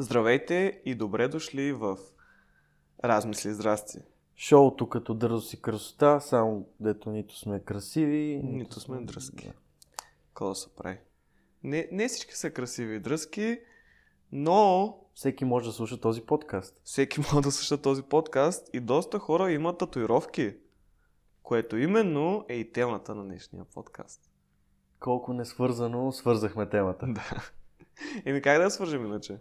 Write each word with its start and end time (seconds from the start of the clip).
Здравейте 0.00 0.82
и 0.84 0.94
добре 0.94 1.28
дошли 1.28 1.72
в 1.72 1.98
Размисли 3.04 3.54
здрасти. 3.54 3.98
Шоуто 4.36 4.88
като 4.88 5.14
дързост 5.14 5.52
и 5.52 5.62
красота, 5.62 6.20
само 6.20 6.68
дето 6.80 7.10
нито 7.10 7.38
сме 7.38 7.60
красиви, 7.60 8.40
Нито 8.44 8.80
сме 8.80 9.00
дръзки. 9.00 9.52
Какво 10.28 10.48
да 10.48 10.54
се 10.54 10.68
прави? 10.76 10.98
Не, 11.62 11.88
не 11.92 12.08
всички 12.08 12.34
са 12.34 12.50
красиви 12.50 12.94
и 12.94 13.00
дръзки, 13.00 13.60
но 14.32 14.94
Всеки 15.14 15.44
може 15.44 15.66
да 15.66 15.72
слуша 15.72 16.00
този 16.00 16.20
подкаст. 16.20 16.80
всеки 16.84 17.20
може 17.32 17.42
да 17.42 17.52
слуша 17.52 17.82
този 17.82 18.02
подкаст 18.02 18.70
и 18.72 18.80
доста 18.80 19.18
хора 19.18 19.52
имат 19.52 19.78
татуировки, 19.78 20.56
което 21.42 21.76
именно 21.76 22.44
е 22.48 22.54
и 22.54 22.72
темата 22.72 23.14
на 23.14 23.24
днешния 23.24 23.64
подкаст. 23.64 24.20
Колко 25.00 25.32
несвързано 25.32 26.12
свързахме 26.12 26.68
темата. 26.68 27.06
Да. 27.12 27.50
Еми 28.24 28.42
как 28.42 28.58
да 28.58 28.64
я 28.64 28.70
свържем 28.70 29.04
иначе? 29.04 29.38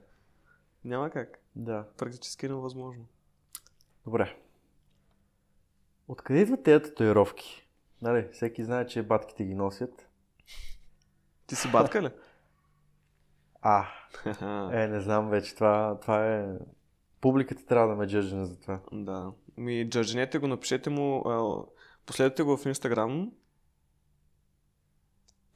Няма 0.87 1.09
как. 1.09 1.39
Да. 1.55 1.85
Практически 1.97 2.45
е 2.45 2.49
невъзможно. 2.49 3.05
Добре. 4.05 4.37
Откъде 6.07 6.39
идват 6.39 6.63
тези 6.63 6.83
татуировки? 6.83 7.67
Нали, 8.01 8.27
всеки 8.31 8.63
знае, 8.63 8.87
че 8.87 9.03
батките 9.03 9.45
ги 9.45 9.55
носят. 9.55 10.09
Ти 11.47 11.55
си 11.55 11.71
батка 11.71 12.01
ли? 12.01 12.09
А, 13.61 13.87
е, 14.71 14.87
не 14.87 15.01
знам 15.01 15.29
вече. 15.29 15.55
Това, 15.55 15.97
това 16.01 16.35
е... 16.35 16.47
Публиката 17.21 17.65
трябва 17.65 17.87
да 17.87 17.95
ме 17.95 18.07
джържне 18.07 18.45
за 18.45 18.59
това. 18.59 18.79
Да. 18.91 19.31
Ми, 19.57 19.89
джаджинете 19.89 20.37
го, 20.37 20.47
напишете 20.47 20.89
му, 20.89 21.23
последвайте 22.05 22.43
го 22.43 22.57
в 22.57 22.65
Инстаграм. 22.65 23.31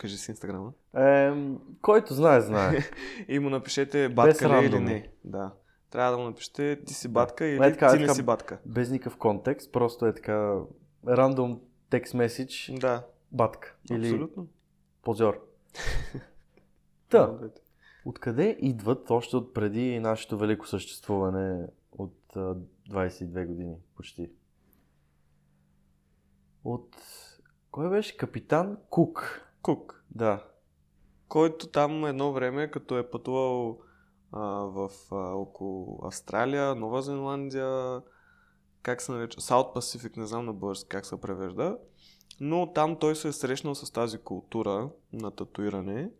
Кажи 0.01 0.17
си 0.17 0.31
Инстаграма. 0.31 0.73
Е, 0.95 1.33
който 1.81 2.13
знае, 2.13 2.41
знае. 2.41 2.79
И 3.27 3.39
му 3.39 3.49
напишете 3.49 4.09
батка 4.09 4.61
ли 4.61 4.65
или 4.65 4.79
не. 4.79 5.09
Да. 5.23 5.53
Трябва 5.89 6.11
да 6.11 6.17
му 6.17 6.23
напишете 6.23 6.83
ти 6.85 6.93
си 6.93 7.07
батка 7.07 7.45
или 7.45 7.55
Е, 7.65 7.71
така, 7.71 7.97
ти 7.97 7.99
не 8.03 8.13
си 8.13 8.23
батка. 8.23 8.59
Без 8.65 8.89
никакъв 8.89 9.17
контекст, 9.17 9.71
просто 9.71 10.05
е 10.05 10.13
така 10.13 10.59
рандом 11.07 11.61
текст 11.89 12.13
меседж, 12.13 12.71
Да, 12.79 13.05
батка 13.31 13.75
или 13.91 14.07
абсолютно. 14.07 14.47
позор. 15.01 15.47
Та, 17.09 17.37
Откъде 18.05 18.57
идват 18.59 19.11
още 19.11 19.35
от 19.35 19.53
преди 19.53 19.99
нашето 19.99 20.37
велико 20.37 20.67
съществуване 20.67 21.67
от 21.91 22.35
а, 22.35 22.55
22 22.89 23.45
години 23.45 23.75
почти? 23.95 24.29
От... 26.63 26.95
Кой 27.71 27.89
беше? 27.89 28.17
Капитан 28.17 28.77
Кук. 28.89 29.47
Кук, 29.61 30.03
Да. 30.11 30.43
който 31.27 31.67
там 31.67 32.05
едно 32.05 32.33
време, 32.33 32.71
като 32.71 32.97
е 32.97 33.09
пътувал 33.09 33.79
а, 34.31 34.39
в 34.49 34.89
а, 35.11 35.15
около 35.15 35.99
Австралия, 36.03 36.75
Нова 36.75 37.01
Зеландия, 37.01 38.01
как 38.81 39.01
се 39.01 39.11
нарича? 39.11 39.41
South 39.41 39.75
Pacific, 39.75 40.17
не 40.17 40.25
знам 40.25 40.45
на 40.45 40.53
български 40.53 40.89
как 40.89 41.05
се 41.05 41.21
превежда. 41.21 41.77
Но 42.39 42.73
там 42.73 42.99
той 42.99 43.15
се 43.15 43.27
е 43.27 43.31
срещнал 43.31 43.75
с 43.75 43.91
тази 43.91 44.17
култура 44.17 44.89
на 45.13 45.31
татуиране 45.31 46.11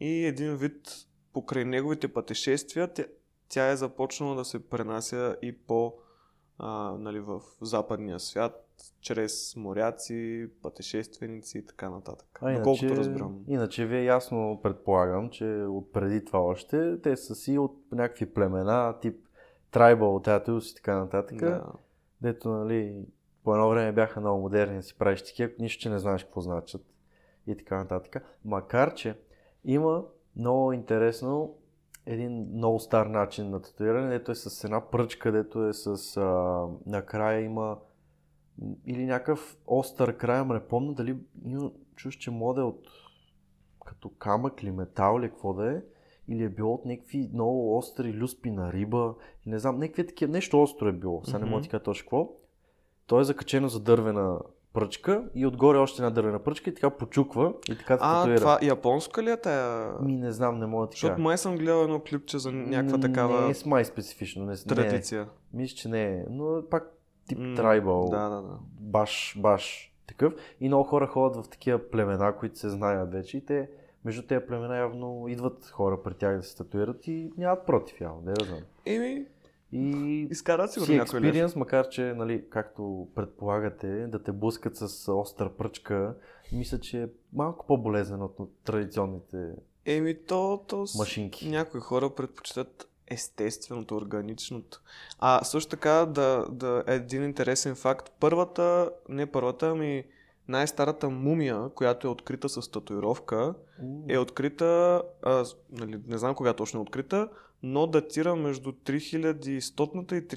и 0.00 0.24
един 0.26 0.56
вид 0.56 1.06
покрай 1.32 1.64
неговите 1.64 2.12
пътешествия 2.12 2.92
тя, 2.92 3.04
тя 3.48 3.68
е 3.68 3.76
започнала 3.76 4.34
да 4.36 4.44
се 4.44 4.68
пренася 4.68 5.36
и 5.42 5.58
по 5.58 5.94
а, 6.58 6.92
нали, 6.98 7.20
в 7.20 7.40
западния 7.60 8.20
свят, 8.20 8.65
чрез 9.00 9.56
моряци, 9.56 10.50
пътешественици 10.62 11.58
и 11.58 11.66
така 11.66 11.90
нататък. 11.90 12.38
А 12.42 12.56
Доколкото 12.56 12.84
иначе, 12.84 13.00
разбирам. 13.00 13.44
иначе 13.48 13.86
вие 13.86 14.04
ясно 14.04 14.60
предполагам, 14.62 15.30
че 15.30 15.44
от 15.68 15.92
преди 15.92 16.24
това 16.24 16.40
още 16.40 17.00
те 17.02 17.16
са 17.16 17.34
си 17.34 17.58
от 17.58 17.76
някакви 17.92 18.34
племена, 18.34 18.94
тип 19.00 19.16
трайбал, 19.70 20.20
татус 20.20 20.70
и 20.70 20.74
така 20.74 20.98
нататък. 20.98 21.38
Да. 21.38 21.64
Дето, 22.20 22.48
нали, 22.48 23.06
по 23.44 23.54
едно 23.54 23.68
време 23.68 23.92
бяха 23.92 24.20
много 24.20 24.40
модерни 24.40 24.82
си 24.82 24.98
правиш 24.98 25.22
такива, 25.22 25.52
нищо, 25.58 25.82
че 25.82 25.90
не 25.90 25.98
знаеш 25.98 26.24
какво 26.24 26.40
значат 26.40 26.82
и 27.46 27.56
така 27.56 27.76
нататък. 27.76 28.24
Макар, 28.44 28.94
че 28.94 29.18
има 29.64 30.04
много 30.36 30.72
интересно 30.72 31.56
един 32.06 32.48
много 32.54 32.80
стар 32.80 33.06
начин 33.06 33.50
на 33.50 33.62
татуиране, 33.62 34.08
дето 34.08 34.32
е 34.32 34.34
с 34.34 34.64
една 34.64 34.90
пръчка, 34.90 35.32
дето 35.32 35.68
е 35.68 35.72
с... 35.72 36.16
А, 36.16 36.66
накрая 36.86 37.40
има 37.40 37.78
или 38.86 39.06
някакъв 39.06 39.56
остър 39.66 40.16
край, 40.16 40.38
ама 40.38 40.54
не 40.54 40.60
помня 40.60 40.92
дали 40.94 41.16
има 41.44 41.70
чуш, 41.96 42.16
че 42.16 42.30
мода 42.30 42.60
е 42.60 42.64
от 42.64 42.80
като 43.86 44.08
камък 44.08 44.62
или 44.62 44.70
метал 44.70 45.18
или 45.20 45.28
какво 45.28 45.52
да 45.52 45.72
е, 45.72 45.80
или 46.28 46.44
е 46.44 46.48
било 46.48 46.74
от 46.74 46.84
някакви 46.84 47.30
много 47.32 47.78
остри 47.78 48.12
люспи 48.12 48.50
на 48.50 48.72
риба, 48.72 49.14
и 49.46 49.50
не 49.50 49.58
знам, 49.58 49.78
някакви 49.78 50.06
такива, 50.06 50.32
нещо 50.32 50.62
остро 50.62 50.88
е 50.88 50.92
било, 50.92 51.22
сега 51.24 51.38
не 51.38 51.44
мога 51.44 51.56
да 51.56 51.62
ти 51.62 51.68
кажа 51.68 51.82
точно 51.82 52.04
какво. 52.04 52.28
То 53.06 53.20
е 53.20 53.24
закачено 53.24 53.68
за 53.68 53.80
дървена 53.80 54.38
пръчка 54.72 55.24
и 55.34 55.46
отгоре 55.46 55.78
още 55.78 56.02
една 56.02 56.10
дървена 56.10 56.38
пръчка 56.38 56.70
и 56.70 56.74
така 56.74 56.90
почуква 56.90 57.52
и 57.70 57.78
така 57.78 57.94
се 57.94 58.00
А, 58.02 58.18
татуира. 58.20 58.38
това 58.38 58.58
японска 58.62 59.22
ли 59.22 59.30
е 59.30 59.36
тая? 59.36 59.92
Ми 60.02 60.16
не 60.16 60.32
знам, 60.32 60.58
не 60.58 60.66
мога 60.66 60.86
да 60.86 60.90
ти 60.90 60.94
Защото 60.94 61.12
кажа. 61.12 61.22
май 61.22 61.38
съм 61.38 61.56
гледал 61.56 61.82
едно 61.82 62.00
клипче 62.00 62.38
за 62.38 62.52
някаква 62.52 63.00
такава 63.00 63.40
Не 63.40 63.50
е 63.50 63.54
с 63.54 63.66
май 63.66 63.84
специфично, 63.84 64.42
не, 64.42 64.46
не 64.46 64.52
е. 64.52 64.56
традиция. 64.56 65.28
Мисля, 65.52 65.76
че 65.76 65.88
не 65.88 66.14
е, 66.14 66.24
но 66.30 66.62
пак 66.70 66.92
тип 67.28 67.38
М, 67.38 67.54
трайбал, 67.56 68.08
Да, 68.10 68.28
да, 68.28 68.42
да. 68.42 68.58
баш, 68.80 69.36
баш 69.38 69.92
такъв. 70.06 70.34
И 70.60 70.68
много 70.68 70.84
хора 70.84 71.06
ходят 71.06 71.44
в 71.44 71.48
такива 71.48 71.78
племена, 71.90 72.36
които 72.36 72.58
се 72.58 72.68
знаят 72.68 73.12
вече 73.12 73.36
и 73.38 73.44
те 73.44 73.70
между 74.04 74.22
тези 74.22 74.46
племена 74.46 74.76
явно 74.76 75.28
идват 75.28 75.66
хора 75.66 76.02
при 76.02 76.14
тях 76.14 76.36
да 76.36 76.42
се 76.42 76.56
татуират 76.56 77.06
и 77.06 77.32
нямат 77.38 77.66
против 77.66 78.00
явно, 78.00 78.22
да 78.22 78.30
я 78.30 78.46
знам. 78.46 78.60
Еми, 78.86 79.26
И 79.72 79.90
изкарат 80.30 80.72
си 80.72 80.80
сигурно 80.80 80.94
някой 80.94 81.18
експириенс, 81.20 81.56
макар 81.56 81.88
че, 81.88 82.02
нали, 82.02 82.44
както 82.50 83.08
предполагате, 83.14 84.06
да 84.06 84.22
те 84.22 84.32
блъскат 84.32 84.76
с 84.76 85.12
остра 85.12 85.50
пръчка, 85.50 86.14
мисля, 86.52 86.80
че 86.80 87.02
е 87.02 87.08
малко 87.32 87.66
по-болезнен 87.66 88.22
от 88.22 88.36
традиционните 88.64 89.52
Еми, 89.84 90.24
то, 90.26 90.64
то 90.68 90.86
с... 90.86 90.98
машинки. 90.98 91.48
някои 91.50 91.80
хора 91.80 92.10
предпочитат 92.14 92.88
естественото, 93.06 93.96
органичното. 93.96 94.80
А 95.18 95.44
също 95.44 95.70
така, 95.70 96.06
да, 96.06 96.46
да 96.50 96.84
е 96.86 96.94
един 96.94 97.24
интересен 97.24 97.74
факт. 97.74 98.12
Първата, 98.20 98.90
не 99.08 99.26
първата, 99.26 99.68
ами 99.68 100.04
най-старата 100.48 101.10
мумия, 101.10 101.68
която 101.74 102.06
е 102.06 102.10
открита 102.10 102.48
с 102.48 102.70
татуировка, 102.70 103.54
е 104.08 104.18
открита, 104.18 105.02
а, 105.22 105.44
нали, 105.72 106.00
не 106.06 106.18
знам 106.18 106.34
кога 106.34 106.52
точно 106.52 106.80
е 106.80 106.82
открита, 106.82 107.28
но 107.62 107.86
датира 107.86 108.36
между 108.36 108.72
3100 108.72 110.12
и 110.12 110.28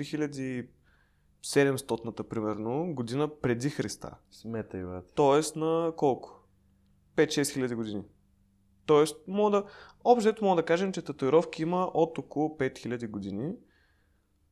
3700 1.43 2.23
примерно 2.23 2.93
година 2.93 3.29
преди 3.41 3.69
Христа. 3.69 4.15
Сметай, 4.31 4.83
брат. 4.83 5.11
Тоест 5.15 5.55
на 5.55 5.93
колко? 5.97 6.43
5-6 7.15 7.53
хиляди 7.53 7.75
години. 7.75 8.03
Тоест, 8.89 9.27
мога 9.27 9.51
да, 9.51 9.63
общо 10.03 10.45
мога 10.45 10.61
да 10.61 10.65
кажем, 10.65 10.91
че 10.91 11.01
татуировки 11.01 11.61
има 11.61 11.91
от 11.93 12.17
около 12.17 12.49
5000 12.49 13.09
години, 13.09 13.53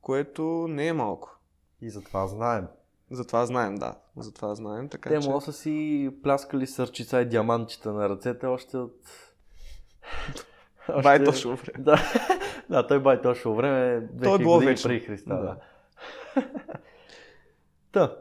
което 0.02 0.66
не 0.70 0.88
е 0.88 0.94
малко. 0.94 1.40
И 1.82 1.90
затова 1.90 2.28
знаем. 2.28 2.68
Затова 3.12 3.46
знаем, 3.46 3.76
да. 3.76 3.96
Затова 4.18 4.56
знаем, 4.56 4.90
така 4.90 5.10
Те 5.10 5.20
че... 5.20 5.42
са 5.42 5.54
си 5.54 6.10
пляскали 6.24 6.68
сърчица 6.68 7.22
и 7.22 7.30
диамантчета 7.30 7.94
на 7.94 8.10
ръцете 8.10 8.46
още 8.46 8.78
от... 8.78 8.96
Бай 11.04 11.24
точно 11.24 11.56
време. 11.56 11.84
Да, 11.84 12.00
да, 12.70 12.88
той 12.88 13.00
бай 13.00 13.22
точно 13.22 13.56
време. 13.56 14.08
То 14.24 14.36
е 14.36 14.38
2000 14.38 14.40
било 14.40 14.60
вечно. 14.60 14.88
Преди 14.88 15.06
Христа, 15.06 15.36
Да. 15.36 15.42
да. 15.42 15.58
Та, 17.92 18.18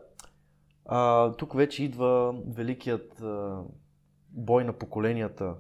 а, 0.85 1.33
тук 1.33 1.55
вече 1.55 1.85
идва 1.85 2.35
великият 2.47 3.21
а, 3.21 3.63
бой 4.31 4.65
на 4.65 4.73
поколенията 4.73 5.55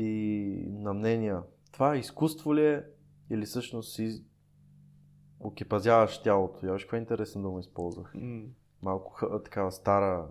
и 0.00 0.66
на 0.70 0.94
мнения. 0.94 1.42
Това 1.72 1.96
изкуство 1.96 2.54
ли 2.54 2.66
е 2.66 2.84
или 3.30 3.44
всъщност 3.46 3.94
си 3.94 4.24
окипазяваш 5.40 6.22
тялото? 6.22 6.66
Я 6.66 6.72
виж 6.72 6.82
каква 6.84 6.98
интересна 6.98 7.42
дума 7.42 7.60
използвах. 7.60 8.14
М, 8.14 8.46
Малко 8.82 9.40
такава 9.44 9.72
стара 9.72 10.30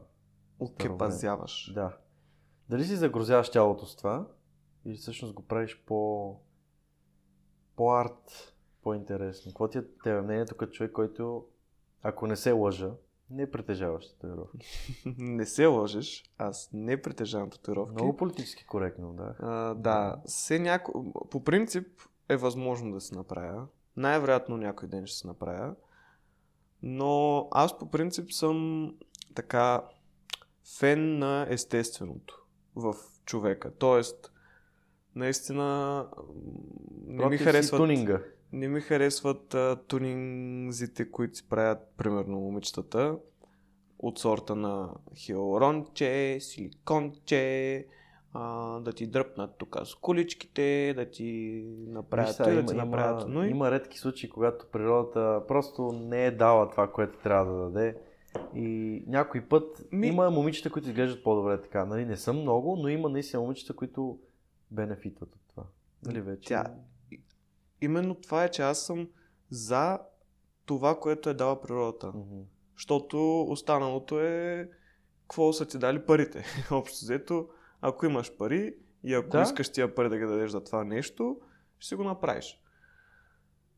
Укепазяваш. 0.59 1.71
да. 1.73 1.97
Дали 2.69 2.83
си 2.83 2.95
загрозяваш 2.95 3.49
тялото 3.51 3.85
с 3.85 3.95
това 3.95 4.27
или 4.85 4.95
всъщност 4.97 5.33
го 5.33 5.43
правиш 5.43 5.83
по 5.85 6.35
по-арт, 7.75 8.53
по-интересно? 8.81 9.51
Какво 9.51 9.67
ти 9.67 9.77
е 9.77 9.83
тебе 10.03 10.21
мнението 10.21 10.57
като 10.57 10.71
човек, 10.71 10.91
който, 10.91 11.45
ако 12.01 12.27
не 12.27 12.35
се 12.35 12.51
лъжа, 12.51 12.91
не 13.29 13.51
притежаваш 13.51 14.07
татуировки? 14.07 14.67
не 15.17 15.45
се 15.45 15.65
лъжеш, 15.65 16.23
аз 16.37 16.69
не 16.73 17.01
притежавам 17.01 17.49
татуировки. 17.49 17.93
Много 17.93 18.17
политически 18.17 18.65
коректно, 18.65 19.13
да. 19.13 19.35
А, 19.39 19.73
да, 19.73 20.21
се 20.25 20.59
няко... 20.59 21.13
по 21.31 21.43
принцип 21.43 21.87
е 22.29 22.37
възможно 22.37 22.91
да 22.91 23.01
се 23.01 23.15
направя. 23.15 23.67
Най-вероятно 23.97 24.57
някой 24.57 24.89
ден 24.89 25.07
ще 25.07 25.17
се 25.17 25.27
направя. 25.27 25.75
Но 26.83 27.47
аз 27.51 27.77
по 27.77 27.91
принцип 27.91 28.31
съм 28.31 28.89
така 29.35 29.83
фен 30.79 31.19
на 31.19 31.47
естественото 31.49 32.45
в 32.75 32.95
човека. 33.25 33.71
Тоест, 33.71 34.31
наистина 35.15 36.05
не 37.05 37.13
ми 37.13 37.17
Против 37.17 37.39
си 37.39 37.45
харесват, 37.45 37.79
тунинга. 37.79 38.21
Не 38.51 38.67
ми 38.67 38.81
харесват 38.81 39.53
а, 39.53 39.75
тунингзите, 39.87 41.11
които 41.11 41.37
си 41.37 41.49
правят, 41.49 41.79
примерно, 41.97 42.39
момичетата 42.39 43.17
от 43.99 44.19
сорта 44.19 44.55
на 44.55 44.89
хиалуронче, 45.15 46.37
силиконче, 46.39 47.85
а, 48.33 48.79
да 48.79 48.93
ти 48.93 49.07
дръпнат 49.07 49.57
тук 49.57 49.77
с 49.83 49.95
количките, 49.95 50.93
да 50.95 51.09
ти 51.09 51.63
направят 51.87 52.27
Виж 52.27 52.45
да 52.45 52.51
има, 52.51 52.65
ти 52.65 52.73
има, 52.73 52.85
направят 52.85 53.29
но 53.29 53.43
има 53.43 53.71
редки 53.71 53.97
случаи, 53.99 54.29
когато 54.29 54.65
природата 54.71 55.41
просто 55.47 55.91
не 55.91 56.25
е 56.25 56.31
дала 56.31 56.69
това, 56.69 56.91
което 56.91 57.19
трябва 57.19 57.53
да 57.53 57.69
даде. 57.69 57.97
И 58.55 59.03
някой 59.07 59.41
път 59.41 59.85
Ми- 59.91 60.07
има 60.07 60.29
момичета, 60.31 60.69
които 60.69 60.89
изглеждат 60.89 61.23
по-добре 61.23 61.61
така. 61.61 61.85
Нали, 61.85 62.05
не 62.05 62.17
са 62.17 62.33
много, 62.33 62.75
но 62.75 62.87
има 62.87 63.09
наистина 63.09 63.41
момичета, 63.41 63.75
които 63.75 64.19
бенефитват 64.71 65.35
от 65.35 65.41
това. 65.49 65.63
Нали 66.05 66.21
вече? 66.21 66.53
Тя- 66.53 66.73
Именно 67.81 68.15
това 68.15 68.43
е, 68.43 68.51
че 68.51 68.61
аз 68.61 68.85
съм 68.85 69.09
за 69.49 69.99
това, 70.65 70.99
което 70.99 71.29
е 71.29 71.33
дала 71.33 71.61
природата. 71.61 72.07
Мгм. 72.07 72.41
Защото 72.75 73.41
останалото 73.41 74.19
е 74.19 74.69
какво 75.21 75.53
са 75.53 75.65
ти 75.65 75.77
дали 75.77 76.05
парите. 76.05 76.45
Общо 76.71 76.97
взето, 77.05 77.49
ако 77.81 78.05
имаш 78.05 78.37
пари 78.37 78.75
и 79.03 79.13
ако 79.13 79.29
Да. 79.29 79.41
искаш 79.41 79.69
тия 79.69 79.95
пари 79.95 80.09
да 80.09 80.17
ги 80.17 80.25
дадеш 80.25 80.51
за 80.51 80.63
това 80.63 80.83
нещо, 80.83 81.39
ще 81.79 81.87
си 81.87 81.95
го 81.95 82.03
направиш. 82.03 82.61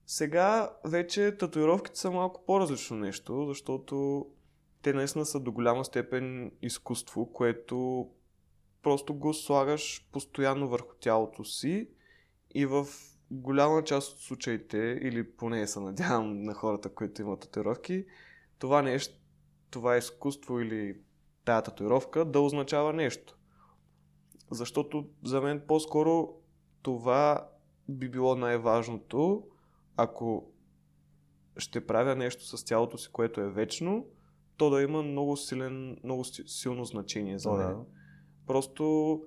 Сега 0.05 0.73
вече 0.85 1.37
татуировките 1.37 1.99
са 1.99 2.11
малко 2.11 2.45
по-различно 2.45 2.97
нещо, 2.97 3.45
защото 3.47 4.25
те 4.81 4.93
наистина 4.93 5.25
са 5.25 5.39
до 5.39 5.51
голяма 5.51 5.85
степен 5.85 6.51
изкуство, 6.61 7.33
което 7.33 8.09
просто 8.83 9.13
го 9.13 9.33
слагаш 9.33 10.09
постоянно 10.11 10.67
върху 10.67 10.95
тялото 10.99 11.43
си 11.43 11.89
и 12.55 12.65
в 12.65 12.85
голяма 13.31 13.83
част 13.83 14.13
от 14.13 14.19
случаите, 14.19 14.99
или 15.01 15.31
поне 15.31 15.67
се 15.67 15.79
надявам 15.79 16.43
на 16.43 16.53
хората, 16.53 16.89
които 16.89 17.21
имат 17.21 17.39
татуировки, 17.39 18.05
това 18.59 18.81
нещо, 18.81 19.15
това 19.69 19.97
изкуство 19.97 20.59
или 20.59 20.97
тая 21.45 21.61
татуировка 21.61 22.25
да 22.25 22.39
означава 22.39 22.93
нещо. 22.93 23.37
Защото 24.51 25.09
за 25.23 25.41
мен 25.41 25.61
по-скоро 25.67 26.33
това 26.81 27.49
би 27.89 28.09
било 28.09 28.35
най-важното, 28.35 29.47
ако 29.97 30.51
ще 31.57 31.87
правя 31.87 32.15
нещо 32.15 32.57
с 32.57 32.65
тялото 32.65 32.97
си, 32.97 33.09
което 33.11 33.41
е 33.41 33.49
вечно, 33.49 34.05
то 34.57 34.69
да 34.69 34.81
има 34.81 35.03
много, 35.03 35.37
силен, 35.37 35.97
много 36.03 36.23
си- 36.23 36.43
силно 36.47 36.85
значение 36.85 37.39
за 37.39 37.51
мен. 37.51 37.67
да. 37.67 37.85
Просто 38.47 39.21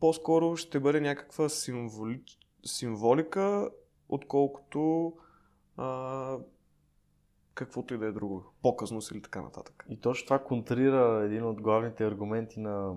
по-скоро 0.00 0.56
ще 0.56 0.80
бъде 0.80 1.00
някаква 1.00 1.48
символи... 1.48 2.22
символика, 2.64 3.70
отколкото 4.08 5.12
а, 5.76 6.38
каквото 7.54 7.94
и 7.94 7.98
да 7.98 8.06
е 8.06 8.12
друго. 8.12 8.44
Показност 8.62 9.10
или 9.10 9.22
така 9.22 9.42
нататък. 9.42 9.86
И 9.88 10.00
точно 10.00 10.26
това 10.26 10.38
контрира 10.38 11.22
един 11.24 11.44
от 11.44 11.62
главните 11.62 12.06
аргументи 12.06 12.60
на 12.60 12.94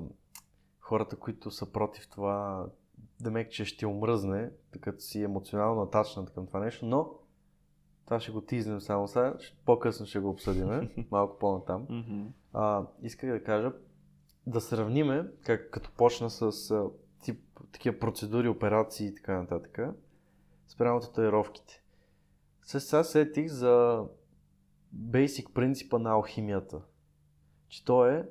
хората, 0.79 1.15
които 1.15 1.51
са 1.51 1.71
против 1.71 2.07
това 2.07 2.65
да 3.21 3.31
мек, 3.31 3.51
че 3.51 3.65
ще 3.65 3.85
омръзне, 3.85 4.49
като 4.81 4.99
си 4.99 5.23
емоционално 5.23 5.81
натачнат 5.81 6.33
към 6.33 6.47
това 6.47 6.59
нещо, 6.59 6.85
но 6.85 7.09
това 8.05 8.19
ще 8.19 8.31
го 8.31 8.41
тизнем 8.41 8.81
само 8.81 9.07
сега, 9.07 9.33
по-късно 9.65 10.05
ще 10.05 10.19
го 10.19 10.29
обсъдиме, 10.29 10.89
малко 11.11 11.39
по-натам. 11.39 11.87
А, 12.53 12.85
исках 13.01 13.29
да 13.31 13.43
кажа, 13.43 13.73
да 14.47 14.61
сравниме, 14.61 15.27
как, 15.45 15.69
като 15.69 15.91
почна 15.97 16.29
с 16.29 16.73
тип, 17.25 17.41
такива 17.71 17.99
процедури, 17.99 18.47
операции 18.47 19.07
и 19.07 19.15
така 19.15 19.41
нататък, 19.41 19.79
спрямо 20.67 20.99
татуировките. 20.99 21.83
Се- 22.63 22.79
Сега 22.79 23.03
сетих 23.03 23.47
за 23.47 24.03
бейсик 24.91 25.49
принципа 25.53 25.99
на 25.99 26.11
алхимията. 26.11 26.81
Че 27.67 27.85
то 27.85 28.05
е, 28.05 28.29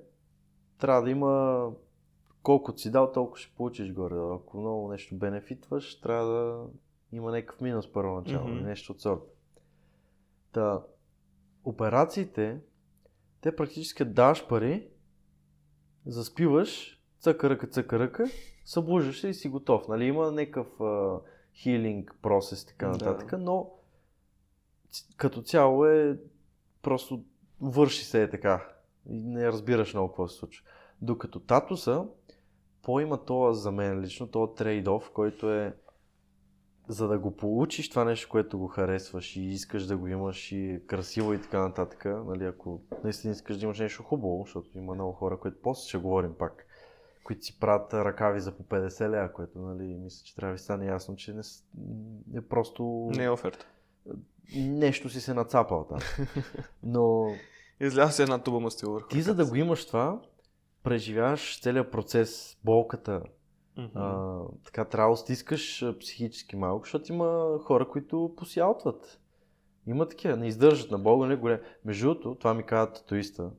трябва 0.79 1.03
да 1.03 1.11
има 1.11 1.71
колкото 2.43 2.81
си 2.81 2.91
дал, 2.91 3.13
толкова 3.13 3.39
ще 3.39 3.55
получиш 3.55 3.93
горе. 3.93 4.15
Ако 4.35 4.61
много 4.61 4.89
нещо 4.89 5.17
бенефитваш, 5.17 6.01
трябва 6.01 6.27
да 6.27 6.67
има 7.13 7.31
някакъв 7.31 7.61
минус 7.61 7.93
първоначално, 7.93 8.55
mm-hmm. 8.55 8.65
нещо 8.65 8.93
от 8.93 9.01
сорта. 9.01 9.31
Та, 10.53 10.83
операциите, 11.65 12.61
те 13.41 13.57
практически 13.57 14.05
даваш 14.05 14.49
пари, 14.49 14.89
заспиваш, 16.07 17.01
цъка 17.19 17.51
ръка, 17.51 17.67
цъка 17.67 17.99
ръка, 17.99 18.25
събуждаш 18.65 19.21
се 19.21 19.29
и 19.29 19.35
си 19.35 19.49
готов. 19.49 19.89
Нали, 19.89 20.05
има 20.05 20.31
някакъв 20.33 20.67
хилинг 21.55 22.15
процес 22.23 22.65
така 22.65 22.87
Да. 22.87 22.93
нататък, 22.93 23.35
но 23.39 23.71
ц- 24.91 25.17
като 25.17 25.43
цяло 25.43 25.87
е 25.87 26.19
просто 26.83 27.25
върши 27.61 28.05
се 28.05 28.23
е 28.23 28.31
така. 28.31 28.69
И 29.11 29.21
не 29.21 29.47
разбираш 29.47 29.95
много 29.95 30.09
какво 30.09 30.29
се 30.29 30.37
случва. 30.39 30.67
Докато 31.03 31.41
татуса, 31.41 32.05
по-има 32.83 33.25
това 33.25 33.53
за 33.53 33.73
мен 33.73 34.01
лично, 34.01 34.27
това 34.27 34.47
трейд-оф, 34.47 35.11
който 35.13 35.51
е 35.53 35.77
за 36.89 37.09
да 37.09 37.19
го 37.19 37.37
получиш 37.37 37.91
това 37.91 38.05
нещо, 38.05 38.29
което 38.31 38.59
го 38.59 38.67
харесваш 38.69 39.37
и 39.37 39.43
искаш 39.43 39.87
да 39.87 39.97
го 39.97 40.07
имаш 40.07 40.53
и 40.53 40.81
красиво 40.87 41.33
и 41.35 41.41
така 41.43 41.61
нататък, 41.61 42.05
нали, 42.05 42.45
ако 42.45 42.81
наистина 43.05 43.33
искаш 43.33 43.57
да 43.59 43.65
имаш 43.65 43.79
нещо 43.79 44.03
хубаво, 44.03 44.43
защото 44.45 44.79
има 44.79 44.95
много 44.95 45.13
хора, 45.13 45.39
които 45.41 45.57
после 45.63 45.89
ще 45.89 45.99
говорим 45.99 46.35
пак, 46.39 46.67
които 47.25 47.45
си 47.45 47.59
правят 47.59 47.95
ръкави 47.95 48.41
за 48.41 48.53
по 48.53 48.63
50 48.63 49.11
лева, 49.11 49.33
което 49.33 49.59
нали, 49.59 49.95
мисля, 49.95 50.25
че 50.25 50.37
трябва 50.37 50.49
да 50.49 50.55
ви 50.55 50.59
стане 50.59 50.87
ясно, 50.87 51.17
че 51.17 51.33
не, 51.33 51.43
е 52.35 52.41
просто 52.41 53.11
Не 53.17 53.25
е 53.25 53.31
оферта. 53.31 53.67
нещо 54.57 55.09
си 55.09 55.21
се 55.21 55.35
нацапал 55.35 55.87
там. 55.89 55.99
Но 56.83 57.27
Изляза 57.81 58.13
се 58.13 58.23
една 58.23 58.39
туба 58.39 58.61
мастил 58.61 58.93
върху. 58.93 59.09
ти 59.09 59.23
за 59.23 59.35
да 59.35 59.47
го 59.47 59.55
имаш 59.57 59.87
това, 59.87 60.21
преживяваш 60.83 61.61
целият 61.61 61.91
процес, 61.93 62.59
болката, 62.65 63.23
Мгм. 63.77 63.99
а, 63.99 64.39
така 64.65 64.85
трябва 64.85 65.11
да 65.11 65.17
стискаш 65.17 65.85
психически 66.01 66.57
малко, 66.57 66.85
защото 66.85 67.13
има 67.13 67.59
хора, 67.63 67.89
които 67.89 68.35
посялтват. 68.37 69.21
Има 69.87 70.09
такива, 70.09 70.37
не 70.37 70.47
издържат 70.47 70.91
на 70.91 70.99
Бога, 70.99 71.27
не 71.27 71.37
голем. 71.37 71.61
Между 71.85 72.07
другото, 72.07 72.35
това 72.35 72.55
ми 72.55 72.63
каза 72.63 72.93
татуиста. 72.93 73.51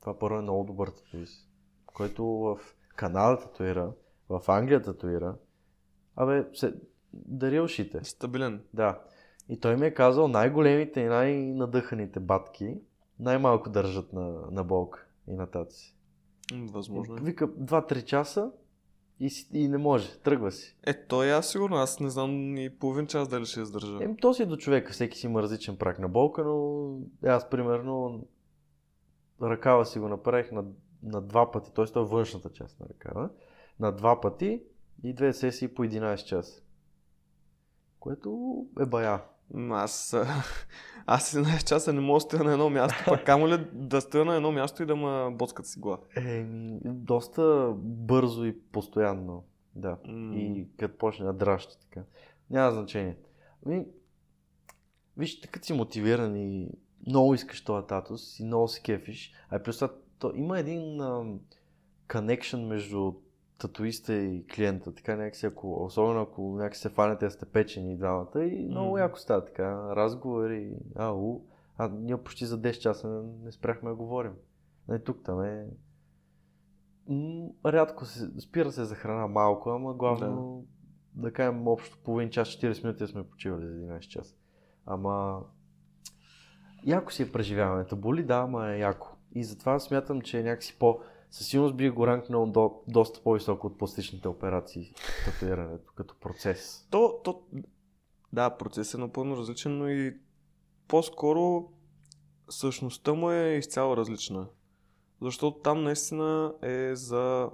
Това 0.00 0.18
първо 0.18 0.38
е 0.38 0.42
много 0.42 0.64
добър 0.64 0.88
татуист, 0.88 1.48
който 1.86 2.24
в 2.24 2.58
Канада 3.00 3.40
татуира, 3.40 3.92
в 4.28 4.42
Англия 4.48 4.82
татуира. 4.82 5.34
Абе, 6.16 6.44
се, 6.54 6.74
дари 7.12 7.60
ушите. 7.60 8.04
Стабилен. 8.04 8.62
Да. 8.74 9.00
И 9.48 9.60
той 9.60 9.76
ми 9.76 9.86
е 9.86 9.94
казал 9.94 10.28
най-големите 10.28 11.00
и 11.00 11.04
най-надъханите 11.04 12.20
батки 12.20 12.76
най-малко 13.20 13.70
държат 13.70 14.12
на, 14.12 14.32
на 14.50 14.64
болка 14.64 15.06
и 15.28 15.32
на 15.32 15.46
таци. 15.46 15.96
Възможно 16.54 17.16
е. 17.16 17.20
Вика 17.20 17.48
2-3 17.48 18.04
часа 18.04 18.50
и, 19.20 19.30
си, 19.30 19.48
и 19.52 19.68
не 19.68 19.78
може, 19.78 20.18
тръгва 20.18 20.52
си. 20.52 20.76
Е, 20.82 21.06
то 21.06 21.24
и 21.24 21.30
аз 21.30 21.50
сигурно, 21.50 21.76
аз 21.76 22.00
не 22.00 22.10
знам 22.10 22.56
и 22.56 22.78
половин 22.78 23.06
час 23.06 23.28
дали 23.28 23.46
ще 23.46 23.60
издържа. 23.60 24.04
Еми, 24.04 24.16
то 24.16 24.34
си 24.34 24.42
е 24.42 24.46
до 24.46 24.56
човека, 24.56 24.92
всеки 24.92 25.18
си 25.18 25.26
има 25.26 25.42
различен 25.42 25.76
прак 25.76 25.98
на 25.98 26.08
болка, 26.08 26.44
но 26.44 26.90
е, 27.24 27.28
аз 27.28 27.50
примерно 27.50 28.24
ръкава 29.42 29.86
си 29.86 29.98
го 29.98 30.08
направих 30.08 30.52
на, 30.52 30.64
на 31.02 31.20
два 31.20 31.50
пъти, 31.50 31.72
т.е. 31.72 31.84
това 31.84 32.00
е 32.00 32.04
външната 32.04 32.50
част 32.50 32.80
на 32.80 32.86
ръкава, 32.88 33.30
на 33.80 33.92
два 33.92 34.20
пъти 34.20 34.62
и 35.02 35.14
две 35.14 35.32
сесии 35.32 35.68
по 35.68 35.84
11 35.84 36.24
часа. 36.24 36.62
Което 38.00 38.56
е 38.80 38.86
бая. 38.86 39.22
Аз, 39.70 40.16
аз 41.06 41.32
11 41.32 41.68
часа 41.68 41.92
не 41.92 42.00
мога 42.00 42.16
да 42.16 42.20
стоя 42.20 42.44
на 42.44 42.52
едно 42.52 42.70
място, 42.70 43.04
пък 43.06 43.26
камо 43.26 43.48
ли 43.48 43.66
да 43.72 44.00
стоя 44.00 44.24
на 44.24 44.36
едно 44.36 44.52
място 44.52 44.82
и 44.82 44.86
да 44.86 44.96
ма 44.96 45.30
боцкат 45.32 45.66
си 45.66 45.80
глава. 45.80 46.02
Еми, 46.16 46.80
доста 46.84 47.72
бързо 47.78 48.44
и 48.44 48.60
постоянно. 48.60 49.44
Да. 49.74 49.96
М. 50.08 50.34
И 50.36 50.68
като 50.78 50.98
почне 50.98 51.26
да 51.26 51.32
драща 51.32 51.78
така. 51.78 52.02
Няма 52.50 52.72
значение. 52.72 53.16
Ами, 53.66 53.86
виж, 55.16 55.40
като 55.52 55.66
си 55.66 55.72
мотивиран 55.72 56.36
и 56.36 56.68
много 57.06 57.34
искаш 57.34 57.64
този 57.64 57.86
татус 57.86 58.40
и 58.40 58.44
много 58.44 58.68
се 58.68 58.82
кефиш, 58.82 59.32
а 59.50 59.62
плюс 59.62 59.76
това, 59.78 59.92
то, 60.20 60.32
има 60.34 60.58
един 60.58 61.00
коннекшн 62.12 62.58
между 62.58 63.12
татуиста 63.58 64.14
и 64.14 64.46
клиента, 64.46 64.94
така 64.94 65.16
някакси, 65.16 65.46
ако, 65.46 65.84
особено 65.84 66.20
ако 66.20 66.56
някакси 66.56 66.80
се 66.82 66.88
фанете 66.88 67.30
сте 67.30 67.46
печени 67.46 67.96
двамата 67.96 68.44
и 68.44 68.68
много 68.68 68.90
Мгм. 68.90 68.98
яко 69.00 69.18
става 69.18 69.44
така, 69.44 69.96
разговори, 69.96 70.76
ау, 70.96 71.40
а 71.78 71.88
ние 71.88 72.16
почти 72.16 72.46
за 72.46 72.60
10 72.60 72.78
часа 72.78 73.08
не, 73.08 73.44
не 73.44 73.52
спряхме 73.52 73.90
да 73.90 73.96
говорим. 73.96 74.32
Не, 74.88 74.98
тук 74.98 75.22
там 75.24 75.42
е 75.42 75.66
М, 77.08 77.48
рядко 77.66 78.04
се, 78.04 78.40
спира 78.40 78.72
се 78.72 78.84
за 78.84 78.94
храна 78.94 79.26
малко, 79.26 79.70
ама 79.70 79.94
главно 79.94 80.64
да, 81.14 81.22
да 81.22 81.32
кажем 81.32 81.68
общо 81.68 81.98
половин 82.04 82.30
час, 82.30 82.48
40 82.48 82.84
минути 82.84 83.06
сме 83.06 83.28
почивали 83.28 83.66
за 83.66 83.74
11 83.74 84.00
часа. 84.00 84.34
Ама 84.86 85.42
яко 86.86 87.12
си 87.12 87.22
е 87.22 87.32
преживяването. 87.32 87.96
Боли, 87.96 88.24
да, 88.24 88.34
ама 88.36 88.68
е 88.68 88.78
яко. 88.78 89.16
И 89.34 89.44
затова 89.44 89.80
смятам, 89.80 90.20
че 90.20 90.38
е 90.38 90.42
някакси 90.42 90.76
по 90.78 91.00
със 91.30 91.46
сигурност 91.46 91.76
би 91.76 91.90
го 91.90 92.06
ранкнал 92.06 92.46
до, 92.46 92.82
доста 92.88 93.22
по-високо 93.22 93.66
от 93.66 93.78
пластичните 93.78 94.28
операции, 94.28 94.94
татуирането 95.24 95.92
като 95.94 96.14
процес. 96.20 96.86
То, 96.90 97.20
то, 97.24 97.42
да, 98.32 98.56
процесът 98.56 98.94
е 98.94 99.02
напълно 99.02 99.36
различен, 99.36 99.78
но 99.78 99.88
и 99.88 100.18
по-скоро 100.88 101.72
същността 102.48 103.12
му 103.12 103.30
е 103.30 103.56
изцяло 103.56 103.96
различна. 103.96 104.48
Защото 105.22 105.58
там 105.58 105.82
наистина 105.82 106.54
е 106.62 106.94
за 106.94 107.50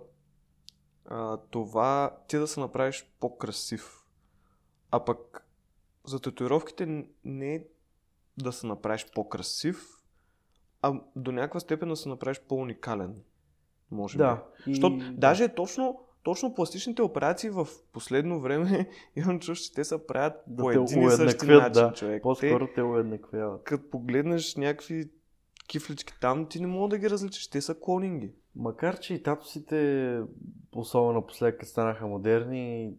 а, 1.04 1.36
това 1.36 2.18
ти 2.28 2.38
да 2.38 2.46
се 2.46 2.60
направиш 2.60 3.10
по-красив. 3.20 4.04
А 4.90 5.04
пък 5.04 5.46
за 6.06 6.20
татуировките 6.20 7.06
не 7.24 7.54
е 7.54 7.64
да 8.38 8.52
се 8.52 8.66
направиш 8.66 9.06
по-красив, 9.14 9.95
а 10.82 11.00
до 11.16 11.32
някаква 11.32 11.60
степен 11.60 11.88
да 11.88 11.96
се 11.96 12.08
направиш 12.08 12.40
по-уникален. 12.48 13.14
Може 13.90 14.18
Да. 14.18 14.44
би. 14.66 14.72
Защото 14.72 14.98
даже 15.12 15.48
точно, 15.48 16.00
точно 16.22 16.54
пластичните 16.54 17.02
операции 17.02 17.50
в 17.50 17.68
последно 17.92 18.40
време 18.40 18.88
имам 19.16 19.40
чувство, 19.40 19.64
че 19.64 19.72
те 19.72 19.84
се 19.84 20.06
правят 20.06 20.32
Да 20.46 20.62
по 20.62 20.70
един 20.70 21.02
и 21.02 21.10
същи 21.10 21.46
начин, 21.46 21.72
да. 21.72 21.92
човек. 21.92 22.22
По-скоро 22.22 22.66
Те, 22.66 22.74
те 22.74 22.82
уеднаквяват. 22.82 23.64
като 23.64 23.90
погледнеш 23.90 24.56
някакви 24.56 25.10
кифлички 25.68 26.14
там, 26.20 26.46
ти 26.46 26.60
не 26.60 26.66
мога 26.66 26.88
да 26.88 26.98
ги 26.98 27.10
различиш. 27.10 27.48
Те 27.48 27.60
са 27.60 27.80
клонинги. 27.80 28.32
Макар, 28.56 28.98
че 28.98 29.14
и 29.14 29.22
татусите, 29.22 30.20
особено 30.74 31.12
напоследък, 31.12 31.66
станаха 31.66 32.06
модерни, 32.06 32.94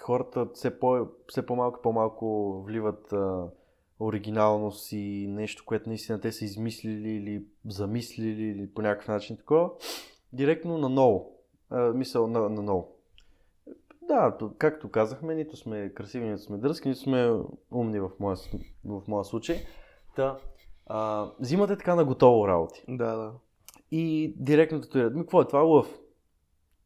хората 0.00 0.46
все, 0.54 0.78
по, 0.78 1.06
все 1.28 1.46
по-малко 1.46 1.78
и 1.78 1.82
по-малко 1.82 2.52
вливат 2.66 3.12
а, 3.12 3.44
оригиналност 4.06 4.92
и 4.92 5.26
нещо, 5.28 5.64
което 5.66 5.88
наистина 5.88 6.20
те 6.20 6.32
са 6.32 6.44
измислили 6.44 7.10
или 7.10 7.44
замислили 7.68 8.42
или 8.42 8.74
по 8.74 8.82
някакъв 8.82 9.08
начин 9.08 9.36
такова, 9.36 9.70
директно 10.32 10.78
на 10.78 10.88
ново. 10.88 11.38
А, 11.70 11.92
мисъл 11.92 12.26
на, 12.26 12.40
на 12.48 12.62
ново. 12.62 12.96
Да, 14.02 14.36
то, 14.38 14.52
както 14.58 14.90
казахме, 14.90 15.34
нито 15.34 15.56
сме 15.56 15.92
красиви, 15.94 16.28
нито 16.28 16.42
сме 16.42 16.58
дръзки, 16.58 16.88
нито 16.88 17.00
сме 17.00 17.40
умни 17.70 18.00
в 18.00 18.10
моя, 18.20 18.36
в 18.84 19.02
моя 19.08 19.24
случай. 19.24 19.56
Та, 20.16 20.38
а, 20.86 21.30
взимате 21.40 21.76
така 21.76 21.94
на 21.94 22.04
готово 22.04 22.48
работи 22.48 22.84
Да, 22.88 23.16
да. 23.16 23.32
и 23.90 24.34
директно 24.38 24.80
татуират. 24.80 25.14
Ми, 25.14 25.20
какво 25.20 25.42
е 25.42 25.46
това? 25.48 25.60
Лъв. 25.60 25.98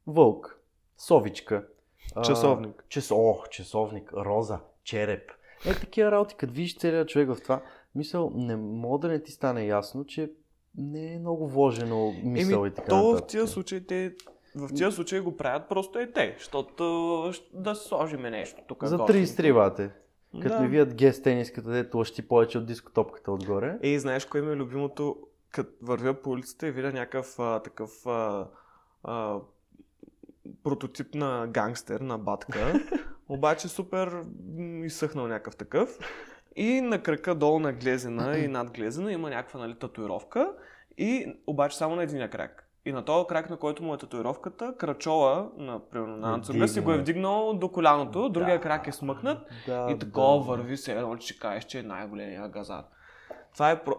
Вълк. 0.06 0.60
Совичка. 0.96 1.66
а, 2.14 2.22
Часовник. 2.22 2.84
Чес... 2.88 3.10
О, 3.10 3.42
часовник. 3.50 4.12
Роза. 4.12 4.58
Череп. 4.84 5.30
Е, 5.64 5.74
такива 5.74 6.10
работи, 6.10 6.34
като 6.34 6.52
видиш 6.52 6.78
целият 6.78 7.08
човек 7.08 7.28
в 7.28 7.42
това, 7.42 7.62
мисъл, 7.94 8.32
не 8.34 8.56
мога 8.56 8.98
да 8.98 9.08
не 9.08 9.22
ти 9.22 9.32
стане 9.32 9.66
ясно, 9.66 10.04
че 10.04 10.30
не 10.78 11.14
е 11.14 11.18
много 11.18 11.48
вложено 11.48 12.14
мисъл 12.24 12.58
Еми, 12.58 12.68
и 12.68 12.70
така 12.70 12.88
то 12.88 13.02
в 13.02 13.12
нататък. 13.12 13.28
тия 13.28 13.46
случаи 13.46 13.86
те 13.86 14.14
в 14.56 14.74
тия 14.74 14.92
случаи 14.92 15.20
го 15.20 15.36
правят 15.36 15.68
просто 15.68 16.00
и 16.00 16.12
те, 16.12 16.34
защото 16.38 17.32
да 17.52 17.74
сложим 17.74 18.22
нещо 18.22 18.62
тук. 18.68 18.84
За 18.84 18.96
готино. 18.96 19.18
33 19.26 19.54
бате. 19.54 19.90
Като 20.42 20.54
Да. 20.54 20.60
ми 20.60 20.68
вият 20.68 20.94
гест 20.94 21.22
тениската, 21.22 21.70
дето 21.70 21.98
лъщи 21.98 22.28
повече 22.28 22.58
от 22.58 22.66
дискотопката 22.66 23.32
отгоре. 23.32 23.78
Ей, 23.82 23.98
знаеш 23.98 24.24
кое 24.24 24.42
ми 24.42 24.52
е 24.52 24.56
любимото? 24.56 25.16
Като 25.50 25.70
вървя 25.82 26.14
по 26.14 26.30
улицата 26.30 26.66
и 26.66 26.70
видя 26.70 26.92
някакъв 26.92 27.38
а, 27.38 27.62
такъв 27.62 28.06
а, 28.06 28.48
а, 29.04 29.38
прототип 30.64 31.14
на 31.14 31.46
гангстер, 31.50 32.00
на 32.00 32.18
батка, 32.18 32.80
обаче 33.28 33.68
супер 33.68 34.22
изсъхнал 34.84 35.26
някакъв 35.26 35.56
такъв. 35.56 35.98
И 36.56 36.80
на 36.80 37.02
кръка 37.02 37.34
долу 37.34 37.58
на 37.58 37.72
глезена 37.72 38.38
и 38.38 38.48
над 38.48 38.70
глезена 38.70 39.12
има 39.12 39.30
някаква 39.30 39.60
нали, 39.60 39.74
татуировка 39.74 40.52
и 40.98 41.34
обаче 41.46 41.76
само 41.76 41.96
на 41.96 42.02
един 42.02 42.28
крак. 42.28 42.62
И 42.84 42.92
на 42.92 43.04
този 43.04 43.26
крак, 43.26 43.50
на 43.50 43.56
който 43.56 43.82
му 43.82 43.94
е 43.94 43.98
татуировката, 43.98 44.74
крачола, 44.78 45.50
на, 45.56 45.88
примерно, 45.90 46.16
на 46.16 46.34
Анцуга, 46.34 46.68
си 46.68 46.80
го 46.80 46.92
е 46.92 46.98
вдигнал 46.98 47.54
до 47.54 47.68
коляното, 47.68 48.28
другия 48.28 48.56
Да. 48.56 48.62
крак 48.62 48.86
е 48.86 48.92
смъкнат 48.92 49.38
Да, 49.66 49.86
и 49.90 49.98
такова 49.98 50.38
да. 50.38 50.44
върви 50.44 50.76
се 50.76 50.92
едно, 50.92 51.16
че 51.16 51.26
ще 51.26 51.40
кажеш, 51.40 51.64
че 51.64 51.78
е 51.78 51.82
най-големия 51.82 52.48
газар. 52.48 52.84
Това 53.52 53.70
е 53.70 53.84
про... 53.84 53.94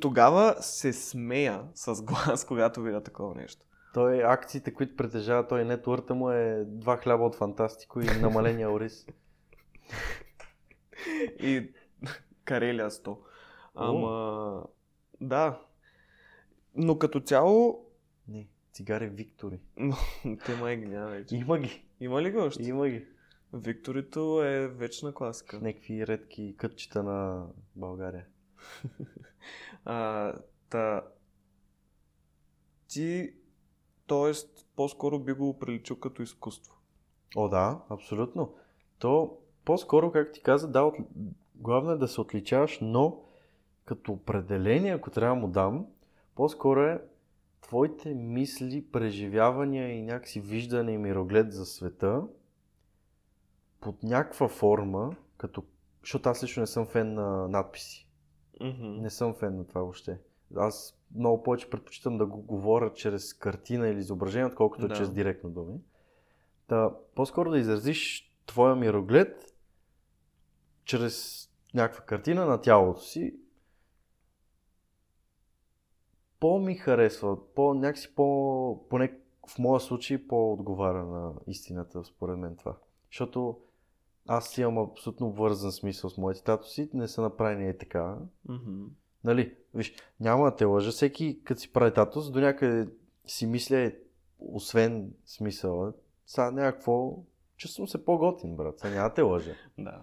Тогава 0.00 0.54
се 0.60 0.92
смея 0.92 1.62
с 1.74 2.02
глас, 2.02 2.44
когато 2.48 2.82
видя 2.82 3.02
такова 3.02 3.34
нещо. 3.34 3.62
Той 3.98 4.24
акциите, 4.24 4.74
които 4.74 4.96
притежава 4.96 5.48
той 5.48 5.64
нетворта 5.64 6.14
му 6.14 6.30
е 6.30 6.64
два 6.66 6.96
хляба 6.96 7.24
от 7.24 7.34
фантастико 7.34 8.00
и 8.00 8.06
намаления 8.20 8.72
ориз. 8.72 9.06
И 11.40 11.72
Карелия 12.44 12.90
100. 12.90 13.18
Ама, 13.74 14.64
да. 15.20 15.60
Но 16.74 16.98
като 16.98 17.20
цяло, 17.20 17.86
Не, 18.28 18.46
цигари 18.72 19.06
Виктори. 19.06 19.60
те 20.46 20.56
май 20.60 20.76
ги 20.76 20.86
няма 20.86 21.06
вече. 21.06 21.36
Има 21.36 21.58
ги. 21.58 21.84
Има 22.00 22.22
ли 22.22 22.32
го 22.32 22.38
още? 22.38 22.62
Има 22.62 22.88
ги. 22.88 23.06
Викторито 23.52 24.42
е 24.44 24.68
вечна 24.68 25.14
класика. 25.14 25.60
Някакви 25.60 26.06
редки 26.06 26.54
кътчета 26.56 27.02
на 27.02 27.46
България. 27.76 28.26
А, 29.84 30.32
та, 30.70 31.02
ти, 32.88 33.32
т.е. 34.08 34.32
по-скоро 34.76 35.18
би 35.18 35.32
го 35.32 35.58
приличил 35.58 35.96
като 35.96 36.22
изкуство. 36.22 36.74
О, 37.36 37.48
да, 37.48 37.80
абсолютно. 37.88 38.54
То 38.98 39.38
по-скоро, 39.64 40.12
как 40.12 40.32
ти 40.32 40.42
каза, 40.42 40.68
да, 40.68 40.82
от... 40.82 40.94
главно 41.54 41.90
е 41.90 41.96
да 41.96 42.08
се 42.08 42.20
отличаваш, 42.20 42.78
но 42.82 43.22
като 43.84 44.12
определение, 44.12 44.94
ако 44.94 45.10
трябва 45.10 45.36
да 45.36 45.40
му 45.40 45.48
дам, 45.48 45.86
по-скоро 46.34 46.82
е 46.82 47.02
твоите 47.60 48.14
мисли, 48.14 48.86
преживявания 48.92 49.98
и 49.98 50.02
някакси 50.02 50.40
виждане 50.40 50.92
и 50.92 50.98
мироглед 50.98 51.52
за 51.52 51.66
света 51.66 52.22
под 53.80 54.02
някаква 54.02 54.48
форма, 54.48 55.16
като... 55.36 55.64
защото 56.00 56.28
аз 56.28 56.42
лично 56.42 56.60
не 56.60 56.66
съм 56.66 56.86
фен 56.86 57.14
на 57.14 57.48
надписи. 57.48 58.08
Мгм. 58.60 58.86
Не 58.86 59.10
съм 59.10 59.34
фен 59.34 59.56
на 59.56 59.66
това 59.66 59.80
въобще. 59.80 60.18
Аз 60.56 60.97
много 61.14 61.42
повече 61.42 61.70
предпочитам 61.70 62.18
да 62.18 62.26
го 62.26 62.42
говоря 62.42 62.92
чрез 62.92 63.34
картина 63.34 63.88
или 63.88 63.98
изображение, 63.98 64.46
отколкото 64.46 64.88
Да. 64.88 64.94
чрез 64.94 65.10
директно 65.10 65.50
думи. 65.50 65.80
Та, 66.66 66.94
по-скоро 67.14 67.50
да 67.50 67.58
изразиш 67.58 68.32
твоя 68.46 68.76
мироглед 68.76 69.54
чрез 70.84 71.48
някаква 71.74 72.04
картина 72.04 72.46
на 72.46 72.60
тялото 72.60 73.00
си. 73.00 73.36
По 76.40 76.58
ми 76.58 76.74
харесва, 76.74 77.54
по, 77.54 77.74
някакси 77.74 78.14
по, 78.14 78.88
поне 78.88 79.18
в 79.48 79.58
моя 79.58 79.80
случай 79.80 80.26
по-отговаря 80.28 81.04
на 81.04 81.34
истината, 81.46 82.04
според 82.04 82.38
мен 82.38 82.56
това. 82.56 82.76
Защото 83.10 83.60
аз 84.26 84.58
имам 84.58 84.78
абсолютно 84.78 85.32
вързан 85.32 85.72
смисъл 85.72 86.10
с 86.10 86.18
моите 86.18 86.42
татуси, 86.42 86.90
не 86.94 87.08
са 87.08 87.22
направени 87.22 87.68
е 87.68 87.78
така. 87.78 88.18
Мгм. 88.48 88.84
Нали, 89.24 89.54
виж, 89.74 89.94
няма 90.20 90.44
да 90.44 90.56
те 90.56 90.64
лъжа, 90.64 90.90
всеки 90.90 91.40
като 91.44 91.60
си 91.60 91.72
прави 91.72 91.94
татус, 91.94 92.30
до 92.30 92.40
някъде 92.40 92.88
си 93.26 93.46
мисля, 93.46 93.92
освен 94.38 95.10
смисъла, 95.26 95.92
сега 96.26 96.50
някакво, 96.50 97.16
чувствам 97.56 97.88
се 97.88 98.04
по-готин, 98.04 98.56
брат, 98.56 98.78
сега 98.78 98.94
няма 98.94 99.08
да 99.08 99.14
те 99.14 99.22
лъжа. 99.22 99.54
Да. 99.78 100.02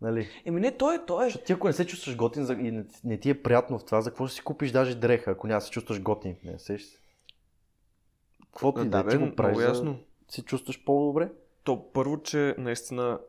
Нали? 0.00 0.28
Еми 0.44 0.60
не, 0.60 0.76
той 0.76 0.94
е, 0.96 1.04
той 1.06 1.24
е. 1.24 1.28
Защото 1.28 1.44
ти 1.44 1.52
ако 1.52 1.66
не 1.66 1.72
се 1.72 1.86
чувстваш 1.86 2.16
готин 2.16 2.44
за- 2.44 2.52
и 2.52 2.70
не, 2.70 2.84
не 3.04 3.20
ти 3.20 3.30
е 3.30 3.42
приятно 3.42 3.78
в 3.78 3.84
това, 3.84 4.00
за 4.00 4.10
какво 4.10 4.26
ще 4.26 4.36
си 4.36 4.44
купиш 4.44 4.70
даже 4.72 4.94
дреха, 4.94 5.30
ако 5.30 5.46
няма 5.46 5.58
да 5.58 5.64
се 5.64 5.70
чувстваш 5.70 6.02
готин 6.02 6.34
в 6.34 6.42
нея, 6.42 6.58
сеш 6.58 6.82
се? 6.82 6.98
Каквото 8.40 8.80
и 8.80 8.88
да, 8.88 9.02
да, 9.02 9.10
ти 9.10 9.16
го 9.16 9.36
правиш, 9.36 9.56
за 9.58 9.64
ясно. 9.64 9.92
да 9.92 10.32
се 10.32 10.42
чувстваш 10.42 10.84
по-добре. 10.84 11.32
То 11.64 11.92
първо, 11.92 12.22
че 12.22 12.54
наистина 12.58 13.20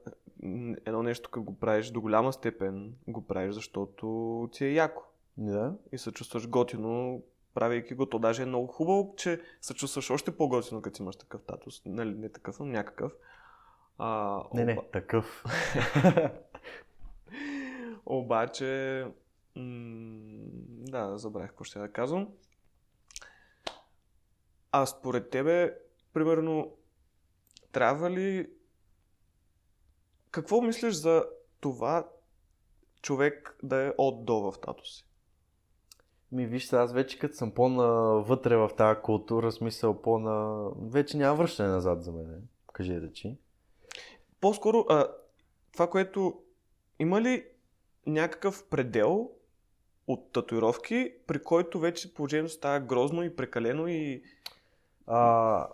едно 0.86 1.03
нещо, 1.03 1.29
като 1.29 1.43
го 1.43 1.60
правиш 1.60 1.89
до 1.89 2.01
голяма 2.01 2.34
степен, 2.34 2.93
го 3.07 3.22
правиш, 3.27 3.53
защото 3.55 4.50
ти 4.53 4.65
е 4.65 4.74
яко. 4.74 5.03
Да. 5.38 5.75
И 5.91 5.98
се 5.98 6.12
чувстваш 6.12 6.48
готино, 6.48 7.24
правейки 7.53 7.94
го. 7.94 8.06
То 8.06 8.20
даже 8.20 8.44
е 8.44 8.46
много 8.46 8.67
хубаво, 8.67 9.13
че 9.17 9.41
се 9.62 9.74
чувстваш 9.74 10.10
още 10.10 10.38
по-готино, 10.38 10.82
като 10.82 11.03
имаш 11.03 11.15
такъв 11.15 11.41
татус. 11.44 11.82
Нали, 11.86 12.15
не 12.15 12.29
такъв, 12.29 12.60
но 12.60 12.65
някакъв. 12.65 13.12
А, 13.98 14.41
Не, 14.53 14.65
не, 14.65 14.74
оба- 14.74 14.91
такъв. 14.91 15.44
Обаче, 18.06 19.06
м- 19.56 20.48
да, 20.67 21.17
забравих 21.17 21.50
какво 21.50 21.63
ще 21.63 21.79
да 21.79 21.91
казвам. 21.91 22.29
А 24.72 24.86
според 24.86 25.29
тебе, 25.29 25.77
примерно, 26.13 26.77
трябва 27.72 28.12
ли... 28.12 28.50
Какво 30.32 30.62
мислиш 30.62 30.94
за 30.94 31.25
това 31.60 32.10
човек 33.01 33.58
да 33.63 33.88
е 33.88 33.94
от 33.98 34.25
до 34.25 34.51
в 34.51 34.60
татуси? 34.62 35.07
Ми 36.31 36.46
виж 36.46 36.65
сега, 36.65 36.81
аз 36.81 36.93
вече 36.93 37.19
като 37.19 37.36
съм 37.36 37.51
по-навътре 37.51 38.57
в 38.57 38.69
тази 38.77 39.01
култура, 39.01 39.51
смисъл 39.51 40.01
по-на... 40.01 40.69
Вече 40.91 41.17
няма 41.17 41.36
връщане 41.36 41.69
назад 41.69 42.03
за 42.03 42.12
мен. 42.12 42.48
Кажи 42.74 43.01
речи. 43.01 43.38
По-скоро, 44.41 44.86
а, 44.89 45.07
това, 45.74 45.89
което... 45.89 46.41
Има 47.00 47.22
ли 47.22 47.46
някакъв 48.05 48.65
предел 48.69 49.31
от 50.07 50.31
татуировки, 50.31 51.13
при 51.27 51.39
който 51.39 51.79
вече 51.79 52.13
положението 52.13 52.53
става 52.53 52.79
грозно 52.79 53.24
и 53.24 53.36
прекалено 53.36 53.88
и... 53.88 54.24
А, 55.07 55.67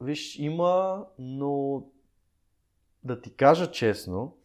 виж, 0.00 0.38
има, 0.38 1.04
но 1.18 1.82
да 3.04 3.20
ти 3.20 3.34
кажа 3.34 3.70
честно, 3.70 4.36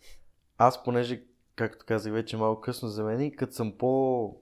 аз 0.58 0.84
понеже, 0.84 1.24
както 1.56 1.86
казах 1.86 2.14
вече 2.14 2.38
малко 2.38 2.62
късно 2.62 2.90
за 2.90 3.04
мен, 3.04 3.22
и 3.22 3.36
като 3.36 3.54
съм 3.54 3.72
по... 3.78 4.36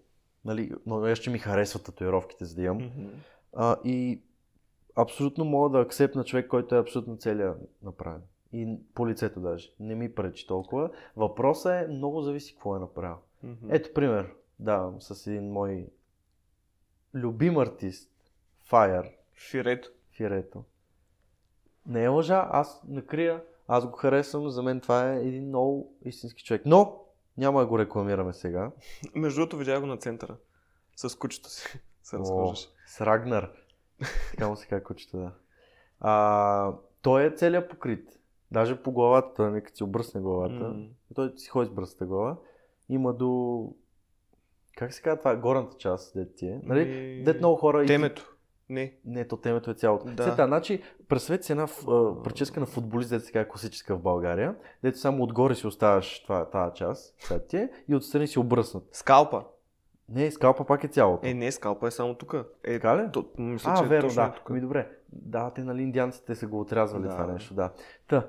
Нали, 0.45 0.71
но 0.85 1.15
ще 1.15 1.29
ми 1.29 1.39
харесват 1.39 1.83
татуировките, 1.83 2.45
за 2.45 2.55
да 2.55 2.61
имам. 2.61 2.77
Мгм. 2.77 3.07
А, 3.53 3.77
и 3.83 4.21
абсолютно 4.95 5.45
мога 5.45 5.69
да 5.69 5.83
акцепна 5.83 6.23
човек, 6.23 6.47
който 6.47 6.75
е 6.75 6.79
абсолютно 6.79 7.17
целият 7.17 7.57
направен. 7.83 8.21
И 8.53 8.77
по 8.93 9.07
лицето 9.07 9.39
даже. 9.39 9.71
Не 9.79 9.95
ми 9.95 10.15
пречи 10.15 10.47
толкова. 10.47 10.89
Въпросът 11.15 11.71
е, 11.71 11.87
много 11.87 12.21
зависи 12.21 12.53
какво 12.53 12.75
е 12.75 12.79
направил. 12.79 13.17
Мгм. 13.43 13.67
Ето 13.69 13.93
пример, 13.93 14.33
давам 14.59 15.01
с 15.01 15.27
един 15.27 15.51
мой 15.51 15.87
любим 17.13 17.57
артист, 17.57 18.11
Fire, 18.69 19.11
Фирето. 19.33 19.91
Фирето. 20.11 20.63
Не 21.85 22.03
е 22.03 22.07
лъжа, 22.07 22.47
аз 22.51 22.83
не 22.87 23.01
крия, 23.01 23.43
аз 23.67 23.85
го 23.85 23.91
харесвам, 23.91 24.49
за 24.49 24.63
мен 24.63 24.81
това 24.81 25.13
е 25.13 25.19
един 25.19 25.47
много 25.47 25.93
истински 26.05 26.43
човек. 26.43 26.61
Но, 26.65 27.01
няма 27.37 27.59
да 27.59 27.65
го 27.67 27.79
рекламираме 27.79 28.33
сега. 28.33 28.71
Между 29.15 29.39
другото, 29.39 29.57
видях 29.57 29.79
го 29.79 29.85
на 29.85 29.97
центъра. 29.97 30.35
С 30.95 31.17
кучето 31.17 31.49
си. 31.49 31.79
се 32.03 32.15
О, 32.15 32.19
разхождаше. 32.19 32.67
с 32.87 33.01
Рагнар. 33.01 33.51
Така 34.29 34.47
му 34.47 34.55
се 34.55 34.67
казва 34.67 34.83
кучето, 34.83 35.17
да. 35.17 35.31
А, 35.99 36.73
той 37.01 37.25
е 37.25 37.31
целият 37.31 37.69
покрит. 37.69 38.19
Даже 38.51 38.75
по 38.75 38.91
главата, 38.91 39.33
той 39.35 39.51
нека 39.51 39.75
си 39.75 39.83
обръсне 39.83 40.21
главата. 40.21 40.53
М. 40.65 40.85
Той 41.15 41.33
си 41.37 41.49
ходи 41.49 41.67
с 41.67 41.73
бръста 41.73 42.05
глава. 42.05 42.37
Има 42.89 43.13
до... 43.13 43.71
Как 44.77 44.93
се 44.93 45.01
казва 45.01 45.17
това? 45.19 45.35
Горната 45.35 45.77
част, 45.77 46.13
дет 46.15 46.35
ти 46.35 46.47
е. 46.47 46.59
Нали? 46.63 46.85
Ми, 46.85 47.23
Дет 47.23 47.39
много 47.39 47.55
хора... 47.55 47.83
и- 47.83 47.87
Темето. 47.87 48.35
Не. 48.69 48.93
Не, 49.05 49.27
то 49.27 49.37
темето 49.37 49.71
е 49.71 49.73
цялото. 49.73 50.05
Да. 50.05 50.23
Сета, 50.23 50.45
значи, 50.47 50.83
представете 51.09 51.43
си 51.43 51.51
една 51.51 51.67
а, 51.87 52.23
прическа 52.23 52.59
на 52.59 52.65
футболист, 52.65 53.09
дето 53.09 53.25
сега 53.25 53.47
класическа 53.47 53.95
в 53.95 54.01
България, 54.01 54.55
дето 54.83 54.97
само 54.97 55.23
отгоре 55.23 55.55
си 55.55 55.67
оставаш 55.67 56.23
това, 56.23 56.49
тази 56.49 56.75
част, 56.75 57.15
след 57.19 57.47
ти 57.47 57.57
е, 57.57 57.69
и 57.87 57.95
отстрани 57.95 58.27
си 58.27 58.39
обръснат. 58.39 58.83
Скалпа. 58.91 59.43
Не, 60.09 60.31
скалпа 60.31 60.65
пак 60.65 60.83
е 60.83 60.87
цялото. 60.87 61.27
Е, 61.27 61.33
не, 61.33 61.51
скалпа 61.51 61.87
е 61.87 61.91
само 61.91 62.15
тук. 62.15 62.33
Е, 62.63 62.73
Така 62.73 62.97
ли? 62.97 63.11
то, 63.13 63.25
мисля, 63.37 63.71
а, 63.75 63.77
че 63.83 63.89
верно, 63.89 64.09
е 64.09 64.13
да. 64.13 64.33
тук. 64.33 64.49
Ми 64.49 64.61
добре. 64.61 64.91
Да, 65.11 65.51
те 65.53 65.63
нали 65.63 65.81
индианците 65.81 66.35
са 66.35 66.47
го 66.47 66.59
отрязвали 66.59 67.03
Да. 67.03 67.09
това 67.09 67.27
нещо, 67.27 67.53
да. 67.53 67.71
Та. 68.07 68.27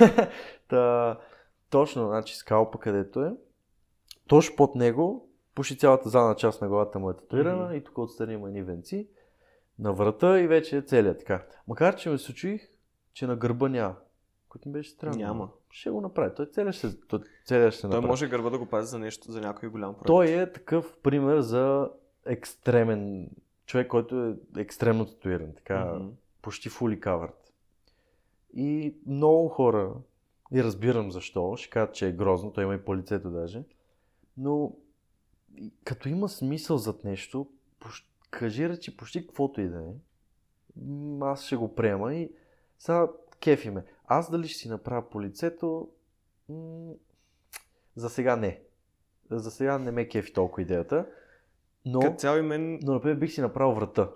Та, 0.68 1.18
точно, 1.70 2.06
значи 2.06 2.36
скалпа 2.36 2.78
където 2.78 3.22
е. 3.22 3.32
Точно 4.26 4.56
под 4.56 4.74
него, 4.74 5.28
почти 5.54 5.78
цялата 5.78 6.08
задна 6.08 6.34
част 6.34 6.62
на 6.62 6.68
главата 6.68 6.98
му 6.98 7.10
е 7.10 7.16
татуирана 7.16 7.64
Мгм. 7.64 7.74
и 7.74 7.84
тук 7.84 7.98
отстрани 7.98 8.34
има 8.34 8.48
едни 8.48 8.62
венци. 8.62 9.08
На 9.78 9.92
врата 9.92 10.40
и 10.40 10.46
вече 10.46 10.76
е 10.76 10.82
целият 10.82 11.18
така. 11.18 11.46
Макар, 11.68 11.96
че 11.96 12.10
ме 12.10 12.18
случих, 12.18 12.68
че 13.12 13.26
на 13.26 13.36
гърба 13.36 13.68
няма. 13.68 13.96
Което 14.48 14.68
ми 14.68 14.72
беше 14.72 14.90
странно. 14.90 15.16
Няма. 15.18 15.50
Ще 15.70 15.90
го 15.90 16.00
направи. 16.00 16.34
Той 16.36 16.46
целият 16.46 16.74
ще, 16.74 17.00
той 17.00 17.20
целият 17.46 17.72
ще 17.74 17.80
Той 17.80 17.90
направи. 17.90 18.06
може 18.06 18.28
гърба 18.28 18.50
да 18.50 18.58
го 18.58 18.66
пази 18.66 18.90
за 18.90 18.98
нещо, 18.98 19.32
за 19.32 19.40
някой 19.40 19.68
голям 19.68 19.94
проект. 19.94 20.06
Той 20.06 20.26
е 20.28 20.52
такъв 20.52 20.96
пример 21.02 21.40
за 21.40 21.90
екстремен 22.26 23.30
човек, 23.66 23.88
който 23.88 24.24
е 24.26 24.60
екстремно 24.60 25.06
татуиран. 25.06 25.52
Така, 25.54 25.84
Мгм. 25.94 26.08
почти 26.42 26.70
fully 26.70 27.00
covered. 27.00 27.32
И 28.54 28.94
много 29.06 29.48
хора, 29.48 29.92
и 30.52 30.64
разбирам 30.64 31.12
защо, 31.12 31.56
ще 31.56 31.70
кажат, 31.70 31.94
че 31.94 32.08
е 32.08 32.12
грозно, 32.12 32.52
той 32.52 32.64
има 32.64 32.74
и 32.74 32.84
по 32.84 32.96
лицето 32.96 33.30
даже, 33.30 33.62
но 34.36 34.72
като 35.84 36.08
има 36.08 36.28
смисъл 36.28 36.78
зад 36.78 37.04
нещо, 37.04 37.46
пош... 37.80 38.07
кажи 38.30 38.68
речи 38.68 38.96
почти 38.96 39.26
каквото 39.26 39.60
и 39.60 39.68
да 39.68 39.78
е, 39.78 39.92
аз 41.20 41.44
ще 41.44 41.56
го 41.56 41.74
приема 41.74 42.14
и 42.14 42.32
сега 42.78 43.08
кефи 43.40 43.70
ме. 43.70 43.84
Аз 44.06 44.30
дали 44.30 44.48
ще 44.48 44.58
си 44.58 44.68
направя 44.68 45.10
по 45.10 45.22
лицето, 45.22 45.88
м- 46.48 46.92
за 47.96 48.10
сега 48.10 48.36
не. 48.36 48.62
За 49.30 49.50
сега 49.50 49.78
не 49.78 49.90
ме 49.90 50.08
кефи 50.08 50.32
толкова 50.32 50.62
идеята, 50.62 51.06
но... 51.86 52.00
Като 52.00 52.16
цяло 52.16 52.38
и 52.38 52.42
мен... 52.42 52.78
Но, 52.82 52.92
например, 52.92 53.16
бих 53.16 53.32
си 53.32 53.40
направил 53.40 53.74
врата. 53.74 54.10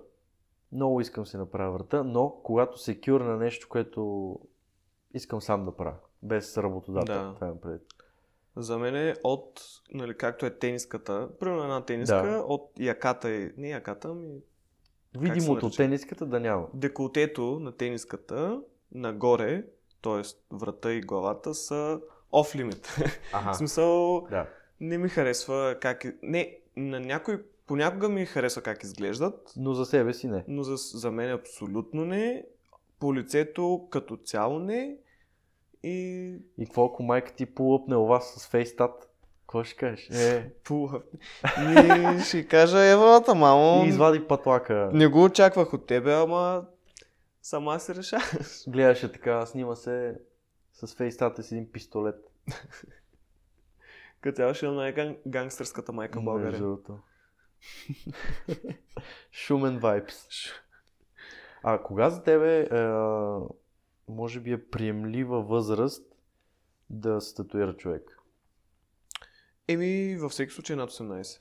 Много 0.73 1.01
искам 1.01 1.27
си 1.27 1.37
направя 1.37 1.73
врата, 1.73 2.05
но 2.05 2.31
когато 2.43 2.79
се 2.79 3.01
кюра 3.01 3.25
на 3.25 3.37
нещо, 3.37 3.69
което 3.69 4.39
искам 5.15 5.41
сам 5.41 5.65
да 5.65 5.77
правя, 5.77 5.97
без 6.23 6.59
работодател. 6.59 7.15
Да. 7.15 7.35
Това 7.35 7.61
предвид. 7.61 7.83
За 8.57 8.79
мен 8.79 8.97
е 8.97 9.15
от, 9.25 9.61
нали, 9.91 10.15
както 10.15 10.47
е 10.47 10.51
тениската, 10.51 11.29
примерно 11.41 11.63
една 11.63 11.81
тениска, 11.81 12.23
Да. 12.23 12.39
от 12.39 12.71
яката 12.79 13.31
и... 13.31 13.53
Не 13.57 13.69
яката, 13.69 14.09
ами 14.09 14.29
Видимото 15.15 15.67
от 15.67 15.77
тениската 15.77 16.27
да 16.27 16.41
няма. 16.41 16.67
деколтето 16.75 17.59
на 17.61 17.73
тениската 17.73 18.61
нагоре, 18.93 19.65
т.е. 20.03 20.23
врата 20.53 20.93
и 20.93 21.01
главата 21.01 21.55
са 21.55 22.01
off 22.33 22.63
limit. 22.63 22.87
В 23.07 23.35
Ага. 23.35 23.55
смисъл, 23.55 24.21
Да. 24.21 24.47
не 24.81 24.99
ми 24.99 25.09
харесва 25.09 25.77
как... 25.81 26.05
е- 26.05 26.15
Не, 26.23 26.59
на 26.77 27.01
някой 27.01 27.43
понякога 27.67 28.09
ми 28.09 28.27
харесва 28.27 28.63
как 28.63 28.83
изглеждат, 28.83 29.53
Но 29.57 29.75
за 29.75 29.85
себе 29.85 30.15
си 30.15 30.29
не. 30.29 30.45
но 30.49 30.63
за, 30.63 30.77
за 30.99 31.11
мен 31.11 31.31
абсолютно 31.31 32.05
не. 32.05 32.45
По 33.01 33.15
лицето 33.15 33.87
като 33.91 34.17
цяло 34.17 34.59
не. 34.59 34.97
И 35.83 36.37
И 36.59 36.65
какво 36.67 36.85
ако 36.85 37.03
майка 37.03 37.33
ти 37.33 37.47
пулъпне 37.47 37.97
вас 37.97 38.35
с 38.37 38.47
фейстат? 38.47 39.09
Какво 39.41 39.65
ще 39.65 39.77
кажеш? 39.77 40.11
Е, 40.11 40.51
Пула. 40.65 41.03
Ми 41.59 42.21
ще 42.21 42.47
кажа 42.49 42.85
евалата, 42.85 43.35
мамо. 43.35 43.85
и 43.85 43.89
извади 43.89 44.27
патлака. 44.27 44.91
Не 44.93 45.07
го 45.07 45.25
очаквах 45.25 45.75
от 45.75 45.87
тебе, 45.87 46.15
ама 46.15 46.67
сама 47.43 47.81
се 47.81 47.95
решаваш. 47.95 48.69
Гледаше 48.69 49.13
така, 49.13 49.47
снима 49.47 49.75
се 49.75 50.19
с 50.73 50.95
фейстата 50.95 51.43
с 51.43 51.53
един 51.53 51.73
пистолет. 51.73 52.17
Като 54.21 54.37
цяло 54.37 54.55
ще 54.55 54.67
е 54.67 54.71
най-гангстърската 54.71 55.93
майка 55.93 56.21
в 56.21 56.25
България. 56.25 56.77
Шумен 59.33 59.79
вайпс. 59.79 60.17
А 61.63 61.83
кога 61.83 62.11
за 62.11 62.23
тебе 62.23 62.61
е, 62.61 62.67
може 64.09 64.41
би 64.41 64.53
е 64.53 64.67
приемлива 64.67 65.43
възраст 65.43 66.07
да 66.91 67.21
се 67.21 67.35
татуира 67.35 67.77
човек? 67.77 68.19
Еми, 69.69 70.17
във 70.17 70.31
всеки 70.33 70.53
случай 70.53 70.77
над 70.77 70.91
18. 70.91 71.41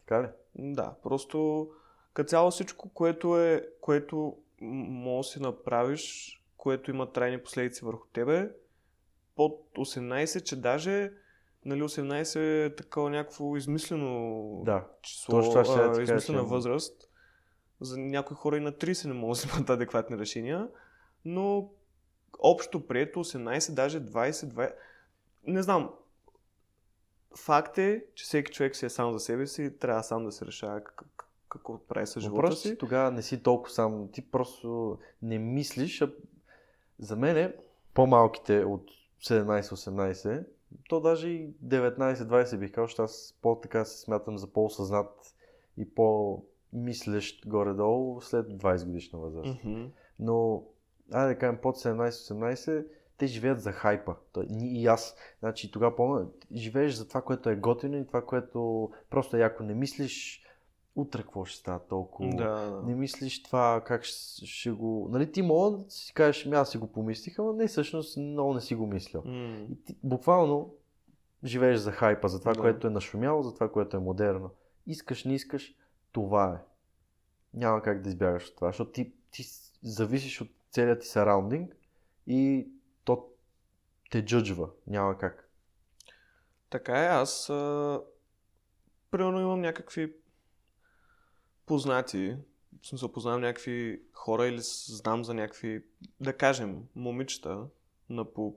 Така 0.00 0.22
ли? 0.22 0.28
Да, 0.54 0.94
просто 1.02 1.68
като 2.14 2.28
цяло 2.28 2.50
всичко, 2.50 2.88
което 2.88 3.40
е, 3.40 3.68
което 3.80 4.36
може 4.60 5.26
да 5.28 5.32
си 5.32 5.40
направиш, 5.42 6.28
което 6.56 6.90
има 6.90 7.12
трайни 7.12 7.42
последици 7.42 7.84
върху 7.84 8.06
тебе, 8.06 8.50
под 9.36 9.60
18, 9.76 10.42
че 10.42 10.60
даже 10.60 11.12
нали, 11.64 11.82
18 11.82 12.36
е 12.66 12.74
такова 12.74 13.10
някакво 13.10 13.56
измислено 13.56 14.62
Да. 14.64 14.86
число, 15.02 15.32
Точно 15.32 15.50
това 15.52 15.64
ще 15.64 15.74
а, 15.74 15.82
да 15.82 15.92
ти 15.92 15.98
кажа, 15.98 16.12
измислена 16.14 16.38
че- 16.40 16.46
възраст. 16.46 17.08
За 17.80 17.98
някои 17.98 18.36
хора 18.36 18.56
и 18.56 18.60
на 18.60 18.72
30 18.72 19.06
не 19.06 19.14
могат 19.14 19.38
да 19.38 19.48
вземат 19.48 19.70
адекватни 19.70 20.18
решения, 20.18 20.68
но 21.24 21.70
общо 22.42 22.86
прието 22.86 23.24
18, 23.24 23.74
даже 23.74 24.00
20, 24.00 24.30
20... 24.32 24.72
Не 25.46 25.62
знам. 25.62 25.90
Факт 27.36 27.78
е, 27.78 28.04
че 28.14 28.24
всеки 28.24 28.52
човек 28.52 28.76
си 28.76 28.86
е 28.86 28.90
сам 28.90 29.12
за 29.12 29.20
себе 29.20 29.46
си 29.46 29.62
и 29.62 29.78
трябва 29.78 30.02
сам 30.02 30.24
да 30.24 30.32
се 30.32 30.46
решава 30.46 30.84
как, 30.84 30.96
как, 31.16 31.28
какво 31.48 31.78
прави 31.78 32.06
с 32.06 32.20
живота 32.20 32.56
си. 32.56 32.78
тогава 32.78 33.10
не 33.10 33.22
си 33.22 33.42
толкова 33.42 33.70
сам. 33.70 34.08
Ти 34.12 34.30
просто 34.30 34.98
не 35.22 35.38
мислиш. 35.38 36.02
А... 36.02 36.12
За 36.98 37.16
мен 37.16 37.36
е 37.36 37.54
по-малките 37.94 38.64
от 38.64 38.90
17-18, 39.24 40.44
то 40.88 41.00
даже 41.00 41.28
и 41.28 41.50
19-20 41.64 42.56
бих 42.56 42.72
казал, 42.72 42.86
защото 42.86 43.02
аз 43.02 43.38
по-така 43.42 43.84
се 43.84 44.00
смятам 44.00 44.38
за 44.38 44.46
по-осъзнат 44.46 45.34
и 45.76 45.94
по-мислещ 45.94 47.48
горе-долу 47.48 48.20
след 48.20 48.46
20 48.46 48.86
годишна 48.86 49.18
възраст. 49.18 49.64
Мгм. 49.64 49.84
Но, 50.18 50.64
айде 51.12 51.34
да 51.34 51.38
кажем, 51.38 51.58
под 51.62 51.76
17-18, 51.76 52.86
те 53.18 53.26
живеят 53.26 53.60
за 53.60 53.72
хайпа. 53.72 54.14
Той, 54.32 54.46
и 54.50 54.86
аз. 54.86 55.16
Значи 55.40 55.70
тогава 55.70 55.96
помня, 55.96 56.26
живееш 56.54 56.92
за 56.92 57.08
това, 57.08 57.22
което 57.22 57.50
е 57.50 57.56
готино 57.56 57.96
и 57.96 58.06
това, 58.06 58.24
което 58.24 58.90
просто 59.10 59.36
яко 59.36 59.62
не 59.62 59.74
мислиш 59.74 60.42
утре 60.96 61.22
какво 61.22 61.44
ще 61.44 61.58
става 61.58 61.78
толкова. 61.78 62.36
Да. 62.36 62.82
Не 62.86 62.94
мислиш 62.94 63.42
това 63.42 63.82
как 63.86 64.04
ще, 64.04 64.46
ще 64.46 64.70
го... 64.70 65.08
Нали 65.10 65.32
ти 65.32 65.42
мога 65.42 65.78
да 65.78 65.90
си 65.90 66.14
кажеш, 66.14 66.46
«Ами 66.46 66.56
аз 66.56 66.70
си 66.70 66.78
го 66.78 66.92
помислих, 66.92 67.38
ама 67.38 67.52
не, 67.52 67.66
всъщност 67.66 68.16
много 68.16 68.54
не 68.54 68.60
си 68.60 68.74
го 68.74 68.86
мисля. 68.86 69.22
М. 69.24 69.66
И 69.70 69.84
ти 69.84 69.96
буквално 70.02 70.74
живееш 71.44 71.78
за 71.78 71.92
хайпа, 71.92 72.28
за 72.28 72.40
това, 72.40 72.52
Да. 72.52 72.60
което 72.60 72.86
е 72.86 72.90
нашумяло, 72.90 73.42
за 73.42 73.54
това, 73.54 73.72
което 73.72 73.96
е 73.96 74.00
модерно. 74.00 74.50
Искаш, 74.86 75.24
не 75.24 75.34
искаш, 75.34 75.74
това 76.12 76.54
е. 76.54 76.64
Няма 77.54 77.82
как 77.82 78.02
да 78.02 78.08
избягаш 78.08 78.48
от 78.48 78.54
това, 78.56 78.68
защото 78.68 78.92
ти, 78.92 79.12
ти 79.30 79.44
зависиш 79.82 80.40
от 80.40 80.48
целият 80.72 81.00
ти 81.00 81.06
сараундинг 81.06 81.76
и 82.26 82.68
то 83.04 83.28
те 84.10 84.24
джъджва. 84.24 84.70
Няма 84.86 85.18
как. 85.18 85.48
Така 86.70 87.04
е, 87.04 87.06
аз 87.06 87.50
а, 87.50 88.00
примерно 89.10 89.40
имам 89.40 89.60
някакви 89.60 90.14
познати, 91.66 92.36
в 92.82 92.86
смисъл 92.86 93.12
познавам 93.12 93.40
някакви 93.40 94.02
хора 94.12 94.46
или 94.46 94.60
знам 94.86 95.24
за 95.24 95.34
някакви, 95.34 95.84
да 96.20 96.36
кажем, 96.36 96.82
момичета 96.94 97.66
на 98.10 98.32
по 98.32 98.56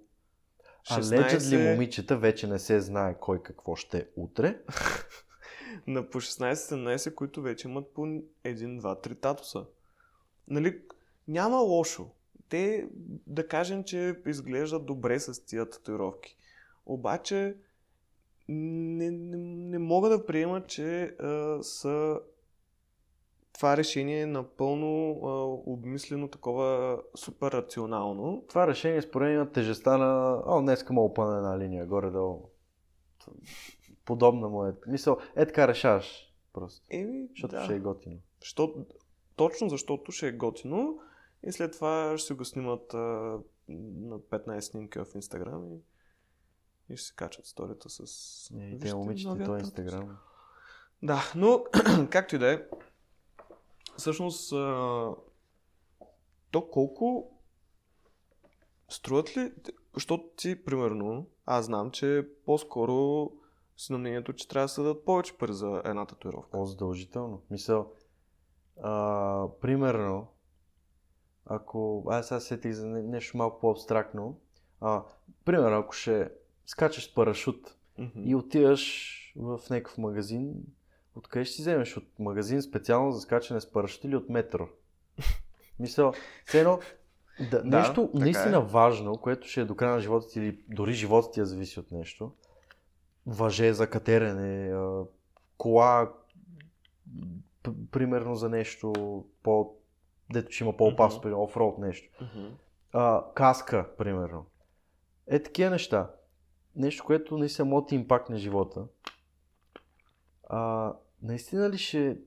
16... 0.83 1.53
А 1.53 1.55
ли 1.55 1.71
момичета 1.71 2.17
вече 2.17 2.47
не 2.47 2.59
се 2.59 2.79
знае 2.79 3.19
кой 3.19 3.43
какво 3.43 3.75
ще 3.75 3.97
е 3.97 4.07
утре? 4.15 4.59
на 5.87 6.09
по 6.09 6.21
16-17, 6.21 7.15
които 7.15 7.41
вече 7.41 7.67
имат 7.67 7.93
по 7.93 8.01
1, 8.01 8.23
2, 8.43 8.81
3 8.81 9.21
татуса. 9.21 9.65
Нали, 10.47 10.81
няма 11.27 11.57
лошо. 11.57 12.07
Те, 12.49 12.87
да 13.27 13.47
кажем, 13.47 13.83
че 13.83 14.15
изглеждат 14.27 14.85
добре 14.85 15.19
с 15.19 15.45
тия 15.45 15.69
татуировки. 15.69 16.37
Обаче, 16.85 17.57
не, 18.49 19.11
не, 19.11 19.37
не 19.37 19.79
мога 19.79 20.09
да 20.09 20.25
приема, 20.25 20.65
че 20.65 21.03
а, 21.03 21.63
са 21.63 22.19
това 23.53 23.77
решение 23.77 24.21
е 24.21 24.25
напълно 24.25 25.19
а, 25.23 25.29
обмислено, 25.71 26.27
такова 26.27 26.99
супер 27.15 27.51
рационално. 27.51 28.43
Това 28.49 28.67
решение 28.67 29.01
според 29.01 29.37
мен 29.37 29.51
тежеста 29.53 29.97
на... 29.97 30.41
О, 30.45 30.61
днес 30.61 30.89
мога 30.89 31.13
пъна 31.13 31.37
една 31.37 31.59
линия, 31.59 31.85
горе-долу. 31.85 32.49
Подобна 34.05 34.49
му 34.49 34.65
е. 34.65 34.73
Мисъл, 34.87 35.17
е 35.35 35.45
така 35.45 35.67
решаваш 35.67 36.33
просто. 36.53 36.87
Еми, 36.89 37.27
защото 37.29 37.55
да. 37.55 37.63
ще 37.63 37.75
е 37.75 37.79
готино. 37.79 38.17
Що, 38.41 38.73
точно 39.35 39.69
защото 39.69 40.11
ще 40.11 40.27
е 40.27 40.31
готино 40.31 40.99
и 41.43 41.51
след 41.51 41.71
това 41.71 42.17
ще 42.17 42.27
се 42.27 42.33
го 42.33 42.45
снимат 42.45 42.93
а, 42.93 42.97
на 43.69 44.19
15 44.19 44.59
снимки 44.59 44.99
в 44.99 45.05
Инстаграм 45.15 45.73
и, 45.73 45.81
и 46.93 46.97
ще 46.97 47.07
се 47.07 47.15
качат 47.15 47.45
сторията 47.45 47.89
с... 47.89 48.51
Е, 48.59 48.63
и 48.63 48.79
те 48.79 48.95
момичета, 48.95 49.43
то 49.45 49.55
е 49.55 49.59
Инстаграм. 49.59 50.17
Да, 51.03 51.31
но 51.35 51.63
както 52.09 52.35
и 52.35 52.39
да 52.39 52.53
е, 52.53 52.61
всъщност, 53.97 54.53
а, 54.53 55.15
то 56.51 56.69
колко 56.71 57.31
струват 58.89 59.37
ли, 59.37 59.53
защото 59.93 60.29
ти, 60.35 60.63
примерно, 60.65 61.27
аз 61.45 61.65
знам, 61.65 61.91
че 61.91 62.27
по-скоро 62.45 63.31
си 63.77 63.91
на 63.91 63.97
мнението, 63.97 64.33
че 64.33 64.47
трябва 64.47 64.65
да 64.65 64.69
се 64.69 64.81
дадат 64.81 65.05
повече 65.05 65.37
пари 65.37 65.53
за 65.53 65.81
една 65.85 66.05
татуировка. 66.05 66.49
По-задължително. 66.51 67.41
Мисъл, 67.49 67.91
а, 68.83 69.47
примерно, 69.61 70.27
ако 71.45 72.03
аз 72.09 72.27
сега 72.27 72.39
сетих 72.39 72.71
за 72.71 72.87
нещо 72.87 73.37
малко 73.37 73.59
по-абстрактно, 73.59 74.39
а, 74.81 75.03
примерно, 75.45 75.77
ако 75.77 75.93
ще 75.93 76.29
скачаш 76.65 77.05
с 77.05 77.13
парашут 77.13 77.75
mm-hmm. 77.99 78.23
и 78.23 78.35
отиваш 78.35 79.15
в 79.35 79.59
някакъв 79.69 79.97
магазин, 79.97 80.53
Откъде 81.15 81.45
ще 81.45 81.55
си 81.55 81.61
вземеш? 81.61 81.97
От 81.97 82.19
магазин 82.19 82.61
специално 82.61 83.11
за 83.11 83.21
скачане 83.21 83.61
с 83.61 83.71
парашют 83.71 84.03
или 84.03 84.15
от 84.15 84.29
метро? 84.29 84.67
Мисля, 85.79 86.13
все 86.45 86.59
едно, 86.59 86.79
да, 87.51 87.63
да, 87.63 87.77
нещо 87.77 88.09
наистина 88.13 88.57
е. 88.57 88.61
важно, 88.61 89.17
което 89.17 89.47
ще 89.47 89.61
е 89.61 89.65
до 89.65 89.75
края 89.75 89.93
на 89.93 89.99
живота 89.99 90.27
ти 90.27 90.39
или 90.39 90.59
дори 90.67 90.93
живота 90.93 91.31
ти 91.31 91.45
зависи 91.45 91.79
от 91.79 91.91
нещо. 91.91 92.31
Въже 93.25 93.73
за 93.73 93.89
катерене, 93.89 94.75
кола, 95.57 96.13
примерно 97.91 98.35
за 98.35 98.49
нещо 98.49 98.93
по 99.43 99.74
дето 100.33 100.51
ще 100.51 100.63
има 100.63 100.77
по-опасно, 100.77 101.21
mm-hmm. 101.21 101.43
офроуд 101.43 101.77
нещо. 101.77 102.09
Mm-hmm. 102.23 102.51
А, 102.93 103.23
каска, 103.33 103.89
примерно. 103.97 104.45
Е 105.27 105.43
такива 105.43 105.69
неща. 105.69 106.11
Нещо, 106.75 107.03
което 107.05 107.37
наистина 107.37 107.65
може 107.65 107.85
да 107.85 107.95
импакт 107.95 108.35
живота. 108.35 108.85
А, 110.49 110.93
наистина 111.21 111.69
ли 111.69 111.77
ще 111.77 112.17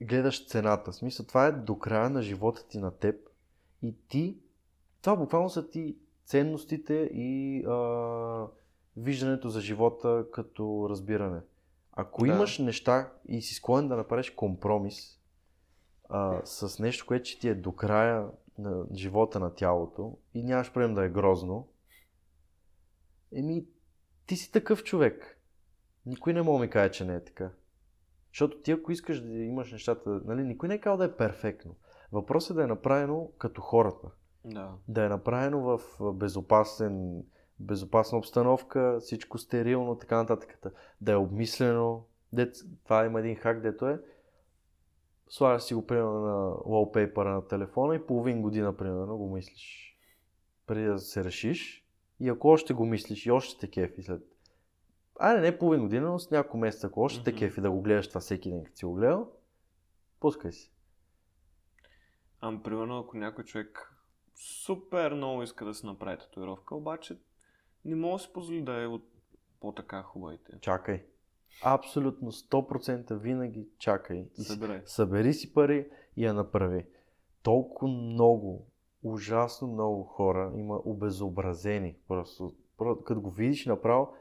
гледаш 0.00 0.48
цената? 0.48 0.92
В 0.92 0.94
смисъл, 0.94 1.26
това 1.26 1.46
е 1.46 1.52
до 1.52 1.78
края 1.78 2.10
на 2.10 2.22
живота 2.22 2.68
ти 2.68 2.78
на 2.78 2.90
теб 2.90 3.16
и 3.82 3.94
ти, 4.08 4.38
това 5.02 5.16
буквално 5.16 5.50
са 5.50 5.70
ти 5.70 5.96
ценностите 6.24 6.94
и 7.12 7.64
а, 7.66 8.46
виждането 8.96 9.48
за 9.48 9.60
живота 9.60 10.26
като 10.32 10.86
разбиране. 10.90 11.40
Ако 11.92 12.20
да. 12.20 12.28
имаш 12.28 12.58
неща 12.58 13.12
и 13.28 13.42
си 13.42 13.54
склонен 13.54 13.88
да 13.88 13.96
направиш 13.96 14.30
компромис 14.30 15.17
а, 16.08 16.40
с 16.44 16.78
нещо, 16.78 17.06
което 17.06 17.28
ще 17.28 17.40
ти 17.40 17.48
е 17.48 17.54
до 17.54 17.72
края 17.72 18.28
на 18.58 18.84
живота 18.94 19.40
на 19.40 19.54
тялото 19.54 20.18
и 20.34 20.42
нямаш 20.42 20.72
проблем 20.72 20.94
да 20.94 21.04
е 21.04 21.08
грозно, 21.08 21.68
еми, 23.32 23.66
ти 24.26 24.36
си 24.36 24.52
такъв 24.52 24.84
човек. 24.84 25.38
Никой 26.06 26.32
не 26.32 26.42
мога 26.42 26.58
ми 26.58 26.70
каже, 26.70 26.90
че 26.90 27.04
не 27.04 27.14
е 27.14 27.24
така. 27.24 27.50
Защото 28.32 28.60
ти 28.60 28.72
ако 28.72 28.92
искаш 28.92 29.20
да 29.20 29.32
имаш 29.32 29.72
нещата, 29.72 30.20
нали, 30.24 30.44
никой 30.44 30.68
не 30.68 30.74
е 30.74 30.80
казал 30.80 30.96
да 30.96 31.04
е 31.04 31.16
перфектно. 31.16 31.76
Въпросът 32.12 32.50
е 32.50 32.54
да 32.54 32.62
е 32.64 32.66
направено 32.66 33.30
като 33.38 33.60
хората. 33.60 34.08
Да. 34.44 34.72
Да 34.88 35.04
е 35.04 35.08
направено 35.08 35.60
в 35.60 35.80
безопасен, 36.12 37.24
безопасна 37.60 38.18
обстановка, 38.18 38.98
всичко 39.00 39.38
стерилно, 39.38 39.96
така 39.96 40.16
нататък. 40.16 40.58
Да 41.00 41.12
е 41.12 41.16
обмислено. 41.16 42.06
Дет, 42.32 42.56
това 42.84 43.04
има 43.04 43.20
един 43.20 43.36
хак, 43.36 43.60
дето 43.60 43.88
е. 43.88 44.00
Слагаш 45.28 45.62
си 45.62 45.74
го 45.74 45.86
примерно 45.86 46.20
на 46.20 46.50
wallpaper 46.50 47.34
на 47.34 47.48
телефона 47.48 47.94
и 47.94 48.06
половин 48.06 48.42
година 48.42 48.76
примерно 48.76 49.18
го 49.18 49.34
мислиш. 49.34 49.98
Преди 50.66 50.86
да 50.86 50.98
се 50.98 51.24
решиш. 51.24 51.84
И 52.20 52.28
ако 52.28 52.48
още 52.48 52.74
го 52.74 52.86
мислиш 52.86 53.26
и 53.26 53.30
още 53.30 53.60
те 53.60 53.70
кефи 53.70 54.02
след 54.02 54.22
айде 55.18 55.40
не 55.40 55.58
половин 55.58 55.80
година, 55.80 56.10
но 56.10 56.18
с 56.18 56.30
няколко 56.30 56.56
месеца, 56.56 56.86
ако 56.86 57.00
още 57.00 57.20
mm-hmm. 57.20 57.24
те 57.24 57.34
кефи 57.34 57.60
да 57.60 57.70
го 57.70 57.82
гледаш 57.82 58.08
това 58.08 58.20
всеки 58.20 58.50
ден, 58.50 58.64
като 58.64 58.76
си 58.76 58.84
го 58.84 58.94
гледал, 58.94 59.32
пускай 60.20 60.52
си. 60.52 60.72
Ам, 62.40 62.62
примерно, 62.62 62.98
ако 62.98 63.16
някой 63.16 63.44
човек 63.44 63.94
супер 64.34 65.12
много 65.12 65.42
иска 65.42 65.64
да 65.64 65.74
се 65.74 65.86
направи 65.86 66.18
татуировка, 66.18 66.74
обаче 66.74 67.18
не 67.84 67.96
може 67.96 68.22
да 68.22 68.26
си 68.26 68.32
позволи 68.32 68.62
да 68.62 68.82
е 68.82 68.86
от 68.86 69.04
по-така 69.60 70.02
хубавите. 70.02 70.52
Чакай. 70.60 71.04
Абсолютно 71.62 72.32
100% 72.32 73.16
винаги 73.16 73.68
чакай. 73.78 74.26
Събирай. 74.34 74.82
Събери 74.84 75.34
си 75.34 75.54
пари 75.54 75.88
и 76.16 76.24
я 76.24 76.34
направи. 76.34 76.86
Толкова 77.42 77.92
много, 77.92 78.66
ужасно 79.02 79.68
много 79.68 80.02
хора 80.02 80.52
има 80.56 80.80
обезобразени. 80.84 81.96
Просто, 82.08 82.52
просто 82.78 83.04
като 83.04 83.20
го 83.20 83.30
видиш 83.30 83.66
направо, 83.66 84.14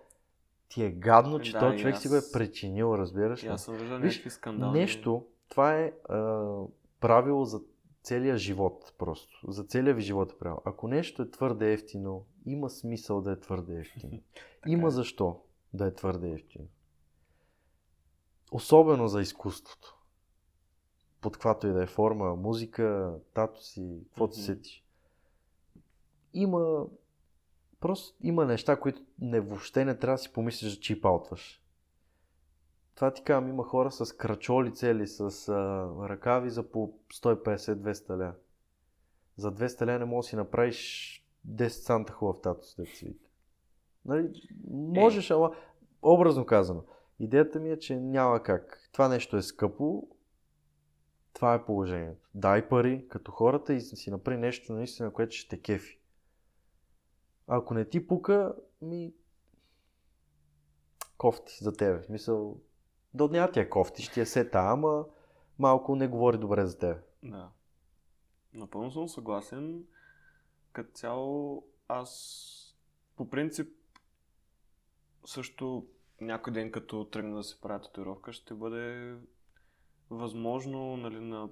ти 0.69 0.83
е 0.83 0.91
гадно, 0.91 1.39
че 1.39 1.51
да, 1.51 1.59
този 1.59 1.77
човек 1.77 1.95
аз... 1.95 2.01
си 2.01 2.07
го 2.07 2.15
е 2.15 2.21
причинил, 2.33 2.95
разбираш 2.97 3.43
ли? 3.43 3.47
Аз 3.47 3.63
съм 3.63 3.75
виждал 3.75 3.99
някакви 3.99 4.29
скандали. 4.29 4.79
Нещо, 4.79 5.25
това 5.49 5.75
е 5.75 5.93
а, 6.09 6.45
правило 6.99 7.45
за 7.45 7.61
целия 8.03 8.37
живот 8.37 8.93
просто. 8.97 9.51
За 9.51 9.63
целия 9.63 9.93
ви 9.93 10.01
живот 10.01 10.31
е 10.31 10.37
правило. 10.37 10.61
Ако 10.65 10.87
нещо 10.87 11.21
е 11.21 11.31
твърде 11.31 11.73
ефтино, 11.73 12.25
има 12.45 12.69
смисъл 12.69 13.21
да 13.21 13.31
е 13.31 13.39
твърде 13.39 13.79
ефтино. 13.79 14.19
има 14.67 14.87
е. 14.87 14.91
защо 14.91 15.39
да 15.73 15.87
е 15.87 15.93
твърде 15.93 16.29
ефтино. 16.29 16.65
Особено 18.51 19.07
за 19.07 19.21
изкуството. 19.21 19.97
Под 21.21 21.33
каквато 21.33 21.67
и 21.67 21.73
да 21.73 21.83
е 21.83 21.87
форма, 21.87 22.35
музика, 22.35 23.15
тато 23.33 23.63
си, 23.63 23.99
каквото 24.07 24.35
mm-hmm. 24.35 24.45
сетиш. 24.45 24.83
Има 26.33 26.85
Просто 27.79 28.15
има 28.21 28.45
неща, 28.45 28.79
които 28.79 29.01
не, 29.19 29.39
въобще 29.39 29.85
не 29.85 29.97
трябва 29.97 30.13
да 30.13 30.17
си 30.17 30.33
помислиш 30.33 30.75
да 30.75 30.81
чипаутваш. 30.81 31.63
Това 32.95 33.11
ти 33.11 33.23
казвам, 33.23 33.49
има 33.49 33.63
хора 33.63 33.91
с 33.91 34.17
крачоли 34.17 34.73
цели, 34.73 35.07
с 35.07 35.49
а, 35.49 36.09
ръкави 36.09 36.49
за 36.49 36.71
по 36.71 36.93
150-200 37.13 38.19
ля. 38.19 38.33
За 39.35 39.51
200 39.51 39.87
ля 39.87 39.99
не 39.99 40.05
можеш 40.05 40.27
да 40.27 40.29
си 40.29 40.35
направиш 40.35 41.13
10 41.47 41.67
санта 41.67 42.13
хубав 42.13 42.41
татус, 42.41 42.75
да 42.75 42.85
си 42.85 43.15
Нали, 44.05 44.31
можеш, 44.71 45.29
е. 45.29 45.33
ама 45.33 45.51
образно 46.01 46.45
казано. 46.45 46.83
Идеята 47.19 47.59
ми 47.59 47.71
е, 47.71 47.79
че 47.79 47.99
няма 47.99 48.43
как. 48.43 48.89
Това 48.91 49.07
нещо 49.07 49.37
е 49.37 49.41
скъпо, 49.41 50.07
това 51.33 51.53
е 51.53 51.65
положението. 51.65 52.29
Дай 52.35 52.69
пари 52.69 53.07
като 53.07 53.31
хората 53.31 53.73
и 53.73 53.81
си 53.81 54.11
направи 54.11 54.37
нещо 54.37 54.73
наистина, 54.73 55.13
което 55.13 55.35
ще 55.35 55.49
те 55.49 55.61
кефи. 55.61 55.99
Ако 57.47 57.73
не 57.73 57.85
ти 57.85 58.07
пука, 58.07 58.55
ми 58.81 59.13
кофти 61.17 61.57
за 61.61 61.73
тебе. 61.73 61.99
В 61.99 62.05
смисъл, 62.05 62.59
до 63.13 63.27
дня 63.27 63.51
ти 63.51 63.59
е 63.59 63.69
кофти, 63.69 64.01
ще 64.01 64.13
ти 64.13 64.19
е 64.21 64.25
сета, 64.25 64.59
ама 64.59 65.05
малко 65.59 65.95
не 65.95 66.07
говори 66.07 66.37
добре 66.37 66.65
за 66.65 66.77
тебе. 66.77 67.01
Да. 67.23 67.49
Напълно 68.53 68.91
съм 68.91 69.09
съгласен. 69.09 69.83
Като 70.71 70.91
цяло, 70.91 71.63
аз 71.87 72.77
по 73.15 73.29
принцип 73.29 73.77
също 75.25 75.87
някой 76.21 76.53
ден 76.53 76.71
като 76.71 77.05
тръгна 77.05 77.35
да 77.35 77.43
се 77.43 77.61
прави 77.61 77.83
татуировка, 77.83 78.33
ще 78.33 78.53
бъде 78.53 79.15
възможно 80.09 80.97
нали, 80.97 81.19
на 81.19 81.49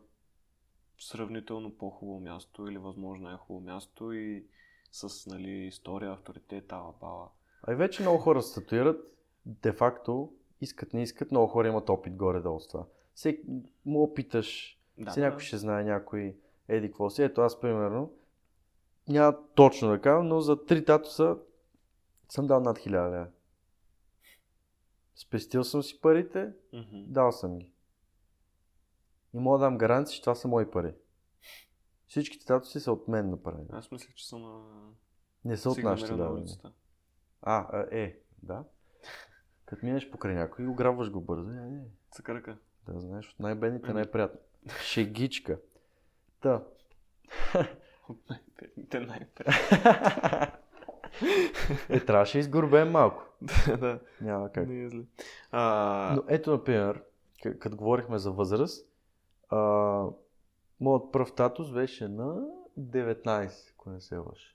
сравнително 1.00 1.78
по-хубаво 1.78 2.20
място 2.20 2.68
или 2.68 2.78
възможно 2.78 3.32
е 3.32 3.38
хубаво 3.38 3.66
място 3.66 4.14
и 4.14 4.46
с 4.92 5.30
нали, 5.30 5.52
история, 5.52 6.12
авторитет, 6.12 6.72
ала 6.72 6.94
бала. 7.02 7.30
А 7.64 7.72
и 7.72 7.76
вече 7.76 8.02
много 8.02 8.18
хора 8.18 8.42
се 8.42 8.62
татуират 8.62 9.16
де-факто 9.46 10.34
искат, 10.62 10.94
не 10.94 11.04
искат, 11.04 11.32
много 11.32 11.48
хора 11.48 11.68
имат 11.68 11.90
опит 11.90 12.16
горе-долу 12.16 12.60
с 12.60 12.68
това. 12.68 12.86
Всеки, 13.14 13.42
му 13.86 14.04
опиташ, 14.04 14.80
Да, 14.98 15.12
си 15.12 15.20
някой 15.20 15.40
ще 15.40 15.58
знае, 15.58 15.84
някой 15.84 16.36
еди 16.68 16.88
какво 16.88 17.10
си. 17.10 17.24
Ето 17.24 17.42
аз, 17.42 17.60
примерно, 17.60 18.12
няма 19.08 19.38
точно 19.56 19.90
да 19.90 20.02
кажа, 20.02 20.24
но 20.24 20.42
за 20.42 20.66
три 20.66 20.86
татуса 20.86 21.38
съм 22.30 22.48
дал 22.48 22.60
над 22.60 22.78
1000 22.78 22.92
лева. 22.92 23.28
Спестил 25.16 25.64
съм 25.64 25.84
си 25.84 26.02
парите, 26.02 26.52
Мгм. 26.74 27.04
дал 27.08 27.32
съм 27.32 27.58
ги. 27.60 27.72
И 29.34 29.40
мога 29.40 29.58
да 29.58 29.66
дам 29.66 29.78
гаранция, 29.78 30.16
че 30.16 30.22
това 30.22 30.36
са 30.36 30.48
мои 30.48 30.72
пари. 30.72 30.94
Всичките 32.08 32.46
татуси 32.46 32.80
са 32.80 32.92
от 32.92 33.08
мен 33.08 33.30
направени. 33.30 33.68
Аз 33.72 33.92
мислех, 33.92 34.14
че 34.16 34.28
са 34.28 34.38
на... 34.38 34.64
Не 35.46 35.58
са 35.58 35.70
от 35.70 35.78
нашите 35.78 36.12
намерил 36.12 36.26
на 36.26 36.30
дадени. 36.30 36.44
улицата. 36.46 36.72
А, 37.42 37.68
а, 37.72 37.88
е, 37.92 38.18
да. 38.44 38.64
Като 39.66 39.86
минеш 39.86 40.10
покрай 40.12 40.36
някой, 40.36 40.68
ограбваш 40.68 41.12
го 41.12 41.22
бързо. 41.22 41.50
Е, 41.52 41.56
е, 41.56 41.80
Цъкърка. 42.12 42.58
да 42.88 43.00
знаеш, 43.00 43.30
от 43.30 43.40
най-бедните 43.40 43.86
Ами. 43.86 43.94
най-приятно. 43.94 44.40
Шегичка. 44.82 45.60
Та. 46.42 46.64
От 48.10 48.30
най-бедните 48.30 49.00
най-бедните. 49.00 49.44
е, 51.90 52.00
трябваше 52.00 52.40
изгорбеем 52.40 52.92
малко. 52.92 53.24
да, 53.80 54.00
Няма 54.22 54.52
как. 54.52 54.68
не 54.68 54.84
е 54.84 54.90
зле. 54.90 55.04
А, 55.52 56.14
Но 56.16 56.24
ето, 56.28 56.52
например, 56.52 57.04
к- 57.46 57.60
като 57.60 57.78
говорихме 57.78 58.18
за 58.18 58.32
възраст, 58.32 58.90
а, 59.50 59.58
моят 60.80 61.12
пръв 61.12 61.36
татус 61.36 61.72
беше 61.72 62.08
на 62.08 62.42
19, 62.80 63.72
ако 63.72 63.90
не 63.90 64.02
се 64.02 64.18
лъжа. 64.18 64.50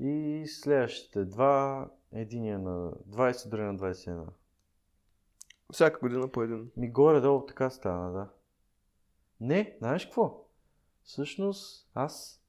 И 0.00 0.44
следващите 0.46 1.24
два, 1.24 1.88
единия 2.12 2.58
на 2.58 2.92
20, 2.92 3.48
другия 3.48 3.72
на 3.72 3.78
21. 3.78 4.24
Всяка 5.72 6.00
година 6.00 6.28
по 6.28 6.42
един. 6.42 6.70
Ми 6.76 6.90
горе-долу 6.90 7.46
така 7.46 7.70
стана, 7.70 8.12
да. 8.12 8.28
Не, 9.40 9.76
знаеш 9.78 10.04
какво? 10.04 10.44
Всъщност, 11.04 11.90
аз... 11.94 12.41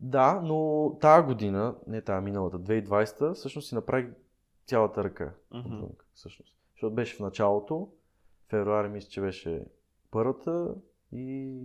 Да, 0.00 0.40
но 0.44 0.90
тази 1.00 1.26
година, 1.26 1.76
не 1.86 2.02
тази 2.02 2.24
миналата, 2.24 2.58
2020, 2.58 3.34
всъщност 3.34 3.68
си 3.68 3.74
направих 3.74 4.08
цялата 4.66 5.04
ръка. 5.04 5.34
Отвън, 5.50 5.88
Всъщност. 6.14 6.54
Защото 6.72 6.94
беше 6.94 7.16
в 7.16 7.20
началото, 7.20 7.92
февруари 8.48 8.88
мисля, 8.88 9.08
че 9.08 9.20
беше 9.20 9.64
първата 10.10 10.74
и 11.12 11.58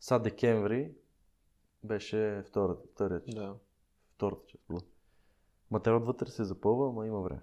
са 0.00 0.18
декември 0.18 0.92
беше 1.84 2.42
втората, 2.46 2.82
втората, 2.94 3.26
част. 3.26 3.38
Да. 3.38 3.54
втората 4.14 4.46
част. 4.46 4.64
бла. 4.68 4.80
Материал 5.70 5.98
отвътре 5.98 6.26
се 6.26 6.44
запълва, 6.44 6.88
ама 6.88 7.06
има 7.06 7.20
време. 7.20 7.42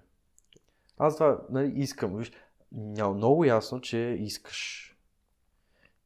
Аз 0.98 1.16
това 1.16 1.40
нали, 1.50 1.72
искам. 1.76 2.16
Виж, 2.16 2.32
няма 2.72 3.14
много 3.14 3.44
ясно, 3.44 3.80
че 3.80 3.98
искаш. 3.98 4.90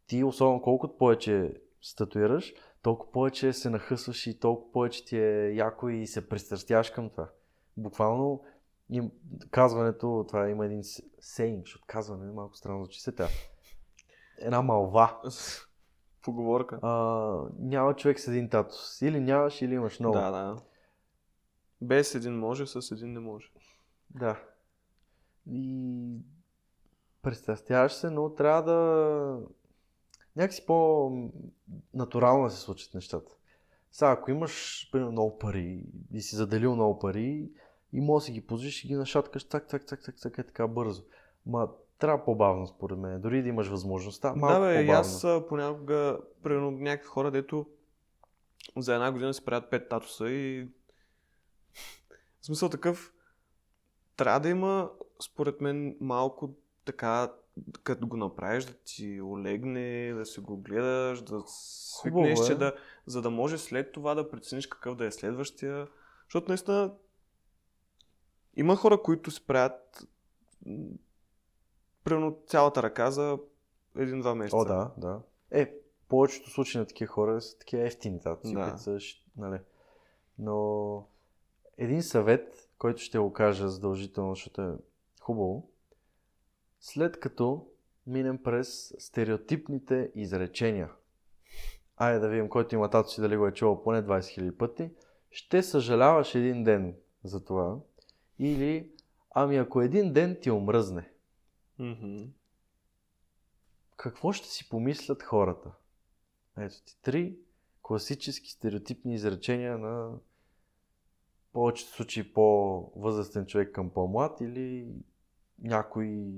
Ти, 0.07 0.25
особено 0.25 0.63
колкото 0.63 0.97
повече 0.97 1.55
статуираш, 1.83 2.55
толкова 2.89 3.13
повече 3.13 3.53
се 3.53 3.71
нахъсваш 3.71 4.27
и 4.27 4.41
толкова 4.41 4.73
повече 4.73 5.05
ти 5.05 5.17
е 5.19 5.55
яко 5.55 5.89
и 5.89 6.07
се 6.07 6.29
пристрастяваш 6.29 6.91
към 6.91 7.11
това. 7.11 7.29
Буквално 7.77 8.45
им, 8.91 9.11
казването, 9.51 10.25
това 10.29 10.49
има 10.49 10.67
един 10.67 10.83
сейнг, 11.21 11.67
защото 11.67 11.85
казване 11.87 12.27
е 12.27 12.33
малко 12.33 12.57
странно 12.57 12.85
звучи 12.85 13.01
се 13.01 13.13
тя. 13.13 13.29
Една 14.39 14.63
малва. 14.63 15.21
Поговорка. 16.23 16.79
А, 16.83 16.91
няма 17.59 17.97
човек 17.97 18.21
с 18.21 18.29
един 18.29 18.49
татус. 18.49 19.03
Или 19.03 19.21
нямаш, 19.21 19.63
или 19.63 19.75
имаш 19.75 20.01
много. 20.01 20.15
Да, 20.15 20.31
да. 20.31 20.57
Без 21.81 22.15
един 22.15 22.39
може, 22.39 22.67
с 22.67 22.91
един 22.91 23.13
не 23.13 23.21
може. 23.21 23.51
Да. 24.11 24.43
И 25.47 26.19
пристрастяваш 27.23 27.93
се, 27.93 28.11
но 28.11 28.35
трябва 28.35 28.63
да 28.63 29.41
някакси 30.39 30.67
по-натурално 30.67 32.51
се 32.51 32.61
случат 32.61 32.95
нещата. 32.95 33.33
Сега, 33.93 34.11
ако 34.11 34.31
имаш 34.31 34.89
примерно, 34.93 35.13
много 35.13 35.39
пари 35.39 35.83
и 36.13 36.21
си 36.21 36.37
заделил 36.37 36.75
много 36.75 36.99
пари 36.99 37.51
и 37.93 38.01
може 38.01 38.23
да 38.23 38.27
си 38.27 38.33
ги 38.33 38.47
позволиш 38.47 38.85
и 38.85 38.89
ги 38.89 38.95
нашаткаш 38.95 39.45
так, 39.45 39.69
так, 39.69 39.87
так, 39.87 40.03
так, 40.03 40.15
так, 40.23 40.39
е 40.39 40.43
така 40.43 40.67
бързо. 40.67 41.03
Ма 41.47 41.69
трябва 41.99 42.25
по-бавно 42.25 42.67
според 42.67 42.99
мен. 42.99 43.21
Дори 43.21 43.43
да 43.43 43.49
имаш 43.49 43.69
възможността, 43.69 44.35
малко 44.35 44.61
да, 44.61 44.67
бе, 44.67 44.75
и 44.75 44.87
по-бавно. 44.87 45.01
аз 45.01 45.27
понякога, 45.49 46.19
примерно 46.43 46.71
някакви 46.71 47.09
хора, 47.09 47.31
дето 47.31 47.67
за 48.77 48.95
една 48.95 49.13
година 49.13 49.35
си 49.35 49.45
правят 49.45 49.71
пет 49.71 49.89
татуса 49.89 50.31
и 50.31 50.65
в 52.41 52.47
смисъл 52.47 52.69
такъв 52.69 53.13
трябва 54.17 54.41
да 54.41 54.49
има, 54.49 54.91
според 55.23 55.61
мен, 55.61 55.97
малко 56.01 56.55
така, 56.85 57.33
като 57.83 58.07
го 58.07 58.17
направиш, 58.17 58.65
да 58.65 58.73
ти 58.75 59.21
олегне, 59.23 60.13
да 60.13 60.27
си 60.27 60.41
го 60.41 60.57
гледаш, 60.57 61.23
да 61.23 61.43
свикнеш, 61.47 62.13
Хубаво 62.39 62.43
е. 62.43 62.47
че 62.47 62.55
да, 62.55 62.75
за 63.07 63.23
да 63.23 63.31
може 63.31 63.59
след 63.59 63.93
това 63.93 64.15
да 64.15 64.31
прецениш 64.31 64.67
какъв 64.67 64.97
да 64.97 65.07
е 65.07 65.11
следващия. 65.13 65.89
Защото 66.25 66.49
наистина 66.49 66.95
има 68.57 68.77
хора, 68.77 69.03
които 69.03 69.31
си 69.31 69.47
правят 69.47 70.07
примерно 72.05 72.39
цялата 72.47 72.83
ръка 72.83 73.11
за 73.11 73.39
един-два 73.97 74.35
месеца. 74.35 74.57
О, 74.57 74.65
да, 74.65 74.91
да. 74.97 75.21
Е, 75.51 75.75
повечето 76.09 76.51
случаи 76.51 76.79
на 76.79 76.87
такива 76.87 77.13
хора 77.13 77.41
са 77.41 77.59
такива 77.59 77.83
ефтини 77.83 78.21
Да. 78.55 78.79
са, 78.79 78.91
щ- 78.91 79.25
нали. 79.37 79.59
Но 80.39 81.09
един 81.79 82.03
съвет, 82.03 82.71
който 82.79 83.03
ще 83.03 83.19
го 83.19 83.33
кажа 83.33 83.69
задължително, 83.69 84.35
защото 84.35 84.63
е 84.63 84.75
хубаво, 85.21 85.71
след 86.81 87.21
като 87.21 87.67
минем 88.07 88.43
през 88.43 88.95
стереотипните 88.99 90.11
изречения, 90.15 90.91
айде 91.97 92.19
да 92.19 92.29
видим 92.29 92.49
който 92.49 92.75
има 92.75 92.91
татуси 92.91 93.21
дали 93.21 93.37
го 93.37 93.47
е 93.47 93.53
чувал 93.53 93.83
поне 93.83 94.03
20 94.03 94.19
000 94.19 94.57
пъти, 94.57 94.91
ще 95.31 95.63
съжаляваш 95.63 96.35
един 96.35 96.65
ден 96.65 96.97
за 97.25 97.45
това, 97.45 97.79
или 98.39 98.91
ами 99.31 99.57
ако 99.57 99.81
един 99.81 100.13
ден 100.13 100.39
ти 100.43 100.51
омръзне, 100.51 101.11
Мгм. 101.79 102.25
какво 103.97 104.33
ще 104.33 104.49
си 104.49 104.69
помислят 104.69 105.23
хората? 105.23 105.71
Ето 106.59 106.85
ти 106.85 107.01
три 107.03 107.39
класически 107.83 108.51
стереотипни 108.51 109.15
изречения 109.15 109.79
на 109.79 110.19
повечето 111.53 111.91
случаи 111.91 112.33
по-възрастен 112.33 113.47
човек 113.47 113.73
към 113.75 113.91
по-млад 113.91 114.41
или 114.41 114.89
някой 115.59 116.31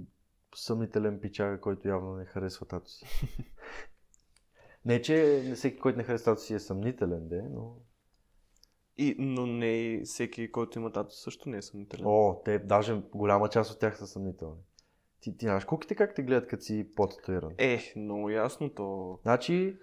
съмнителен 0.54 1.20
пичага, 1.20 1.60
който 1.60 1.88
явно 1.88 2.16
не 2.16 2.24
харесва 2.24 2.66
тато 2.66 2.90
си. 2.90 3.06
не, 4.84 5.02
че 5.02 5.44
не 5.48 5.54
всеки, 5.54 5.78
който 5.78 5.98
не 5.98 6.04
харесва 6.04 6.32
тато 6.32 6.42
си 6.42 6.54
е 6.54 6.58
съмнителен, 6.58 7.28
де, 7.28 7.42
но... 7.42 7.76
И, 8.96 9.16
но 9.18 9.46
не 9.46 10.00
всеки, 10.04 10.52
който 10.52 10.78
има 10.78 10.92
тато 10.92 11.14
също 11.14 11.48
не 11.48 11.56
е 11.56 11.62
съмнителен. 11.62 12.04
О, 12.06 12.42
те, 12.44 12.58
даже 12.58 13.02
голяма 13.14 13.48
част 13.48 13.72
от 13.72 13.80
тях 13.80 13.98
са 13.98 14.06
съмнителни. 14.06 14.60
Ти, 15.20 15.36
ти 15.36 15.46
знаеш 15.46 15.64
куките 15.64 15.94
как 15.94 16.14
те 16.14 16.22
гледат, 16.22 16.48
като 16.48 16.62
си 16.62 16.86
по-татуиран? 16.96 17.52
Е, 17.58 17.92
много 17.96 18.30
ясно 18.30 18.70
то. 18.70 19.18
Значи, 19.22 19.76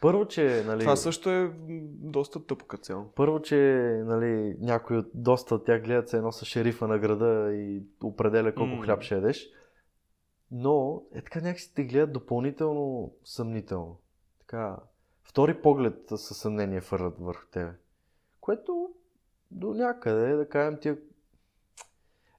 първо, 0.00 0.26
че, 0.28 0.64
нали... 0.66 0.80
Това 0.80 0.96
също 0.96 1.30
е 1.30 1.52
доста 1.88 2.46
тъпо 2.46 2.66
като 2.66 2.82
цяло. 2.82 3.12
Първо, 3.16 3.42
че 3.42 3.56
нали, 4.04 4.56
някои 4.60 4.96
от 4.96 5.10
доста 5.14 5.54
от 5.54 5.64
тях 5.64 5.82
гледат 5.82 6.08
се 6.08 6.16
едно 6.16 6.32
с 6.32 6.44
шерифа 6.44 6.88
на 6.88 6.98
града 6.98 7.54
и 7.54 7.82
определя 8.02 8.54
колко 8.54 8.76
М. 8.76 8.82
хляб 8.82 9.02
ще 9.02 9.14
ядеш. 9.14 9.50
Но 10.54 11.02
е 11.12 11.22
така 11.22 11.40
някакси 11.40 11.74
те 11.74 11.84
гледат 11.84 12.12
допълнително 12.12 13.12
съмнително. 13.24 13.96
Така, 14.38 14.76
втори 15.22 15.62
поглед 15.62 16.02
със 16.08 16.38
съмнение 16.38 16.80
фърлят 16.80 17.18
върху 17.18 17.46
тебе. 17.46 17.72
Което 18.40 18.90
до 19.50 19.74
някъде, 19.74 20.34
да 20.34 20.48
кажем, 20.48 20.78
тия... 20.80 20.98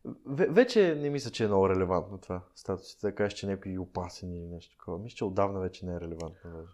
В- 0.06 0.48
вече 0.50 0.96
не 0.96 1.10
мисля, 1.10 1.32
че 1.32 1.44
е 1.44 1.48
много 1.48 1.70
релевантно 1.70 2.18
това 2.18 2.42
статусите, 2.56 3.08
да 3.08 3.16
кажеш, 3.16 3.40
че 3.40 3.48
някой 3.48 3.72
е 3.72 3.80
опасен 3.80 4.34
или 4.34 4.46
нещо 4.46 4.78
такова. 4.78 5.00
Мисля, 5.00 5.16
че 5.16 5.26
отдавна 5.26 5.60
вече 5.60 5.86
не 5.86 5.94
е 5.96 6.02
релевантно. 6.02 6.52
Даже. 6.52 6.72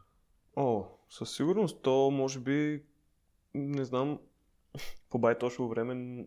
О, 0.55 0.83
със 1.09 1.35
сигурност 1.35 1.81
то 1.81 2.11
може 2.11 2.39
би, 2.39 2.83
не 3.53 3.85
знам, 3.85 4.19
по 5.09 5.19
бай 5.19 5.37
точно 5.37 5.69
време 5.69 6.25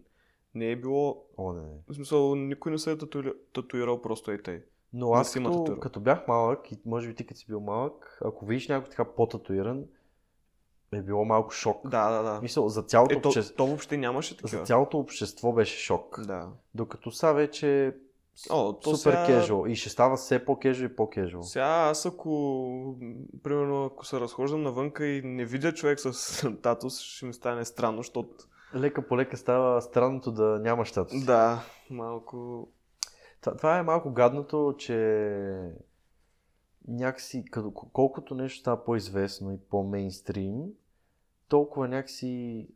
не 0.55 0.71
е 0.71 0.77
било, 0.77 1.25
О, 1.37 1.53
не, 1.53 1.61
не. 1.63 1.79
в 1.89 1.95
смисъл, 1.95 2.35
никой 2.35 2.73
не 2.73 2.79
се 2.79 2.93
е 2.93 2.97
татуира- 2.97 3.37
татуирал 3.53 4.03
просто 4.03 4.33
и 4.33 4.43
тъй. 4.43 4.65
Но 4.95 5.13
аз 5.13 5.33
като, 5.33 5.79
като 5.81 6.01
бях 6.01 6.29
малък, 6.29 6.73
и 6.73 6.79
може 6.87 7.09
би 7.09 7.15
ти 7.15 7.27
като 7.27 7.41
си 7.41 7.47
бил 7.47 7.61
малък, 7.61 8.19
ако 8.25 8.47
видиш 8.47 8.69
някой 8.69 8.91
така 8.91 9.05
по-татуиран, 9.07 9.85
е 10.93 11.03
било 11.03 11.25
малко 11.25 11.51
шок. 11.51 11.89
Да, 11.89 12.11
да, 12.11 12.23
да. 12.25 12.41
Мисъл, 12.41 12.69
за 12.69 12.83
цялото, 12.83 13.15
Е, 13.15 13.21
то, 13.21 13.29
общество, 13.29 13.57
то 13.57 13.67
въобще 13.67 13.97
нямаше 13.97 14.35
за 14.35 14.37
такива. 14.37 14.63
цялото 14.63 14.99
общество 14.99 15.53
беше 15.53 15.79
шок. 15.79 16.21
Да. 16.21 16.49
Докато 16.75 17.11
са 17.11 17.33
вече 17.33 17.97
О, 18.51 18.73
то 18.73 18.97
супер 18.97 19.13
сега- 19.13 19.27
кежуал. 19.27 19.67
И 19.67 19.77
ще 19.77 19.89
става 19.91 20.17
все 20.17 20.45
по-кежуал 20.45 20.87
и 20.87 20.97
по-кежуал. 20.97 21.43
Сега 21.43 21.65
аз 21.67 22.07
ако, 22.07 22.97
примерно, 23.43 23.85
ако 23.85 24.07
се 24.07 24.21
разхождам 24.21 24.63
навънка 24.63 25.07
и 25.07 25.23
не 25.23 25.45
видя 25.45 25.75
човек 25.75 26.01
с 26.01 26.13
татус, 26.63 27.01
ще 27.01 27.27
ми 27.27 27.33
стане 27.35 27.65
странно, 27.65 27.97
защото 27.97 28.31
лека 28.75 29.03
по 29.03 29.17
лека 29.17 29.37
става 29.37 29.83
странното 29.83 30.33
да 30.33 30.59
нямаш 30.59 30.89
статус. 30.89 31.25
Да, 31.25 31.63
малко... 31.91 32.69
Това, 33.43 33.79
е 33.79 33.83
малко 33.83 34.13
гадното, 34.13 34.75
че 34.79 34.97
някакси, 36.89 37.45
като, 37.51 37.71
колкото 37.73 38.35
нещо 38.35 38.61
става 38.61 38.85
по-известно 38.85 39.53
и 39.53 39.59
по-мейнстрим, 39.59 40.75
толкова 41.49 41.89
някакси 41.89 42.69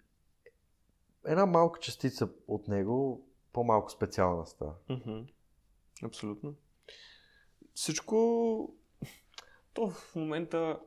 една 1.27 1.47
малка 1.47 1.81
частица 1.81 2.29
от 2.49 2.69
него 2.69 3.27
по-малко 3.53 3.91
специална 3.91 4.47
става. 4.47 4.75
Мгм. 4.89 5.21
Абсолютно. 6.03 6.55
Всичко... 7.75 8.75
То 9.75 9.91
в 9.91 10.15
момента 10.17 10.81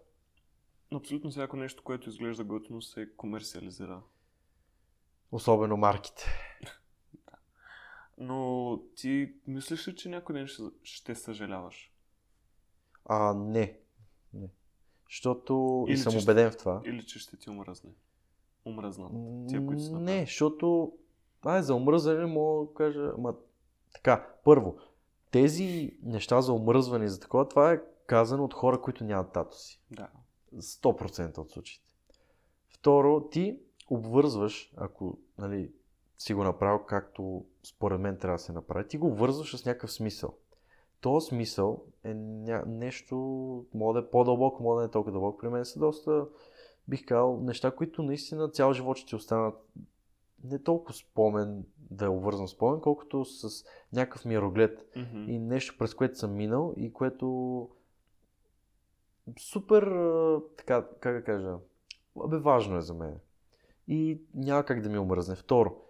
абсолютно 0.96 1.30
всяко 1.30 1.56
нещо, 1.58 1.84
което 1.84 2.10
изглежда 2.10 2.44
готино, 2.44 2.82
се 2.82 3.10
комерциализира. 3.18 4.02
Особено 5.32 5.78
марките. 5.78 6.26
Но 8.20 8.80
ти 8.96 9.34
мислиш 9.48 9.88
ли, 9.88 9.96
че 9.96 10.10
някой 10.10 10.36
ден 10.36 10.48
ще, 10.48 10.64
ще 10.84 11.16
съжаляваш? 11.16 11.94
А, 13.06 13.34
не. 13.34 13.78
не. 14.34 14.50
Защото 15.10 15.86
и 15.90 15.98
съм 15.98 16.12
че 16.12 16.20
ще- 16.20 16.32
убеден 16.32 16.52
в 16.52 16.58
това. 16.58 16.82
Или 16.86 17.06
че 17.06 17.20
ще 17.20 17.38
ти 17.38 17.50
омръзне? 17.50 17.90
Омръзнат. 18.66 19.12
Тия, 19.50 19.66
които 19.66 19.84
са 19.84 20.00
Не, 20.00 20.20
защото 20.26 20.94
ай, 21.46 21.64
за 21.64 21.76
омръзване 21.76 22.26
мога 22.26 22.68
да 22.68 22.74
кажа, 22.74 23.12
ама 23.18 23.36
така, 23.94 24.28
първо, 24.44 24.78
тези 25.32 25.98
неща 26.04 26.42
за 26.42 26.54
омръзване 26.54 27.06
и 27.06 27.10
за 27.10 27.20
такова, 27.20 27.50
това 27.50 27.74
е 27.74 27.82
казано 28.08 28.44
от 28.44 28.54
хора, 28.54 28.82
които 28.82 29.04
нямат 29.04 29.34
татуси. 29.34 29.82
Да. 29.92 30.08
100% 30.56 31.38
от 31.38 31.52
случаите. 31.52 31.94
Второ, 32.70 33.30
ти 33.30 33.60
обвързваш, 33.90 34.74
ако 34.78 35.18
нали, 35.38 35.72
си 36.20 36.34
го 36.34 36.44
направил 36.44 36.80
както 36.80 37.46
според 37.64 38.00
мен 38.00 38.18
трябва 38.18 38.36
да 38.36 38.44
се 38.44 38.54
направи, 38.54 38.88
ти 38.88 38.98
го 38.98 39.08
обвързваш 39.08 39.56
с 39.56 39.66
някакъв 39.66 39.92
смисъл. 39.92 40.34
То 41.02 41.22
смисъл 41.22 41.84
е 42.04 42.14
ня... 42.14 42.64
нещо, 42.68 43.16
може 43.74 44.02
да 44.02 44.08
е 44.08 44.10
по-дълбоко, 44.10 44.64
може 44.64 44.76
да 44.76 44.82
не 44.82 44.88
е 44.88 44.92
толкова 44.92 45.12
дълбоко. 45.12 45.38
При 45.38 45.50
мен 45.50 45.66
са 45.66 45.80
доста, 45.80 46.26
бих 46.88 47.06
казал, 47.06 47.40
неща, 47.40 47.72
които 47.72 48.04
наистина 48.04 48.50
цял 48.50 48.74
живот 48.74 48.98
ще 48.98 49.08
ти 49.08 49.16
останат 49.16 49.56
не 50.44 50.64
толкова 50.64 50.94
спомен, 50.94 51.66
да 51.78 52.06
е 52.06 52.10
обвързан 52.10 52.48
спомен, 52.48 52.82
колкото 52.82 53.26
с 53.26 53.66
някакъв 53.94 54.26
мироглед 54.26 54.90
Мгм. 54.96 55.30
и 55.30 55.40
нещо 55.40 55.76
през 55.80 55.94
което 55.94 56.18
съм 56.18 56.34
минал 56.34 56.74
и 56.78 56.94
което 56.94 57.70
супер, 59.40 59.84
така, 60.58 60.88
как 61.00 61.16
да 61.16 61.24
кажа, 61.24 61.56
абе 62.24 62.38
важно 62.38 62.78
е 62.78 62.82
за 62.82 62.94
мен. 62.94 63.20
И 63.88 64.22
няма 64.34 64.64
как 64.64 64.82
да 64.82 64.90
ми 64.90 65.00
омръзне. 65.00 65.36
Второ, 65.36 65.82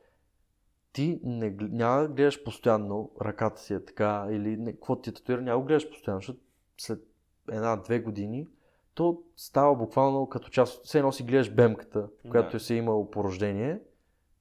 ти 0.94 1.20
не, 1.24 1.56
няма 1.60 2.02
да 2.02 2.08
гледаш 2.08 2.44
постоянно 2.44 3.12
ръката 3.22 3.62
си 3.62 3.74
е 3.74 3.86
така 3.86 4.28
или 4.32 4.58
не, 4.58 4.74
какво 4.74 4.96
ти 4.96 5.10
е 5.10 5.14
татуира, 5.14 5.42
няма 5.42 5.62
да 5.62 5.68
гледаш 5.68 5.90
постоянно, 5.90 6.20
защото 6.20 6.40
след 6.78 7.04
една-две 7.52 8.00
години 8.00 8.48
то 8.94 9.24
става 9.36 9.76
буквално 9.76 10.30
като 10.30 10.50
част. 10.50 10.86
Все 10.86 10.98
едно 10.98 11.12
си 11.12 11.24
гледаш 11.24 11.54
бемката, 11.54 12.08
която 12.30 12.52
Да. 12.52 12.58
е 12.58 12.60
си 12.60 12.76
имал 12.76 13.10
по 13.10 13.24
рождение, 13.24 13.82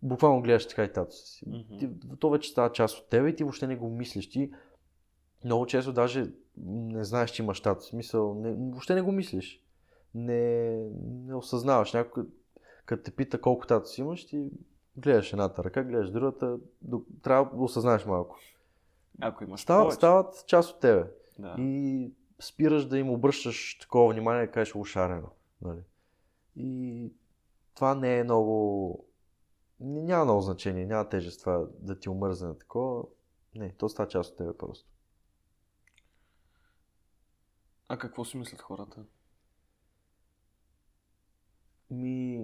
буквално 0.03 0.43
гледаш 0.43 0.69
така 0.69 0.85
и 0.85 0.93
тато 0.93 1.13
си. 1.17 1.45
Ти, 1.79 1.91
то 2.19 2.31
вече 2.31 2.51
става 2.51 2.73
част 2.73 2.99
от 2.99 3.09
тебе 3.09 3.29
и 3.29 3.37
ти 3.37 3.45
въобще 3.45 3.67
не 3.67 3.77
го 3.77 3.91
мислиш. 3.91 4.31
Ти 4.31 4.51
много 5.45 5.67
често 5.67 5.93
даже 5.93 6.27
не 6.67 7.05
знаеш, 7.05 7.31
че 7.31 7.43
имаш 7.43 7.61
татус. 7.61 7.89
Смисъл, 7.89 8.35
не, 8.35 8.55
въобще 8.55 8.95
не 8.95 9.03
го 9.03 9.13
мислиш. 9.13 9.63
Не, 10.15 10.71
не 11.27 11.35
осъзнаваш. 11.35 11.93
Някой, 11.93 12.25
като 12.87 13.03
те 13.03 13.11
пита 13.11 13.41
колко 13.41 13.67
татус 13.67 13.99
имаш, 13.99 14.27
ти 14.27 14.51
гледаш 14.99 15.33
едната 15.33 15.65
ръка, 15.65 15.85
гледаш 15.85 16.11
другата, 16.11 16.59
трябва 17.23 17.57
да 17.57 17.63
осъзнаеш 17.63 18.07
малко. 18.07 18.39
Ако 19.21 19.45
имаш 19.45 19.61
Става, 19.61 19.83
повече. 19.83 19.97
стават 19.97 20.45
част 20.47 20.75
от 20.75 20.81
тебе. 20.81 21.11
Да. 21.39 21.55
И 21.59 22.13
спираш 22.41 22.87
да 22.87 22.99
им 22.99 23.11
обръщаш 23.11 23.79
такова 23.79 24.13
внимание, 24.13 24.47
да 24.47 24.53
кажеш 24.53 24.75
ушарено. 24.75 25.29
Нали? 25.63 25.81
И 26.57 27.13
това 27.75 27.95
не 27.95 28.19
е 28.19 28.25
много... 28.25 29.05
Няма 29.81 30.25
много 30.25 30.41
значение, 30.41 30.87
няма 30.87 31.09
тежест 31.09 31.41
това 31.41 31.67
да 31.79 31.99
ти 31.99 32.09
омързне 32.09 32.49
на 32.49 32.59
такова. 32.59 33.05
Не, 33.55 33.73
то 33.73 33.89
става 33.89 34.09
част 34.09 34.31
от 34.31 34.37
тебе 34.37 34.57
просто. 34.57 34.89
А 37.89 37.99
какво 37.99 38.25
си 38.25 38.37
мислят 38.37 38.61
хората? 38.61 39.05
Ми, 41.91 42.41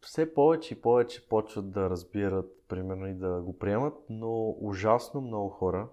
все 0.00 0.34
повече 0.34 0.74
и 0.74 0.80
повече 0.80 1.28
почват 1.28 1.70
да 1.70 1.90
разбират, 1.90 2.64
примерно 2.68 3.06
и 3.06 3.14
да 3.14 3.40
го 3.40 3.58
приемат, 3.58 3.94
но 4.08 4.56
ужасно 4.60 5.20
много 5.20 5.48
хора, 5.48 5.88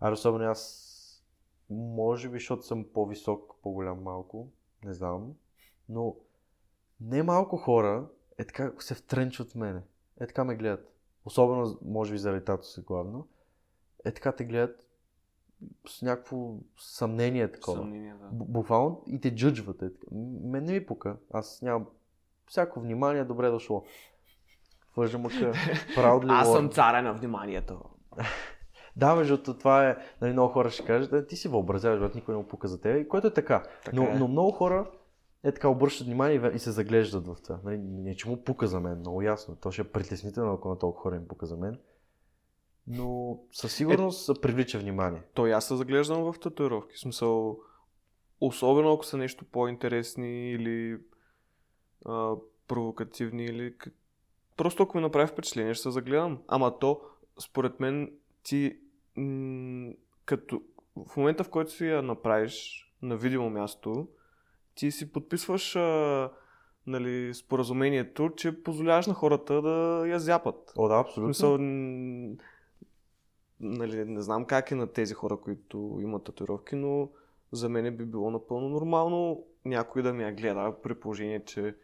а 0.00 0.12
особено 0.12 0.44
аз, 0.44 0.86
може 1.70 2.28
би, 2.28 2.36
защото 2.38 2.62
съм 2.62 2.84
по-висок, 2.94 3.54
по-голям 3.62 4.02
малко, 4.02 4.48
не 4.84 4.94
знам, 4.94 5.34
но 5.88 6.16
не 7.00 7.22
малко 7.22 7.56
хора 7.56 8.08
е 8.38 8.44
така 8.44 8.72
се 8.78 8.94
втренчват 8.94 9.50
в 9.50 9.54
мене. 9.54 9.82
Е 10.20 10.26
така 10.26 10.44
ме 10.44 10.56
гледат. 10.56 10.92
Особено, 11.24 11.78
може 11.84 12.12
би, 12.12 12.18
заради 12.18 12.44
тато 12.44 12.66
си 12.66 12.80
главно. 12.80 13.28
Е 14.04 14.12
така 14.12 14.32
те 14.32 14.44
гледат 14.44 14.86
с 15.88 16.02
някакво 16.02 16.54
съмнение 16.78 17.52
такова. 17.52 17.76
Съмнение, 17.76 18.14
да. 18.14 18.28
Бу- 18.32 18.44
Буквално 18.44 19.02
и 19.06 19.20
те 19.20 19.34
джъджват. 19.34 19.82
Е. 19.82 19.94
така. 19.94 20.14
Мен 20.42 20.64
не 20.64 20.72
ми 20.72 20.86
пука. 20.86 21.16
Аз 21.30 21.62
нямам 21.62 21.86
всяко 22.50 22.80
внимание, 22.80 23.24
добре 23.24 23.46
е 23.46 23.50
дошло. 23.50 23.84
Въжа 24.96 25.18
мъка. 25.18 25.34
Proudly 25.96 26.72
царя 26.74 27.02
на 27.02 27.12
вниманието. 27.12 27.80
Да, 28.96 29.14
между 29.14 29.42
това 29.42 29.88
е, 29.88 29.96
нали, 30.20 30.32
много 30.32 30.52
хора 30.52 30.70
ще 30.70 30.84
кажат, 30.84 31.10
да, 31.10 31.26
ти 31.26 31.36
си 31.36 31.48
въобразяваш, 31.48 32.00
брат, 32.00 32.14
никой 32.14 32.34
не 32.34 32.38
му 32.38 32.48
пука 32.48 32.68
за 32.68 32.80
теб, 32.80 33.08
което 33.08 33.26
е 33.26 33.32
така. 33.32 33.62
Така 33.84 33.96
но, 33.96 34.02
е. 34.02 34.14
но 34.14 34.28
много 34.28 34.50
хора 34.50 34.90
е 35.44 35.52
така 35.52 35.68
обръщат 35.68 36.06
внимание 36.06 36.50
и 36.54 36.58
се 36.58 36.70
заглеждат 36.70 37.26
в 37.26 37.36
това. 37.42 37.58
Нали, 37.64 37.78
не, 37.78 38.16
че 38.16 38.28
му 38.28 38.44
пука 38.44 38.66
за 38.66 38.80
мен, 38.80 38.98
много 38.98 39.22
ясно. 39.22 39.56
То 39.56 39.70
ще 39.70 39.82
е 39.82 39.84
притеснително, 39.84 40.52
ако 40.52 40.68
на 40.68 40.78
толкова 40.78 41.02
хора 41.02 41.16
им 41.16 41.28
пука 41.28 41.46
за 41.46 41.56
мен. 41.56 41.78
Но 42.86 43.38
със 43.52 43.74
сигурност 43.74 44.42
привлича 44.42 44.78
внимание. 44.78 45.22
То 45.34 45.46
и 45.46 45.52
аз 45.52 45.64
се 45.64 45.76
заглеждам 45.76 46.32
в 46.32 46.40
татуировки. 46.40 46.96
В 46.96 47.00
смисъл, 47.00 47.58
особено 48.40 48.92
ако 48.92 49.04
са 49.04 49.16
нещо 49.16 49.44
по-интересни 49.44 50.52
или 50.52 50.98
а, 52.06 52.34
провокативни 52.68 53.44
или... 53.44 53.74
Просто 54.56 54.82
ако 54.82 54.96
ми 54.96 55.02
направи 55.02 55.26
впечатление, 55.26 55.74
ще 55.74 55.82
се 55.82 55.90
загледам. 55.90 56.38
Ама 56.48 56.78
то, 56.78 57.00
според 57.38 57.80
мен, 57.80 58.12
ти 58.42 58.78
м- 59.16 59.92
като... 60.24 60.62
В 61.08 61.16
момента, 61.16 61.44
в 61.44 61.48
който 61.48 61.70
си 61.70 61.86
я 61.86 62.02
направиш 62.02 62.86
на 63.02 63.16
видимо 63.16 63.50
място, 63.50 64.08
ти 64.74 64.90
си 64.90 65.12
подписваш 65.12 65.76
а, 65.76 66.30
нали, 66.86 67.34
споразумението, 67.34 68.30
че 68.36 68.62
позволяваш 68.62 69.06
на 69.06 69.14
хората 69.14 69.62
да 69.62 70.04
я 70.08 70.18
зяпат. 70.18 70.72
О, 70.76 70.88
да, 70.88 70.94
абсолютно. 70.94 71.34
смисъл, 71.34 71.58
н- 71.58 72.36
нали, 73.60 74.04
не 74.04 74.22
знам 74.22 74.44
как 74.44 74.70
е 74.70 74.74
на 74.74 74.86
тези 74.86 75.14
хора, 75.14 75.36
които 75.36 75.98
имат 76.02 76.24
татуировки, 76.24 76.76
но 76.76 77.08
за 77.52 77.68
мен 77.68 77.96
би 77.96 78.04
било 78.04 78.30
напълно 78.30 78.68
нормално 78.68 79.44
някой 79.64 80.02
да 80.02 80.12
ми 80.12 80.22
я 80.22 80.32
гледа, 80.32 80.74
при 80.82 80.94
положение, 80.94 81.44
че 81.44 81.74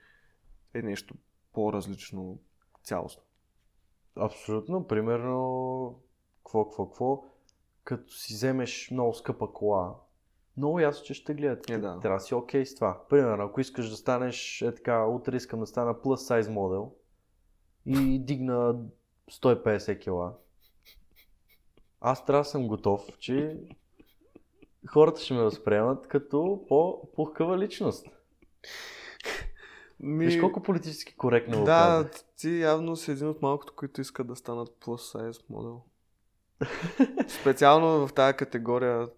е 0.78 0.82
нещо 0.82 1.14
по-различно 1.52 2.38
цялостно. 2.82 3.22
Абсолютно. 4.16 4.86
Примерно, 4.86 6.00
какво, 6.44 6.64
какво, 6.64 6.86
какво, 6.86 7.24
като 7.84 8.12
си 8.14 8.34
вземеш 8.34 8.90
много 8.90 9.14
скъпа 9.14 9.52
кола, 9.52 9.94
много 10.56 10.80
ясно, 10.80 11.04
че 11.04 11.14
ще 11.14 11.34
гледат. 11.34 11.70
Е, 11.70 11.78
да. 11.78 12.00
Трябва 12.00 12.18
да 12.18 12.24
си 12.24 12.34
окей 12.34 12.66
с 12.66 12.74
това. 12.74 13.00
Примерно, 13.08 13.44
ако 13.44 13.60
искаш 13.60 13.90
да 13.90 13.96
станеш, 13.96 14.62
е 14.62 14.74
така, 14.74 15.06
утре 15.06 15.36
искам 15.36 15.60
да 15.60 15.66
стана 15.66 15.94
plus 15.94 16.40
size 16.40 16.50
модел 16.50 16.92
и 17.86 18.18
дигна 18.18 18.76
150 19.30 19.98
кила. 19.98 20.34
Аз 22.00 22.26
трябва 22.26 22.40
да 22.40 22.44
съм 22.44 22.68
готов, 22.68 23.18
че 23.18 23.60
хората 24.86 25.20
ще 25.20 25.34
ме 25.34 25.42
възприемат 25.42 26.08
като 26.08 26.64
по-пухкава 26.68 27.58
личност. 27.58 28.06
Ми... 30.00 30.26
Виж 30.26 30.40
колко 30.40 30.62
политически 30.62 31.16
коректно 31.16 31.58
го 31.58 31.64
Да, 31.64 31.72
казах. 31.72 32.24
ти 32.36 32.60
явно 32.60 32.96
си 32.96 33.10
един 33.10 33.28
от 33.28 33.42
малкото, 33.42 33.74
които 33.74 34.00
искат 34.00 34.26
да 34.26 34.36
станат 34.36 34.68
plus 34.68 35.16
size 35.16 35.42
модел. 35.50 35.82
Специално 37.40 38.06
в 38.06 38.12
тази 38.14 38.36
категория 38.36 39.08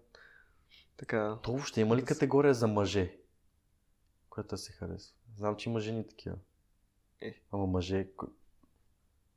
така. 0.97 1.37
То 1.43 1.51
въобще 1.51 1.81
има 1.81 1.95
ли 1.97 2.05
категория 2.05 2.53
за 2.53 2.67
мъже? 2.67 3.17
Която 4.29 4.57
се 4.57 4.71
харесва. 4.71 5.15
Знам, 5.37 5.55
че 5.55 5.69
има 5.69 5.79
жени 5.79 6.07
такива. 6.07 6.35
Е. 7.21 7.41
Ама 7.51 7.65
мъже... 7.65 8.07
ко- 8.17 8.27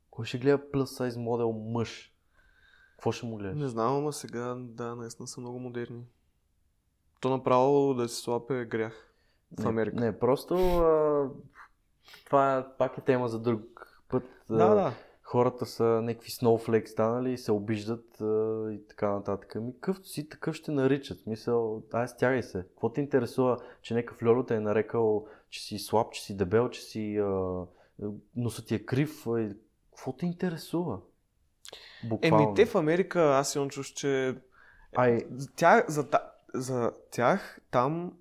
Кой 0.09 0.25
ще 0.25 0.37
гледа 0.37 0.57
plus 0.73 0.83
size 0.83 1.17
модел 1.17 1.51
мъж? 1.51 2.13
Какво 2.91 3.11
ще 3.11 3.25
му 3.25 3.37
гледаш? 3.37 3.59
Не 3.59 3.67
знам, 3.67 3.95
ама 3.95 4.13
сега, 4.13 4.55
да, 4.59 4.95
наистина 4.95 5.27
са 5.27 5.41
много 5.41 5.59
модерни. 5.59 6.03
То 7.19 7.29
направо 7.29 7.93
да 7.93 8.09
се 8.09 8.21
слапе 8.21 8.59
е 8.59 8.65
грях 8.65 9.12
в 9.59 9.63
не, 9.63 9.69
Америка. 9.69 9.95
Не, 9.95 10.19
просто 10.19 10.55
а, 10.77 11.29
това 12.25 12.73
пак 12.77 12.97
е 12.97 13.01
тема 13.01 13.27
за 13.27 13.39
друг 13.39 13.61
път 14.09 14.23
Да, 14.49 14.63
а, 14.63 14.75
да. 14.75 14.93
хората 15.23 15.65
са 15.65 15.83
някакви 15.83 16.31
сноуфлейк 16.31 16.89
станали 16.89 17.31
и 17.33 17.37
се 17.37 17.51
обиждат 17.51 18.21
а, 18.21 18.67
и 18.71 18.87
така 18.87 19.09
нататък. 19.09 19.55
Ми 19.55 19.73
къвто 19.81 20.07
си, 20.07 20.29
такъв 20.29 20.55
ще 20.55 20.71
наричат. 20.71 21.19
В 21.19 21.23
Смисъл, 21.23 21.83
ай, 21.93 22.07
стягай 22.07 22.43
се. 22.43 22.63
Какво 22.63 22.89
те 22.89 23.01
интересува, 23.01 23.57
че 23.81 23.93
някакъв 23.93 24.23
Льоло 24.23 24.43
те 24.45 24.55
е 24.55 24.59
нарекал, 24.59 25.27
че 25.49 25.63
си 25.63 25.79
слаб, 25.79 26.11
че 26.13 26.23
си 26.23 26.37
дебел, 26.37 26.69
че 26.69 26.81
си 26.81 27.17
а, 27.17 27.61
носът 28.35 28.65
ти 28.67 28.75
е 28.75 28.85
крив. 28.85 29.27
а, 29.27 29.49
Какво 29.89 30.13
те 30.13 30.25
интересува? 30.25 30.99
Буквално. 32.09 32.43
Еми, 32.45 32.55
те 32.55 32.65
в 32.65 32.75
Америка, 32.75 33.21
аз 33.21 33.55
имам 33.55 33.69
чуш, 33.69 33.87
че 33.93 34.35
Ай, 34.95 35.19
тя, 35.55 35.83
за, 35.87 36.07
за 36.53 36.91
тях 37.11 37.59
там 37.71 38.13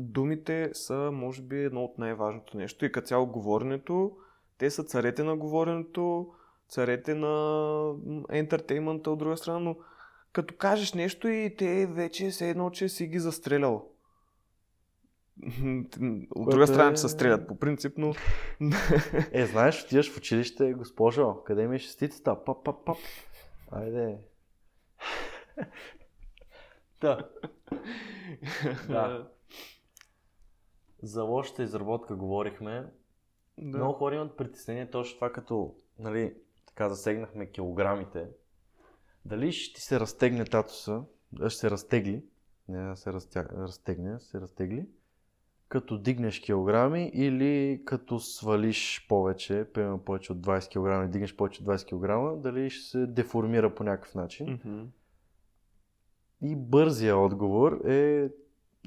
думите 0.00 0.70
са, 0.72 1.10
може 1.12 1.42
би, 1.42 1.64
едно 1.64 1.84
от 1.84 1.98
най-важното 1.98 2.56
нещо. 2.56 2.84
И 2.84 2.92
като 2.92 3.06
цяло 3.06 3.26
говоренето, 3.26 4.16
те 4.58 4.70
са 4.70 4.84
царете 4.84 5.22
на 5.22 5.36
говоренето, 5.36 6.32
царете 6.68 7.14
на 7.14 7.94
ентертеймента 8.30 9.10
от 9.10 9.18
друга 9.18 9.36
страна, 9.36 9.58
но 9.58 9.76
като 10.32 10.54
кажеш 10.54 10.92
нещо 10.92 11.28
и 11.28 11.54
те 11.58 11.86
вече 11.86 12.30
се 12.30 12.50
едно, 12.50 12.70
че 12.70 12.88
си 12.88 13.06
ги 13.06 13.18
застрелял. 13.18 13.88
От 16.30 16.50
друга 16.50 16.66
страна, 16.66 16.90
е- 16.90 16.94
че 16.94 17.00
се 17.00 17.08
стрелят 17.08 17.48
по 17.48 17.58
принцип, 17.58 17.94
но... 17.98 18.14
Е, 19.32 19.46
знаеш, 19.46 19.84
отиваш 19.84 20.12
в 20.12 20.16
училище, 20.16 20.72
госпожо, 20.72 21.42
къде 21.44 21.66
ми 21.66 21.76
е 21.76 21.78
шестицата? 21.78 22.44
Пап, 22.44 22.64
пап, 22.64 22.84
пап. 22.84 22.96
Айде. 23.70 24.18
да. 27.00 27.28
Да. 28.88 29.28
За 31.02 31.22
лошата 31.22 31.62
изработка 31.62 32.16
говорихме. 32.16 32.92
да. 33.58 33.78
Много 33.78 33.92
хора 33.92 34.14
имат 34.14 34.36
притеснение 34.36 34.90
точно 34.90 35.14
това, 35.14 35.32
като 35.32 35.74
нали, 35.98 36.34
така 36.66 36.88
засегнахме 36.88 37.46
килограмите. 37.46 38.28
Дали 39.24 39.52
ще 39.52 39.74
ти 39.74 39.80
се 39.80 40.00
разтегне 40.00 40.44
татуса, 40.44 41.02
ще 41.48 41.58
се 41.58 41.70
разтегли, 41.70 42.24
не 42.68 42.88
да 42.88 42.96
се 42.96 43.12
разтя... 43.12 43.44
разтегне, 43.44 44.20
се 44.20 44.40
разтегли, 44.40 44.86
като 45.68 45.98
дигнеш 45.98 46.40
килограми 46.40 47.10
или 47.14 47.82
като 47.84 48.18
свалиш 48.18 49.06
повече, 49.08 49.66
примерно 49.74 49.98
повече 49.98 50.32
от 50.32 50.38
20 50.38 51.04
кг 51.06 51.12
дигнеш 51.12 51.36
повече 51.36 51.62
от 51.62 51.68
20 51.68 52.34
кг, 52.34 52.42
дали 52.42 52.70
ще 52.70 52.90
се 52.90 53.06
деформира 53.06 53.74
по 53.74 53.84
някакъв 53.84 54.14
начин. 54.14 54.60
Мгм. 54.64 54.84
И 56.42 56.56
бързия 56.56 57.16
отговор 57.18 57.72
е, 57.84 58.30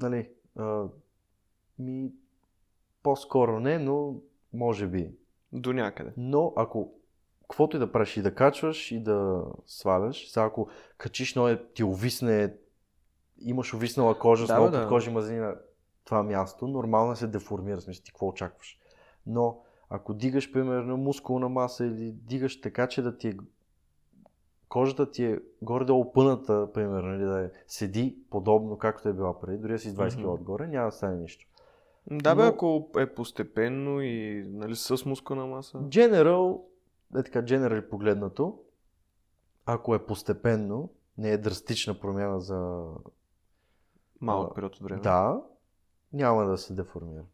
нали, 0.00 0.30
ми, 1.78 2.12
по-скоро 3.02 3.60
не, 3.60 3.78
но 3.78 4.14
може 4.52 4.86
би. 4.86 5.10
До 5.52 5.72
някъде. 5.72 6.12
Но 6.16 6.52
ако 6.56 6.92
каквото 7.42 7.76
и 7.76 7.80
да 7.80 7.92
правиш 7.92 8.16
и 8.16 8.22
да 8.22 8.34
качваш 8.34 8.92
и 8.92 9.00
да 9.02 9.44
сваляш, 9.66 10.28
сега 10.30 10.44
ако 10.46 10.68
качиш, 10.98 11.34
но 11.34 11.48
е, 11.48 11.66
ти 11.74 11.84
увисне, 11.84 12.54
имаш 13.40 13.74
увиснала 13.74 14.18
кожа 14.18 14.44
с 14.44 14.48
Да, 14.48 14.54
много 14.54 14.70
бе, 14.70 14.76
да. 14.76 14.82
подкожи 14.82 15.10
мазнини 15.10 15.40
на 15.40 15.56
това 16.04 16.22
място, 16.22 16.68
нормално 16.68 17.16
се 17.16 17.26
деформира, 17.26 17.80
смисъл 17.80 18.04
ти 18.04 18.10
какво 18.10 18.28
очакваш. 18.28 18.78
Но 19.26 19.60
ако 19.90 20.14
дигаш, 20.14 20.52
примерно, 20.52 20.96
мускулна 20.96 21.48
маса 21.48 21.86
или 21.86 22.12
дигаш 22.12 22.60
така, 22.60 22.88
че 22.88 23.02
да 23.02 23.18
ти 23.18 23.28
е 23.28 23.36
кожата 24.68 25.10
ти 25.10 25.24
е 25.24 25.38
горе-долу 25.62 26.12
пъната, 26.12 26.68
примерно, 26.74 27.14
или 27.14 27.24
да 27.24 27.44
е, 27.44 27.50
седи 27.66 28.18
подобно 28.30 28.78
както 28.78 29.08
е 29.08 29.12
била 29.12 29.40
преди, 29.40 29.58
дори 29.58 29.72
да 29.72 29.78
си 29.78 29.90
с 29.90 29.94
20 29.94 30.12
кг 30.12 30.18
Мгм. 30.18 30.28
отгоре, 30.28 30.66
няма 30.66 30.86
да 30.86 30.92
стане 30.92 31.16
нищо. 31.16 31.46
Да, 32.10 32.34
бе, 32.34 32.42
Но- 32.42 32.48
ако 32.48 32.90
е 32.98 33.14
постепенно 33.14 34.00
и 34.00 34.44
нали, 34.48 34.76
с 34.76 35.04
мускулна 35.04 35.46
маса. 35.46 35.78
General, 35.78 36.62
е 37.16 37.22
така, 37.22 37.42
general 37.42 37.88
погледнато, 37.88 38.58
ако 39.66 39.94
е 39.94 40.06
постепенно, 40.06 40.90
не 41.18 41.30
е 41.30 41.38
драстична 41.38 42.00
промяна 42.00 42.40
за... 42.40 42.84
Малък 44.20 44.54
период 44.54 44.76
от 44.76 44.82
време. 44.82 45.00
Да, 45.00 45.40
няма 46.12 46.44
да 46.44 46.58
се 46.58 46.74
деформира. 46.74 47.24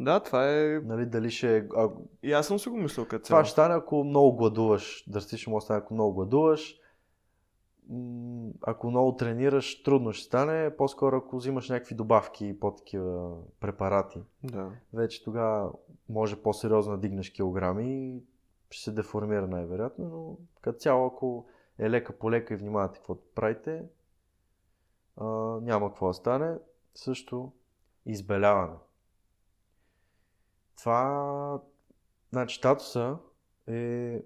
Да, 0.00 0.20
това 0.20 0.50
е... 0.50 0.80
Нали, 0.84 1.06
дали 1.06 1.30
ще 1.30 1.56
е... 1.56 1.64
А, 1.76 1.88
И 2.22 2.32
аз 2.32 2.46
съм 2.46 2.58
си 2.58 2.68
го 2.68 2.76
мислил 2.76 3.06
като 3.06 3.24
това 3.24 3.44
ще 3.44 3.52
стане, 3.52 3.74
ако 3.74 4.04
много 4.04 4.36
гладуваш. 4.36 5.04
Драстично 5.08 5.50
може 5.50 5.62
да 5.62 5.64
стане, 5.64 5.78
ако 5.78 5.94
много 5.94 6.14
гладуваш. 6.14 6.78
Ако 8.62 8.90
много 8.90 9.16
тренираш, 9.16 9.82
трудно 9.82 10.12
ще 10.12 10.24
стане. 10.24 10.76
По-скоро, 10.76 11.16
ако 11.16 11.36
взимаш 11.36 11.68
някакви 11.68 11.94
добавки 11.94 12.46
и 12.46 12.60
по-такива 12.60 13.36
препарати. 13.60 14.22
Да. 14.44 14.70
вече 14.92 15.24
тогава 15.24 15.72
може 16.08 16.42
по-сериозно 16.42 16.92
да 16.92 17.00
дигнеш 17.00 17.30
килограми 17.30 18.16
и 18.16 18.22
ще 18.70 18.84
се 18.84 18.92
деформира 18.92 19.46
най-вероятно, 19.46 20.08
но 20.08 20.36
като 20.60 20.78
цяло, 20.78 21.06
ако 21.06 21.46
е 21.78 21.90
лека 21.90 22.18
по 22.18 22.30
лека 22.30 22.54
и 22.54 22.56
внимавате 22.56 22.98
какво 22.98 23.16
правите, 23.34 23.84
а, 25.16 25.24
няма 25.62 25.88
какво 25.88 26.08
да 26.08 26.14
стане. 26.14 26.58
Също 26.94 27.52
избеляване. 28.06 28.76
Това, 30.78 31.60
значи, 32.30 32.60
татуса 32.60 33.18
е, 33.66 34.22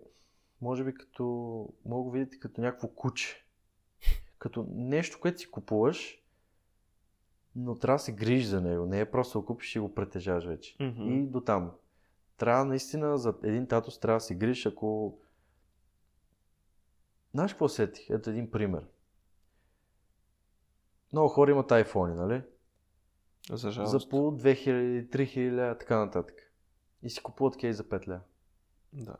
може 0.62 0.84
би 0.84 0.94
като, 0.94 1.24
мога 1.84 2.02
го 2.02 2.10
видите 2.10 2.38
като 2.38 2.60
някакво 2.60 2.88
куче. 2.88 3.45
Като 4.38 4.66
нещо, 4.70 5.20
което 5.20 5.40
си 5.40 5.50
купуваш, 5.50 6.22
но 7.56 7.74
трябва 7.74 7.94
да 7.94 8.02
се 8.02 8.12
грижи 8.12 8.46
за 8.46 8.60
него. 8.60 8.86
Не 8.86 9.00
е 9.00 9.10
просто 9.10 9.38
да 9.38 9.42
го 9.42 9.46
купиш 9.46 9.76
и 9.76 9.78
го 9.78 9.94
притежаваш 9.94 10.44
вече. 10.44 10.76
Мгм. 10.80 11.02
И 11.02 11.26
до 11.26 11.40
там. 11.40 11.72
Трябва 12.36 12.64
наистина 12.64 13.18
за 13.18 13.34
един 13.42 13.66
татус 13.66 13.98
трябва 13.98 14.16
да 14.16 14.20
се 14.20 14.34
грижиш, 14.34 14.66
ако... 14.66 15.18
Знаеш 17.34 17.52
какво 17.52 17.68
сетих? 17.68 18.10
Ето 18.10 18.30
един 18.30 18.50
пример. 18.50 18.86
Много 21.12 21.28
хора 21.28 21.50
имат 21.50 21.70
iPhone, 21.70 22.14
нали? 22.14 22.42
За 23.50 23.70
жалост. 23.70 23.90
За 23.90 24.08
по 24.08 24.16
2000, 24.16 25.08
3000, 25.08 25.78
така 25.78 25.98
нататък. 25.98 26.52
И 27.02 27.10
си 27.10 27.22
купуват 27.22 27.56
кейс 27.56 27.76
за 27.76 27.84
5 27.84 28.08
ля. 28.08 28.20
Да. 28.92 29.16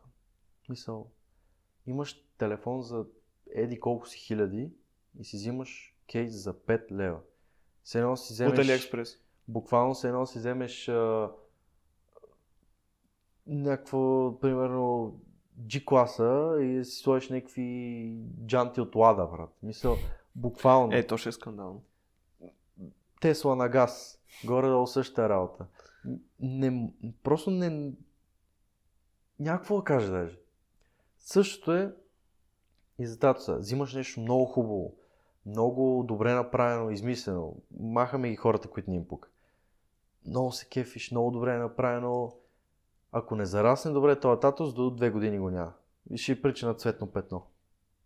Мисъл, 0.68 1.10
имаш 1.86 2.24
телефон 2.38 2.82
за 2.82 3.06
еди 3.50 3.80
колко 3.80 4.08
си 4.08 4.18
хиляди 4.18 4.70
и 5.20 5.24
си 5.24 5.36
взимаш 5.36 5.94
кейс 6.06 6.32
за 6.32 6.54
5 6.54 6.92
лева. 6.92 7.20
Се 7.84 7.98
едно 7.98 8.16
си 8.16 8.32
вземеш... 8.32 8.52
От 8.52 8.58
Алиекспрес. 8.58 9.18
буквално 9.48 9.94
се 9.94 10.08
едно 10.08 10.26
си 10.26 10.38
вземеш 10.38 10.88
а, 10.88 11.30
някакво, 13.46 14.32
примерно, 14.40 15.14
G-класа 15.60 16.60
и 16.60 16.84
си 16.84 17.02
сложиш 17.02 17.28
някакви 17.28 18.18
джанти 18.46 18.80
от 18.80 18.94
лада, 18.94 19.26
брат. 19.26 19.50
Мисъл, 19.62 19.96
буквално. 20.34 20.96
Е, 20.96 21.06
то 21.06 21.16
ще 21.16 21.28
е 21.28 21.32
скандално. 21.32 21.82
Тесла 23.20 23.56
на 23.56 23.68
газ. 23.68 24.20
Горе-долу 24.44 24.86
същата 24.86 25.28
работа. 25.28 25.66
Не, 26.40 26.92
просто 27.22 27.50
не... 27.50 27.92
Някакво 29.40 29.76
да 29.76 29.84
кажа 29.84 30.10
даже. 30.10 30.38
Същото 31.18 31.72
е 31.72 31.94
и 32.98 33.06
за 33.06 33.18
татуса. 33.18 33.56
Взимаш 33.56 33.94
нещо 33.94 34.20
много 34.20 34.44
хубаво, 34.44 34.94
много 35.46 36.04
добре 36.08 36.34
направено, 36.34 36.90
измислено. 36.90 37.56
Махаме 37.80 38.30
ги 38.30 38.36
хората, 38.36 38.68
които 38.68 38.90
ни 38.90 38.96
им 38.96 39.08
пука. 39.08 39.28
Много 40.26 40.52
се 40.52 40.68
кефиш, 40.68 41.10
много 41.10 41.30
добре 41.30 41.54
е 41.54 41.58
направено. 41.58 42.32
Ако 43.12 43.36
не 43.36 43.44
зарасне 43.44 43.90
добре 43.90 44.20
този 44.20 44.40
татус, 44.40 44.74
до 44.74 44.90
две 44.90 45.10
години 45.10 45.38
го 45.38 45.50
няма. 45.50 45.72
И 46.10 46.18
ще 46.18 46.42
прича 46.42 46.66
на 46.66 46.74
цветно 46.74 47.06
петно. 47.06 47.46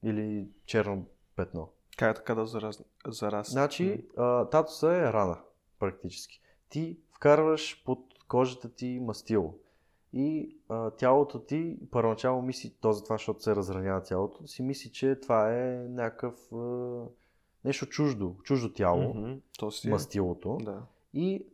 Или 0.03 0.49
черно 0.67 1.07
петно. 1.37 1.69
Как 1.97 2.17
е 2.17 2.19
така 2.19 2.35
да 2.35 2.47
зараз... 2.47 2.83
зарасне? 3.07 3.53
Значи, 3.53 4.09
а, 4.17 4.49
татуса 4.49 4.89
е 4.89 5.13
рана, 5.13 5.39
практически. 5.79 6.41
Ти 6.69 6.99
вкарваш 7.17 7.83
под 7.85 7.99
кожата 8.29 8.75
ти 8.75 9.01
мастило. 9.03 9.55
И 10.13 10.57
а, 10.69 10.91
тялото 10.91 11.39
ти 11.39 11.79
първоначално 11.91 12.43
мисли, 12.43 12.75
то 12.81 12.93
за 12.93 13.05
това, 13.05 13.15
защото 13.15 13.43
се 13.43 13.57
разранява 13.57 14.03
тялото, 14.03 14.47
си 14.47 14.63
мисли, 14.63 14.93
че 14.93 15.21
това 15.21 15.55
е 15.57 15.89
някакъв 15.89 16.53
а, 16.53 17.05
нещо 17.65 17.87
чуждо, 17.87 18.37
чуждо 18.43 18.73
тяло, 18.73 19.15
Мгм. 19.15 19.33
То 19.59 19.71
си 19.71 19.89
е. 19.89 19.91
мастилото. 19.91 20.57
Да. 20.57 20.83
И 21.15 21.47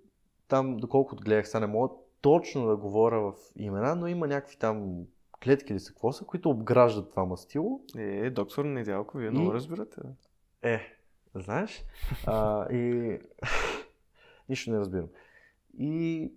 там, 0.48 0.76
доколкото 0.76 1.24
гледах, 1.24 1.48
сега 1.48 1.60
не 1.60 1.66
мога 1.66 1.88
точно 2.20 2.66
да 2.66 2.76
говоря 2.76 3.20
в 3.22 3.34
имена, 3.56 3.94
но 3.94 4.06
има 4.06 4.26
някакви 4.26 4.56
там 4.56 5.04
клетки 5.44 5.72
или 5.72 5.80
са 5.80 5.92
какво 5.92 6.12
са, 6.12 6.24
които 6.24 6.50
обграждат 6.50 7.10
това 7.10 7.24
мастило 7.24 7.80
Е, 7.96 8.30
доктор 8.30 8.64
Недялко, 8.64 9.18
вие 9.18 9.26
И- 9.26 9.30
много 9.30 9.52
разбирате. 9.52 10.00
Е, 10.62 10.80
знаеш. 11.34 11.84
А, 12.26 12.66
и 12.66 13.18
нищо 14.48 14.70
не 14.70 14.78
разбирам. 14.78 15.08
И 15.78 16.32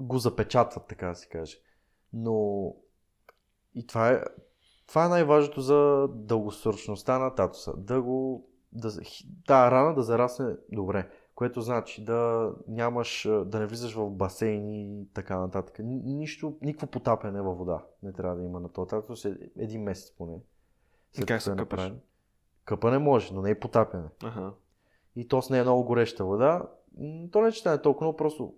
го 0.00 0.18
запечатват, 0.18 0.86
така 0.86 1.08
да 1.08 1.14
се 1.14 1.28
каже. 1.28 1.56
Но 2.12 2.74
и 3.74 3.86
това 3.86 4.10
е, 4.10 4.22
това 4.86 5.04
е 5.04 5.08
най-важното 5.08 5.60
за 5.60 6.08
дългосрочността 6.08 7.18
на 7.18 7.34
татуса. 7.34 7.72
Да 7.76 8.02
го, 8.02 8.46
да, 8.72 8.90
да 9.46 9.70
рана 9.70 9.94
да 9.94 10.02
зарасне 10.02 10.56
добре. 10.72 11.10
Което 11.34 11.60
значи 11.60 12.04
да 12.04 12.50
нямаш, 12.68 13.28
да 13.46 13.58
не 13.60 13.66
влизаш 13.66 13.94
в 13.94 14.10
басейни 14.10 15.00
и 15.00 15.06
така 15.14 15.38
нататък. 15.38 15.78
Ни- 15.78 16.02
Нищо, 16.04 16.58
никакво 16.62 16.86
потапяне 16.86 17.42
във 17.42 17.58
вода 17.58 17.84
не 18.02 18.12
трябва 18.12 18.36
да 18.36 18.42
има 18.42 18.60
на 18.60 18.68
този 18.68 18.88
татус. 18.88 19.24
Е- 19.24 19.50
Един 19.56 19.82
месец 19.82 20.12
поне. 20.12 20.38
И 21.22 21.26
как 21.26 21.42
се 21.42 21.50
е 21.50 21.54
направен. 21.54 22.00
Къпане 22.64 22.98
може, 22.98 23.34
но 23.34 23.42
не 23.42 23.50
и 23.50 23.60
потапяне. 23.60 24.08
Аха. 24.24 24.52
И 25.16 25.28
то 25.28 25.42
с 25.42 25.50
не 25.50 25.58
е 25.58 25.62
много 25.62 25.84
гореща 25.84 26.24
вода. 26.24 26.68
То 27.32 27.40
не 27.40 27.52
че 27.52 27.62
тя 27.62 27.72
е 27.72 27.82
толкова, 27.82 28.06
но 28.06 28.16
просто 28.16 28.54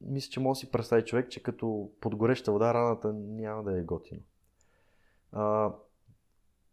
мисля, 0.00 0.30
че 0.30 0.40
може 0.40 0.58
да 0.58 0.66
си 0.66 0.70
представи 0.70 1.04
човек, 1.04 1.28
че 1.30 1.42
като 1.42 1.90
под 2.00 2.16
гореща 2.16 2.52
вода 2.52 2.74
раната 2.74 3.12
няма 3.12 3.62
да 3.64 3.78
е 3.78 3.82
готино. 3.82 4.20
А, 5.32 5.72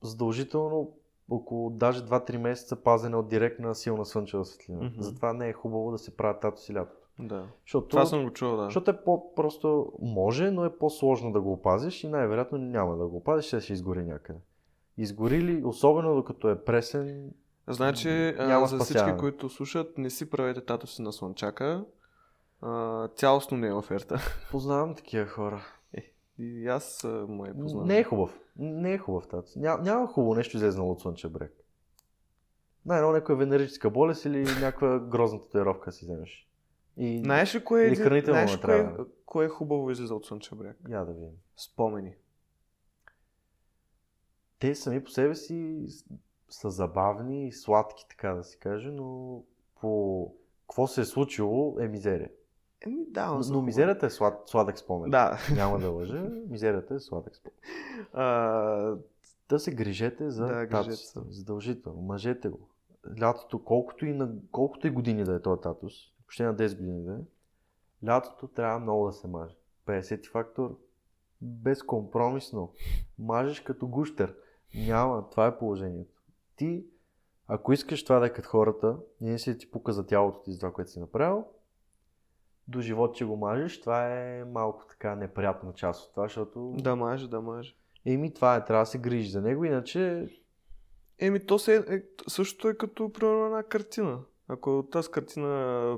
задължително 0.01 0.97
около 1.31 1.69
даже 1.69 2.05
2-3 2.05 2.37
месеца 2.37 2.75
пазене 2.75 3.15
от 3.15 3.27
директна 3.27 3.75
силна 3.75 4.05
слънчева 4.05 4.45
светлина. 4.45 4.83
Мгм. 4.83 5.01
Затова 5.01 5.33
не 5.33 5.49
е 5.49 5.53
хубаво 5.53 5.91
да 5.91 5.97
се 5.97 6.17
правят 6.17 6.41
татуси 6.41 6.73
лятото. 6.73 7.07
Да. 7.19 7.45
Защото, 7.65 7.87
Това 7.87 8.05
съм 8.05 8.23
го 8.23 8.29
чувал, 8.29 8.57
да. 8.57 8.63
защото 8.63 8.91
е 8.91 9.03
по-просто 9.03 9.93
може, 10.01 10.51
но 10.51 10.65
е 10.65 10.77
по-сложно 10.77 11.31
да 11.31 11.41
го 11.41 11.51
опазиш 11.53 12.03
и 12.03 12.07
най-вероятно 12.07 12.57
няма 12.57 12.97
да 12.97 13.07
го 13.07 13.17
опазиш, 13.17 13.45
ще 13.45 13.59
ще 13.61 13.73
изгори 13.73 14.03
някъде. 14.03 14.39
Изгори 14.97 15.41
ли, 15.41 15.63
особено 15.65 16.15
докато 16.15 16.49
е 16.49 16.63
пресен, 16.63 17.31
Значи, 17.67 18.09
Няма 18.37 18.67
за 18.67 18.75
спасяване. 18.75 19.11
всички, 19.11 19.19
които 19.19 19.49
слушат, 19.49 19.97
не 19.97 20.09
си 20.09 20.29
правете 20.29 20.61
татуси 20.61 21.01
на 21.01 21.13
слънчака. 21.13 21.85
А, 22.61 23.07
цялостно 23.07 23.57
не 23.57 23.67
е 23.67 23.73
оферта. 23.73 24.19
познавам 24.51 24.95
такива 24.95 25.25
хора. 25.25 25.61
И 26.41 26.67
аз 26.67 27.03
му 27.27 27.45
е 27.45 27.53
познавам. 27.53 27.87
Не 27.87 27.99
е 27.99 28.03
хубав. 28.03 28.39
Не 28.57 28.93
е 28.93 28.97
хубав 28.97 29.27
татус. 29.27 29.55
Ня, 29.55 29.77
няма 29.81 30.07
хубаво 30.07 30.35
нещо 30.35 30.57
излезнало 30.57 30.91
от 30.91 31.01
слънчев 31.01 31.31
бряг. 31.31 31.53
Най-едно 32.85 33.11
някоя 33.11 33.37
венерическа 33.37 33.89
болест 33.89 34.25
или 34.25 34.43
някаква 34.43 34.99
грозна 34.99 35.39
татуировка 35.41 35.91
си 35.91 36.05
вземеш. 36.05 36.47
И 36.97 37.19
Знаеш 37.19 37.55
ли 37.55 37.63
кое 37.63 37.83
е, 37.83 37.87
Или 37.87 37.95
хранително 37.95 38.47
знаеш 38.47 38.57
ли 38.57 38.61
кое, 38.61 39.05
кое 39.25 39.45
е 39.45 39.49
хубаво 39.49 39.91
излиза 39.91 40.15
от 40.15 40.25
Слънчев 40.25 40.57
бряг? 40.57 40.77
я 40.89 41.05
да 41.05 41.13
видим. 41.13 41.37
Спомени. 41.57 42.15
Те 44.59 44.75
сами 44.75 45.03
по 45.03 45.09
себе 45.09 45.35
си 45.35 45.85
са 46.49 46.69
забавни 46.69 47.47
и 47.47 47.51
сладки, 47.51 48.05
така 48.09 48.33
да 48.33 48.43
се 48.43 48.57
каже, 48.57 48.91
но 48.91 49.41
по 49.81 50.33
какво 50.61 50.87
се 50.87 51.01
е 51.01 51.05
случило 51.05 51.77
е 51.79 51.87
мизерия. 51.87 52.29
Еми, 52.85 53.05
да, 53.07 53.31
Но, 53.31 53.41
но, 53.51 53.61
мизерията 53.61 54.05
е 54.05 54.09
слад, 54.09 54.49
сладък 54.49 54.79
спомен. 54.79 55.09
Да. 55.09 55.37
Няма 55.55 55.79
да 55.79 55.89
лъжа, 55.89 56.29
мизерията 56.49 56.95
е 56.95 56.99
сладък 56.99 57.35
спомен. 57.35 57.57
А, 58.13 58.95
Да 59.49 59.59
се 59.59 59.75
грижете 59.75 60.29
за 60.29 60.45
Да, 60.71 60.83
се. 60.83 61.19
Задължително. 61.29 62.01
Мъжете 62.01 62.49
го. 62.49 62.69
Лятото, 63.21 63.63
колкото 63.63 64.05
и, 64.05 64.13
на, 64.13 64.31
колкото 64.51 64.87
и 64.87 64.91
години 64.91 65.23
да 65.23 65.35
е 65.35 65.41
този 65.41 65.61
татус, 65.61 65.93
въобще 66.19 66.43
на 66.43 66.55
10 66.55 66.77
години 66.77 67.03
да 67.03 67.13
е, 67.13 67.17
лятото 68.07 68.47
трябва 68.47 68.79
много 68.79 69.05
да 69.05 69.13
се 69.13 69.27
маже. 69.27 69.55
50 69.87 70.31
фактор 70.31 70.77
безкомпромисно. 71.41 72.73
Мажеш 73.19 73.59
като 73.59 73.87
гущер. 73.87 74.35
Няма, 74.75 75.29
това 75.29 75.47
е 75.47 75.57
положението. 75.57 76.21
Ти, 76.55 76.85
ако 77.47 77.73
искаш 77.73 78.03
това 78.03 78.19
да 78.19 78.25
е 78.25 78.33
като 78.33 78.49
хората, 78.49 78.97
не 79.21 79.39
си 79.39 79.57
ти 79.57 79.71
пука 79.71 79.93
за 79.93 80.05
тялото 80.05 80.41
ти 80.41 80.51
за 80.51 80.59
това, 80.59 80.71
което 80.71 80.91
си 80.91 80.99
направил, 80.99 81.45
до 82.67 82.81
живот, 82.81 83.15
че 83.15 83.25
го 83.25 83.35
мажеш, 83.35 83.81
това 83.81 84.07
е 84.07 84.45
малко 84.45 84.85
така 84.89 85.15
неприятна 85.15 85.73
част 85.73 86.05
от 86.07 86.13
това, 86.13 86.23
защото 86.23 86.73
да 86.77 86.95
маже, 86.95 87.27
да 87.27 87.41
маже. 87.41 87.75
Еми, 88.05 88.33
това 88.33 88.55
е, 88.55 88.65
трябва 88.65 88.81
да 88.81 88.85
се 88.85 88.97
грижи 88.97 89.29
за 89.29 89.41
него, 89.41 89.65
иначе 89.65 90.29
Еми, 91.19 91.45
то 91.45 91.59
се 91.59 91.75
е, 91.75 92.03
същото 92.27 92.69
е 92.69 92.73
като 92.73 93.13
примерно 93.13 93.45
една 93.45 93.63
картина. 93.63 94.19
Ако 94.47 94.87
тази 94.91 95.11
картина 95.11 95.97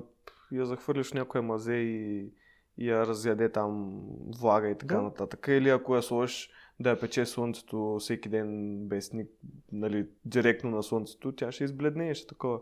я 0.51 0.65
захвърлиш 0.65 1.09
в 1.09 1.13
някоя 1.13 1.41
мазе 1.41 1.73
и, 1.73 2.29
и 2.77 2.89
я 2.89 3.07
разяде 3.07 3.51
там 3.51 4.01
влага 4.39 4.69
и 4.69 4.77
така 4.77 4.95
Да. 4.95 5.01
нататък. 5.01 5.45
Или 5.49 5.69
ако 5.69 5.95
я 5.95 6.01
сложиш 6.01 6.49
да 6.79 6.89
я 6.89 6.99
пече 6.99 7.25
слънцето 7.25 7.97
всеки 7.99 8.29
ден 8.29 8.77
без 8.87 9.13
ник, 9.13 9.29
нали, 9.71 10.07
директно 10.25 10.71
на 10.71 10.83
слънцето, 10.83 11.31
тя 11.31 11.51
ще 11.51 11.63
избледне 11.63 12.11
и 12.11 12.15
ще 12.15 12.27
такова. 12.27 12.59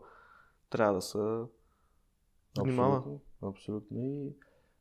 Трябва 0.70 0.94
да 0.94 1.02
са 1.02 1.46
внимава. 2.60 2.98
Абсолютно, 2.98 3.22
абсолютно. 3.44 3.98
И 4.00 4.34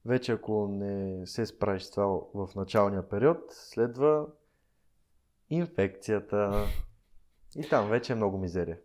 вече 0.04 0.32
ако 0.32 0.68
не 0.68 1.26
се 1.26 1.46
справиш 1.46 1.82
с 1.82 1.90
това 1.90 2.20
в 2.34 2.48
началния 2.56 3.08
период, 3.08 3.38
следва 3.48 4.26
инфекцията. 5.50 6.66
И 7.56 7.68
там 7.68 7.88
вече 7.88 8.12
е 8.12 8.16
много 8.16 8.38
мизерия. 8.38 8.78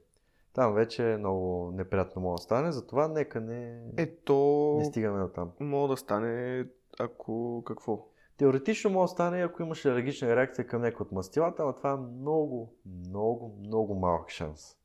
Там 0.53 0.73
вече 0.73 1.11
е 1.13 1.17
много 1.17 1.71
неприятно 1.71 2.21
може 2.21 2.39
да 2.39 2.43
стане, 2.43 2.71
затова 2.71 3.07
нека 3.07 3.41
не, 3.41 3.91
Ето, 3.97 4.75
не 4.77 4.85
стигаме 4.85 5.19
до 5.19 5.27
там. 5.27 5.51
мога 5.59 5.87
да 5.87 5.97
стане, 5.97 6.65
ако 6.99 7.63
какво? 7.65 8.07
Теоретично 8.37 8.89
може 8.89 9.09
да 9.09 9.13
стане, 9.13 9.43
ако 9.43 9.61
имаш 9.63 9.85
алергична 9.85 10.35
реакция 10.35 10.67
към 10.67 10.81
някои 10.81 11.03
от 11.03 11.11
мастилата, 11.11 11.65
но 11.65 11.73
това 11.73 11.91
е 11.91 11.97
много, 11.97 12.73
много, 12.85 13.57
много 13.59 13.95
малък 13.95 14.29
шанс. 14.29 14.77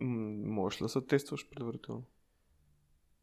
М, 0.00 0.52
можеш 0.52 0.80
ли 0.80 0.84
да 0.84 0.88
се 0.88 1.00
тестваш 1.00 1.50
предварително? 1.50 2.02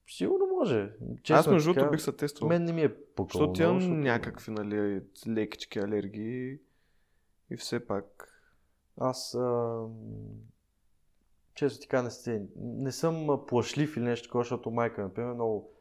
Сигурно 0.07 0.44
може. 0.65 0.91
Аз 1.29 1.47
между 1.47 1.73
другото 1.73 1.91
бих 1.91 2.01
се 2.01 2.11
тествал. 2.11 2.49
Мен 2.49 2.63
не 2.63 2.73
ми 2.73 2.81
е 2.81 2.95
пукало. 2.95 3.27
Защото 3.27 3.61
имам 3.61 3.79
защото- 3.79 3.97
някакви, 3.97 4.51
нали, 4.51 5.01
лекички 5.27 5.79
алергии 5.79 6.59
и 7.49 7.57
все 7.57 7.87
пак. 7.87 8.31
Аз, 8.97 9.35
а, 9.35 9.81
често 11.55 11.81
така 11.81 12.01
не, 12.01 12.11
се, 12.11 12.45
не 12.55 12.91
съм 12.91 13.39
плашлив 13.47 13.97
или 13.97 14.03
нещо 14.03 14.27
такова, 14.27 14.43
защото 14.43 14.71
майка, 14.71 15.01
например, 15.01 15.33
много, 15.33 15.71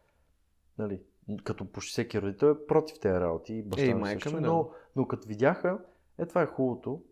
нали, 0.78 1.00
като 1.44 1.72
почти 1.72 1.90
всеки 1.90 2.22
родител 2.22 2.46
е 2.46 2.66
против 2.66 3.00
тези 3.00 3.14
работи. 3.14 3.54
И 3.54 3.62
баща 3.62 3.86
ми 3.86 3.94
майка 3.94 4.22
също, 4.22 4.36
ми, 4.36 4.42
да. 4.42 4.48
но, 4.48 4.70
но 4.96 5.08
като 5.08 5.28
видяха, 5.28 5.78
е 6.18 6.26
това 6.26 6.42
е 6.42 6.46
хубавото, 6.46 7.02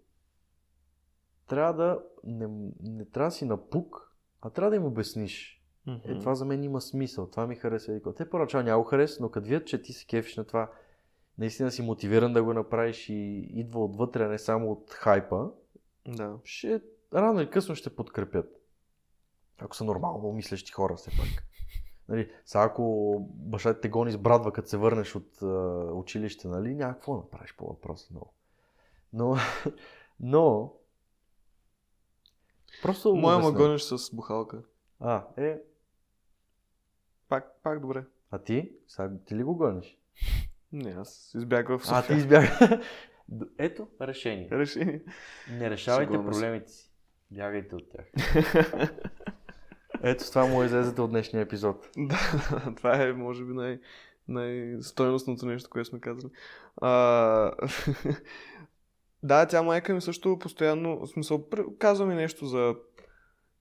трябва 1.49 1.73
да, 1.73 2.03
не, 2.25 2.49
не 2.83 3.05
трябва 3.05 3.29
да 3.29 3.35
си 3.35 3.45
напук, 3.45 4.13
а 4.43 4.51
трябва 4.51 4.71
да 4.71 4.77
им 4.77 4.85
обясниш. 4.85 5.62
Е, 5.87 6.19
това 6.19 6.35
за 6.35 6.45
мен 6.45 6.65
има 6.65 6.81
смисъл, 6.81 7.27
това 7.27 7.47
ми 7.47 7.57
харесва. 7.57 7.95
И 7.95 8.01
Те 8.17 8.31
поначало 8.31 8.65
няма 8.65 8.83
го 8.83 8.89
хареса, 8.89 9.23
но 9.23 9.31
като 9.31 9.45
видят, 9.45 9.67
че 9.67 9.83
ти 9.83 9.93
се 9.93 10.07
кефиш 10.07 10.37
на 10.37 10.45
това, 10.45 10.71
наистина 11.39 11.71
си 11.71 11.83
мотивиран 11.83 12.33
да 12.33 12.43
го 12.43 12.55
направиш 12.55 13.09
и 13.09 13.49
идва 13.55 13.85
отвътре, 13.85 14.25
а 14.25 14.29
не 14.29 14.39
само 14.39 14.73
от 14.73 14.91
хайпа, 14.91 15.51
Да. 16.09 16.37
ще 16.45 16.81
рано 17.15 17.41
или 17.41 17.51
късно 17.51 17.75
ще 17.75 17.97
подкрепят. 17.97 18.63
Ако 19.59 19.77
са 19.77 19.85
нормално 19.85 20.33
мислещи 20.33 20.73
хора, 20.73 20.97
все 20.97 21.11
пак. 21.11 21.29
Нали, 22.09 22.31
сега 22.45 22.65
ако 22.65 23.17
баща 23.29 23.81
те 23.81 23.89
гони 23.89 24.13
с 24.13 24.19
брадва, 24.19 24.53
като 24.53 24.69
се 24.69 24.77
върнеш 24.77 25.17
от 25.17 25.43
а, 25.43 25.47
училище, 25.93 26.49
нали, 26.49 26.75
няма 26.75 26.95
какво 26.95 27.17
направиш 27.17 27.55
по 27.57 27.67
въпроса 27.67 28.09
много. 28.11 28.33
Но, 29.13 29.37
но, 30.21 30.73
просто 32.83 33.15
Моя 33.15 33.39
ма 33.39 33.53
гониш 33.53 33.83
с 33.83 34.17
бухалка. 34.17 34.63
А, 35.01 35.27
е, 35.37 35.61
Пак, 37.33 37.45
пак 37.63 37.81
добре. 37.81 38.05
а 38.31 38.39
ти? 38.39 38.73
Сега 38.89 39.11
ти 39.27 39.37
ли 39.37 39.43
го 39.43 39.57
гониш? 39.57 39.99
Не, 40.73 40.91
аз 40.91 41.35
избягвах 41.35 41.81
в 41.81 41.85
А, 41.85 41.87
София. 41.87 42.17
ти 42.17 42.21
избяга. 42.21 42.81
Ето 43.59 43.89
решение. 44.01 44.49
Решение. 44.53 45.03
Не 45.51 45.71
решавайте 45.71 46.13
се. 46.13 46.25
проблемите 46.25 46.71
си. 46.71 46.91
Бягайте 47.31 47.77
от 47.77 47.85
тях. 47.91 48.07
Ето 50.03 50.25
с 50.25 50.31
това 50.31 50.47
му 50.47 50.65
излезете 50.65 51.01
от 51.01 51.11
днешния 51.11 51.43
епизод. 51.43 51.89
да, 51.99 52.19
това 52.77 53.03
е, 53.03 53.13
може 53.13 53.45
би, 53.45 53.53
най- 53.53 53.81
най-стойностното 54.29 55.47
нещо, 55.47 55.71
което 55.71 55.89
сме 55.89 56.01
казали. 56.01 56.33
А, 56.77 56.91
да, 59.23 59.47
тя 59.47 59.63
майка 59.63 59.95
ми 59.95 60.01
също 60.01 60.39
постоянно, 60.39 60.99
в 60.99 61.07
смисъл, 61.07 61.49
казва 61.79 62.07
ми 62.07 62.15
нещо 62.15 62.47
за 62.47 62.75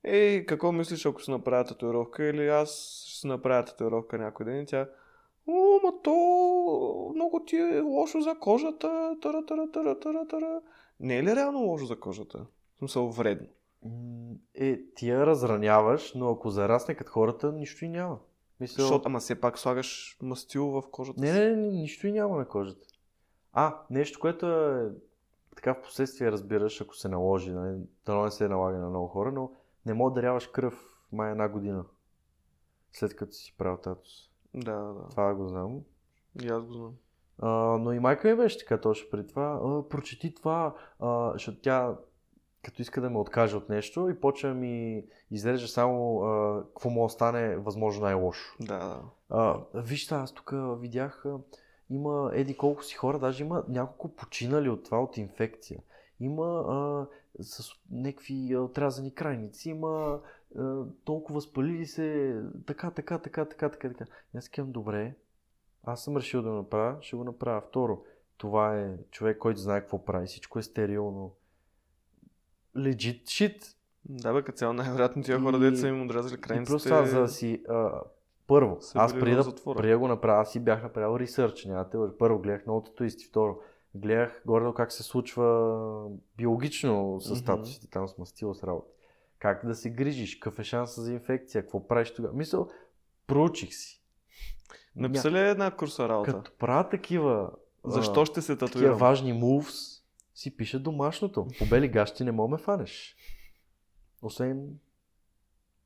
Ей, 0.04 0.46
какво 0.46 0.72
мислиш, 0.72 1.06
ако 1.06 1.22
си 1.22 1.30
направя 1.30 1.64
татуировка 1.64 2.24
или 2.24 2.48
аз 2.48 2.68
ще 3.06 3.20
си 3.20 3.26
направя 3.26 3.64
татуировка 3.64 4.18
някой 4.18 4.46
ден 4.46 4.60
и 4.60 4.66
тя 4.66 4.88
О, 5.48 5.80
ма 5.82 5.92
то 6.02 7.12
много 7.14 7.44
ти 7.44 7.56
е 7.56 7.80
лошо 7.80 8.20
за 8.20 8.34
кожата. 8.34 9.16
Тара, 9.22 9.46
тара, 9.46 9.70
тара, 9.72 10.00
тара, 10.00 10.26
тара. 10.28 10.60
Не 11.00 11.16
е 11.18 11.22
ли 11.22 11.36
реално 11.36 11.58
лошо 11.58 11.86
за 11.86 12.00
кожата? 12.00 12.38
В 12.38 12.78
смисъл 12.78 13.08
вредно. 13.08 13.48
Е, 14.54 14.80
ти 14.94 15.08
я 15.08 15.26
разраняваш, 15.26 16.14
но 16.14 16.30
ако 16.30 16.50
зарасне 16.50 16.94
като 16.94 17.10
хората, 17.10 17.52
нищо 17.52 17.84
и 17.84 17.88
няма. 17.88 18.18
Мисля, 18.60 18.82
Защото, 18.82 19.02
ама 19.06 19.18
все 19.18 19.40
пак 19.40 19.58
слагаш 19.58 20.18
мастил 20.22 20.66
в 20.66 20.82
кожата 20.90 21.20
не, 21.20 21.26
си. 21.26 21.32
не, 21.32 21.56
не, 21.56 21.68
нищо 21.68 22.06
и 22.06 22.12
няма 22.12 22.36
на 22.36 22.44
кожата. 22.44 22.86
А, 23.52 23.76
нещо, 23.90 24.20
което 24.20 24.46
е 24.46 24.90
така 25.56 25.74
в 25.74 25.82
последствие 25.82 26.32
разбираш, 26.32 26.80
ако 26.80 26.96
се 26.96 27.08
наложи, 27.08 27.50
нали, 27.50 27.78
дано 28.06 28.24
не 28.24 28.30
се 28.30 28.48
налага 28.48 28.78
на 28.78 28.88
много 28.88 29.06
хора, 29.08 29.32
но 29.32 29.50
не 29.86 29.94
мога 29.94 30.10
да 30.10 30.14
даряваш 30.14 30.46
кръв 30.46 30.74
май 31.12 31.30
една 31.30 31.48
година. 31.48 31.84
След 32.92 33.16
като 33.16 33.32
си 33.32 33.54
правил 33.58 33.76
татус. 33.76 34.10
Да, 34.54 34.76
да. 34.76 35.08
Това 35.10 35.34
го 35.34 35.48
знам. 35.48 35.80
И 36.42 36.48
аз 36.48 36.62
го 36.64 36.72
знам. 36.72 36.92
А, 37.38 37.48
но 37.78 37.92
и 37.92 37.98
майка 37.98 38.28
ми 38.28 38.36
беше 38.36 38.58
така 38.58 38.80
точно 38.80 39.10
при 39.10 39.26
това. 39.26 39.60
А, 39.64 39.88
прочети 39.88 40.34
това, 40.34 40.74
а, 41.00 41.32
защото 41.32 41.58
тя 41.60 41.96
като 42.62 42.82
иска 42.82 43.00
да 43.00 43.10
ме 43.10 43.18
откаже 43.18 43.56
от 43.56 43.68
нещо 43.68 44.08
и 44.08 44.20
почва 44.20 44.48
да 44.48 44.54
ми 44.54 45.04
изрежда 45.30 45.68
само 45.68 46.22
а, 46.22 46.62
какво 46.64 46.90
му 46.90 47.04
остане 47.04 47.56
възможно 47.56 48.02
най-лошо. 48.02 48.56
Да. 48.60 49.02
А, 49.30 49.60
вижте, 49.74 50.14
аз 50.14 50.32
тук 50.32 50.54
видях, 50.78 51.26
а, 51.26 51.38
има 51.90 52.30
еди 52.34 52.56
колко 52.56 52.84
си 52.84 52.94
хора, 52.94 53.18
даже 53.18 53.44
има 53.44 53.64
няколко 53.68 54.16
починали 54.16 54.68
от 54.68 54.84
това, 54.84 55.02
от 55.02 55.16
инфекция. 55.16 55.80
Има 56.20 56.64
а, 56.68 57.06
с 57.40 57.72
някакви 57.90 58.56
отрязани 58.56 59.14
крайници, 59.14 59.70
има 59.70 60.20
а, 60.58 60.84
толкова 61.04 61.40
спалили 61.40 61.86
се, 61.86 62.40
така, 62.66 62.90
така, 62.90 63.18
така, 63.18 63.44
така, 63.44 63.68
така, 63.68 63.88
така. 63.88 64.04
И 64.34 64.38
аз 64.38 64.48
казвам, 64.48 64.72
добре, 64.72 65.14
аз 65.84 66.04
съм 66.04 66.16
решил 66.16 66.42
да 66.42 66.48
го 66.48 66.54
направя, 66.56 66.96
ще 67.00 67.16
го 67.16 67.24
направя. 67.24 67.60
Второ, 67.60 68.02
това 68.36 68.78
е 68.78 68.96
човек, 69.10 69.38
който 69.38 69.60
знае 69.60 69.80
какво 69.80 70.04
прави, 70.04 70.26
всичко 70.26 70.58
е 70.58 70.62
стерилно. 70.62 71.34
Legit 72.76 73.24
shit. 73.24 73.74
Да, 74.04 74.32
бе, 74.32 74.42
като 74.42 74.58
цяло 74.58 74.72
най-вероятно 74.72 75.22
тия 75.22 75.40
хора, 75.40 75.56
И- 75.56 75.60
деца 75.60 75.88
им 75.88 76.02
отрязали 76.06 76.34
И 76.34 76.40
крайниците. 76.40 76.72
плюс 76.72 76.84
това, 76.84 77.04
за 77.04 77.20
да 77.20 77.28
си... 77.28 77.62
А, 77.68 78.00
първо, 78.46 78.78
аз 78.94 79.12
преди 79.12 79.36
да, 79.36 79.44
преди 79.74 79.88
да 79.92 79.98
го 79.98 80.08
направя, 80.08 80.42
аз 80.42 80.52
си 80.52 80.60
бях 80.60 80.82
направил 80.82 81.18
ресърч, 81.18 81.64
няма 81.64 81.90
те. 81.90 81.98
Първо 82.18 82.38
гледах 82.38 82.66
много 82.66 82.80
татуисти, 82.82 83.24
второ 83.24 83.58
гледах 83.94 84.42
горе 84.46 84.74
как 84.76 84.92
се 84.92 85.02
случва 85.02 86.08
биологично 86.36 87.20
с 87.20 87.36
статусите, 87.36 87.90
там 87.90 88.08
с 88.08 88.18
мастила 88.18 88.54
с 88.54 88.64
работа. 88.64 88.92
Как 89.38 89.66
да 89.66 89.74
се 89.74 89.90
грижиш, 89.90 90.36
какъв 90.36 90.58
е 90.58 90.64
шанса 90.64 91.02
за 91.02 91.12
инфекция, 91.12 91.62
какво 91.62 91.88
правиш 91.88 92.14
тогава. 92.14 92.34
Мисъл, 92.34 92.70
проучих 93.26 93.74
си. 93.74 94.02
Написали 94.96 95.34
ли 95.34 95.48
една 95.48 95.76
курса 95.76 96.08
работа? 96.08 96.32
Като 96.32 96.52
правя 96.58 96.88
такива, 96.88 97.50
Защо 97.84 98.20
а, 98.20 98.26
ще 98.26 98.42
се 98.42 98.56
такива 98.56 98.72
татуирам? 98.72 98.98
важни 98.98 99.32
moves, 99.34 100.02
си 100.34 100.56
пише 100.56 100.78
домашното. 100.78 101.48
По 101.58 101.66
бели 101.66 101.88
гащи 101.88 102.24
не 102.24 102.32
мога 102.32 102.48
ме 102.48 102.58
фанеш. 102.58 103.16
Освен 104.22 104.78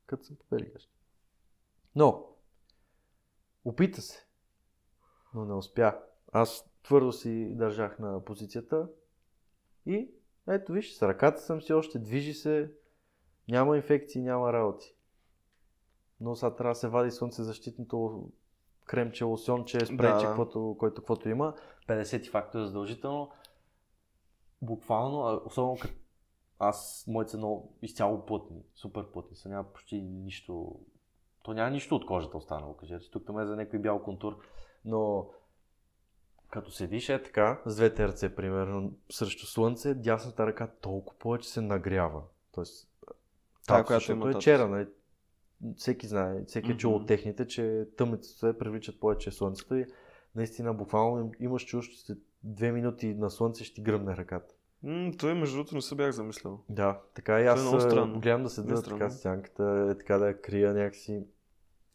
като 0.05 0.23
съм 0.23 0.35
по 0.35 0.45
бели 0.55 0.71
гащи. 0.73 0.91
Но, 1.95 2.25
опита 3.65 4.01
се, 4.01 4.25
но 5.33 5.45
не 5.45 5.53
успя. 5.53 5.99
Аз 6.33 6.69
твърдо 6.87 7.11
си 7.11 7.55
държах 7.55 7.99
на 7.99 8.23
позицията 8.25 8.87
и 9.85 10.11
ето 10.49 10.71
виж, 10.71 10.93
с 10.93 11.01
ръката 11.07 11.41
съм 11.41 11.61
си 11.61 11.73
още, 11.73 11.99
движи 11.99 12.33
се, 12.33 12.71
няма 13.47 13.75
инфекции, 13.75 14.21
няма 14.21 14.53
работи. 14.53 14.95
Но 16.19 16.35
сега 16.35 16.55
трябва 16.55 16.71
да 16.71 16.75
се 16.75 16.87
вади 16.87 17.11
слънцезащитното 17.11 18.29
кремче, 18.85 19.23
лосьонче, 19.23 19.79
спрейче, 19.79 19.97
Да, 19.97 20.27
каквото, 20.27 20.75
който 20.79 21.01
каквото 21.01 21.29
има. 21.29 21.55
50 21.87 22.31
фактора 22.31 22.65
задължително. 22.65 23.31
Буквално, 24.61 25.41
особено 25.45 25.77
като 25.81 25.93
аз, 26.59 27.05
моите 27.07 27.31
са 27.31 27.37
много 27.37 27.77
изцяло 27.81 28.25
плътни, 28.25 28.63
супер 28.75 29.11
плътни 29.11 29.35
са, 29.35 29.49
няма 29.49 29.73
почти 29.73 30.01
нищо, 30.01 30.79
то 31.43 31.53
няма 31.53 31.69
нищо 31.69 31.95
от 31.95 32.05
кожата 32.05 32.37
останало, 32.37 32.73
кажете. 32.73 33.11
Тук 33.11 33.25
там 33.25 33.39
е 33.39 33.45
за 33.45 33.55
някой 33.55 33.79
бял 33.79 34.03
контур, 34.03 34.37
но 34.85 35.29
като 36.49 36.71
седиш 36.71 37.09
е 37.09 37.23
така, 37.23 37.61
с 37.65 37.75
двете 37.75 38.07
ръце, 38.07 38.35
примерно, 38.35 38.93
срещу 39.11 39.45
слънце, 39.45 39.93
дясната 39.93 40.45
ръка 40.45 40.67
толкова 40.81 41.19
повече 41.19 41.49
се 41.49 41.61
нагрява. 41.61 42.21
Тоест, 42.51 42.89
татус, 43.67 43.87
която 43.87 43.99
защото 43.99 44.11
има 44.11 44.25
е 44.25 44.31
татус. 44.31 44.43
чера, 44.43 44.67
нали? 44.67 44.87
Всеки 45.75 46.07
знае, 46.07 46.43
всеки 46.45 46.71
е 46.71 46.77
чул 46.77 46.95
от 46.95 47.07
техните, 47.07 47.47
че 47.47 47.87
тъмните 47.97 48.27
се 48.27 48.57
привличат 48.59 48.99
повече 48.99 49.31
слънцето 49.31 49.75
и 49.75 49.85
наистина 50.35 50.73
буквално 50.73 51.19
им- 51.19 51.31
имаш 51.39 51.65
чувство, 51.65 51.97
след 51.97 52.17
две 52.43 52.71
минути 52.71 53.13
на 53.13 53.29
слънце 53.29 53.63
ще 53.63 53.75
ти 53.75 53.81
гръмне 53.81 54.17
ръката. 54.17 54.53
М, 54.83 55.11
той 55.19 55.33
между 55.33 55.55
другото 55.55 55.75
не 55.75 55.81
се 55.81 55.95
бях 55.95 56.11
замислял. 56.11 56.63
Да, 56.69 57.01
така 57.13 57.39
и 57.39 57.45
Това 57.45 57.51
е 57.51 57.75
аз 57.75 57.83
странно. 57.83 58.19
гледам 58.19 58.43
да 58.43 58.49
седа 58.49 58.73
Не 58.73 58.79
е 58.79 58.83
така 58.83 59.09
с 59.09 59.17
сянката, 59.17 59.87
е, 59.91 59.97
така 59.97 60.17
да 60.17 60.27
я 60.27 60.41
крия 60.41 60.73
някакси. 60.73 61.23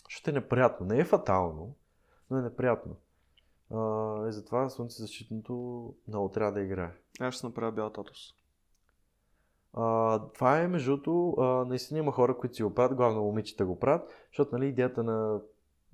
Ще 0.09 0.31
е 0.31 0.35
неприятно. 0.35 0.87
Не 0.87 0.99
е 0.99 1.05
фатално, 1.05 1.75
но 2.31 2.39
е 2.39 2.43
неприятно. 2.43 2.97
А, 3.75 4.29
и 4.29 4.33
затова 4.33 4.69
слънцезащитното 4.69 5.95
много 6.09 6.29
трябва 6.29 6.53
да 6.53 6.61
играе. 6.61 6.91
Аз 7.21 7.35
ще 7.35 7.47
направя 7.47 7.73
бял 7.73 7.91
татус. 7.91 8.19
А, 9.75 10.19
това 10.35 10.61
е, 10.61 10.69
между 10.69 10.91
другото, 10.97 11.43
наистина 11.69 11.99
има 11.99 12.13
хора, 12.13 12.37
които 12.39 12.57
си 12.57 12.63
го 12.63 12.75
правят, 12.75 12.97
главно 12.97 13.23
момичета 13.23 13.67
го 13.67 13.79
правят, 13.79 14.11
защото 14.31 14.55
нали, 14.55 14.69
идеята 14.69 15.03
на 15.03 15.41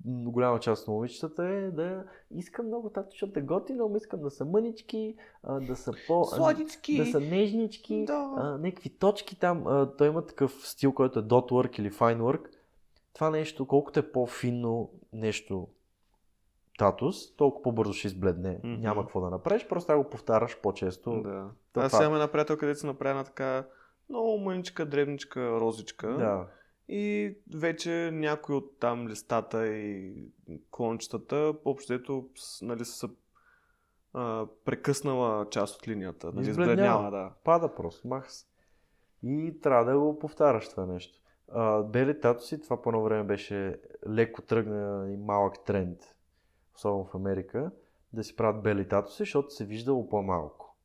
голяма 0.05 0.59
част 0.59 0.87
на 0.87 0.93
момичетата 0.93 1.45
е 1.45 1.71
да 1.71 2.03
искам 2.31 2.67
много 2.67 2.89
тато, 2.89 3.09
защото 3.11 3.39
е 3.39 3.41
готино, 3.41 3.89
но 3.89 3.97
искам 3.97 4.21
да 4.21 4.29
са 4.29 4.45
мънички, 4.45 5.15
да 5.61 5.75
са 5.75 5.91
по... 6.07 6.25
Сладички! 6.25 6.97
Да 6.97 7.05
са 7.05 7.19
нежнички, 7.19 8.05
Да. 8.05 8.57
някакви 8.61 8.89
точки 8.89 9.39
там. 9.39 9.87
Той 9.97 10.07
има 10.07 10.25
такъв 10.25 10.51
стил, 10.63 10.93
който 10.93 11.19
е 11.19 11.23
dot 11.23 11.51
work 11.51 11.79
или 11.79 11.91
fine 11.91 12.19
work. 12.19 12.47
Това 13.13 13.29
нещо, 13.29 13.65
колкото 13.65 13.99
е 13.99 14.11
по-финно 14.11 14.91
нещо 15.13 15.67
татус, 16.79 17.35
толкова 17.35 17.63
по-бързо 17.63 17.93
ще 17.93 18.07
избледне. 18.07 18.59
Мгм. 18.63 18.81
Няма 18.81 19.01
какво 19.01 19.21
да 19.21 19.29
направиш, 19.29 19.67
просто 19.67 19.87
трябва 19.87 20.03
го 20.03 20.09
повтаряш 20.09 20.57
по-често. 20.61 21.21
Да. 21.21 21.49
То 21.73 21.79
Аз 21.79 21.87
това- 21.87 21.89
сега 21.89 22.03
имам 22.05 22.15
една 22.15 22.31
приятелка, 22.31 22.59
където 22.59 22.79
се 22.79 22.87
направи 22.87 23.09
една 23.09 23.23
така 23.23 23.67
много 24.09 24.37
мъничка, 24.37 24.85
дребничка 24.85 25.51
розичка. 25.59 26.07
Да. 26.07 26.47
И 26.87 27.35
вече 27.55 28.09
някои 28.13 28.55
от 28.55 28.79
там 28.79 29.07
листата 29.07 29.67
и 29.67 30.13
клончетата, 30.71 31.53
общо 31.65 31.93
дето, 31.97 32.29
нали, 32.61 32.85
са 32.85 33.09
а, 34.13 34.45
прекъснала 34.65 35.49
част 35.49 35.75
от 35.75 35.87
линията. 35.87 36.31
Нали, 36.33 36.49
Избледнява. 36.49 36.71
избледнява, 36.73 37.11
да. 37.11 37.31
Пада 37.43 37.75
просто, 37.75 38.07
маха 38.07 38.31
се. 38.31 38.45
И 39.23 39.59
трябва 39.61 39.91
да 39.91 39.99
го 39.99 40.19
повтаряш 40.19 40.69
това 40.69 40.85
нещо. 40.85 41.19
А, 41.51 41.83
бели 41.83 42.19
татуси, 42.19 42.61
това 42.61 42.81
по 42.81 42.89
едно 42.89 43.03
време 43.03 43.23
беше 43.23 43.79
леко 44.09 44.41
тръгна 44.41 45.11
и 45.13 45.17
малък 45.17 45.63
тренд, 45.65 45.97
особено 46.79 47.05
в 47.05 47.15
Америка, 47.15 47.71
да 48.13 48.23
си 48.23 48.35
правят 48.35 48.63
бели 48.63 48.87
татуси, 48.87 49.17
защото 49.17 49.49
се 49.53 49.65
виждало 49.65 50.09
по-малко. 50.09 50.75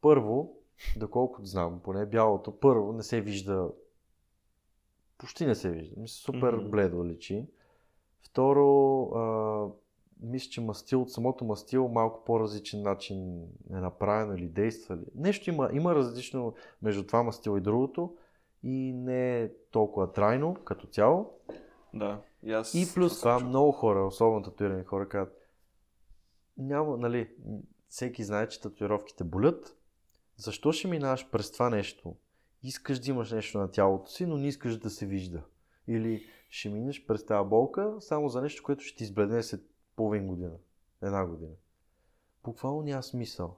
Първо, 0.00 0.56
доколкото 0.96 1.46
знам, 1.46 1.80
поне 1.84 2.06
бялото, 2.06 2.60
първо 2.60 2.92
не 2.92 3.02
се 3.02 3.20
вижда, 3.20 3.68
почти 5.18 5.46
не 5.46 5.54
се 5.54 5.70
вижда, 5.70 6.00
мисля, 6.00 6.14
супер 6.14 6.54
Мгм. 6.54 6.70
бледо 6.70 7.04
личи. 7.04 7.46
Второ, 8.22 9.02
а, 9.02 9.68
мисля, 10.20 10.50
че 10.50 10.60
мастил, 10.60 11.02
от 11.02 11.12
самото 11.12 11.44
мастил 11.44 11.88
малко 11.88 12.24
по-различен 12.24 12.82
начин 12.82 13.46
е 13.70 13.76
направено 13.76 14.34
или 14.34 14.48
действа 14.48 14.96
ли. 14.96 15.06
Нещо 15.14 15.50
има, 15.50 15.70
има 15.72 15.94
различно 15.94 16.54
между 16.82 17.06
това 17.06 17.22
мастил 17.22 17.58
и 17.58 17.60
другото 17.60 18.16
и 18.62 18.92
не 18.92 19.42
е 19.42 19.50
толкова 19.70 20.12
трайно 20.12 20.54
като 20.54 20.86
цяло. 20.86 21.30
Да. 21.94 22.20
И, 22.44 22.52
аз 22.52 22.74
И 22.74 22.94
плюс 22.94 23.18
това 23.18 23.38
съм 23.38 23.48
много 23.48 23.72
хора, 23.72 24.06
особено 24.06 24.42
татуирани 24.42 24.84
хора, 24.84 25.08
казват, 25.08 25.38
няма, 26.56 26.96
нали, 26.96 27.30
всеки 27.88 28.24
знае, 28.24 28.48
че 28.48 28.60
татуировките 28.60 29.24
болят. 29.24 29.76
Защо 30.36 30.72
ще 30.72 30.88
минаваш 30.88 31.30
през 31.30 31.52
това 31.52 31.70
нещо? 31.70 32.16
Искаш 32.62 32.98
да 32.98 33.10
имаш 33.10 33.32
нещо 33.32 33.58
на 33.58 33.70
тялото 33.70 34.10
си, 34.10 34.26
но 34.26 34.36
не 34.36 34.48
искаш 34.48 34.76
да 34.76 34.90
се 34.90 35.06
вижда. 35.06 35.42
Или 35.88 36.26
ще 36.50 36.68
минеш 36.68 37.06
през 37.06 37.26
тази 37.26 37.48
болка 37.48 37.96
само 38.00 38.28
за 38.28 38.42
нещо, 38.42 38.62
което 38.62 38.84
ще 38.84 38.96
ти 38.96 39.04
избледне 39.04 39.42
след 39.42 39.60
половин 39.96 40.26
година. 40.26 40.56
Една 41.02 41.26
година. 41.26 41.52
Буквално 42.44 42.82
няма 42.82 43.02
смисъл. 43.02 43.56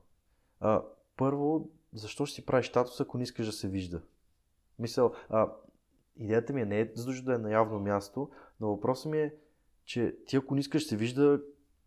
А, 0.61 0.82
първо, 1.16 1.70
защо 1.93 2.26
ще 2.26 2.34
си 2.34 2.47
правиш 2.47 2.68
статус, 2.68 3.01
ако 3.01 3.18
не 3.18 3.24
искаш 3.24 3.47
да 3.47 3.53
се 3.53 3.68
вижда? 3.68 4.03
Мисъл, 4.78 5.12
а, 5.28 5.53
идеята 6.19 6.53
ми 6.53 6.61
е 6.61 6.64
не 6.64 6.81
е 6.81 6.91
задължително 6.95 7.39
да 7.39 7.47
е 7.47 7.49
на 7.49 7.53
явно 7.53 7.81
място, 7.81 8.31
но 8.61 8.69
въпросът 8.69 9.12
ми 9.12 9.19
е, 9.19 9.35
че 9.85 10.17
ти 10.27 10.37
ако 10.37 10.55
не 10.55 10.61
искаш 10.61 10.87
се 10.87 10.97
вижда, 10.97 11.41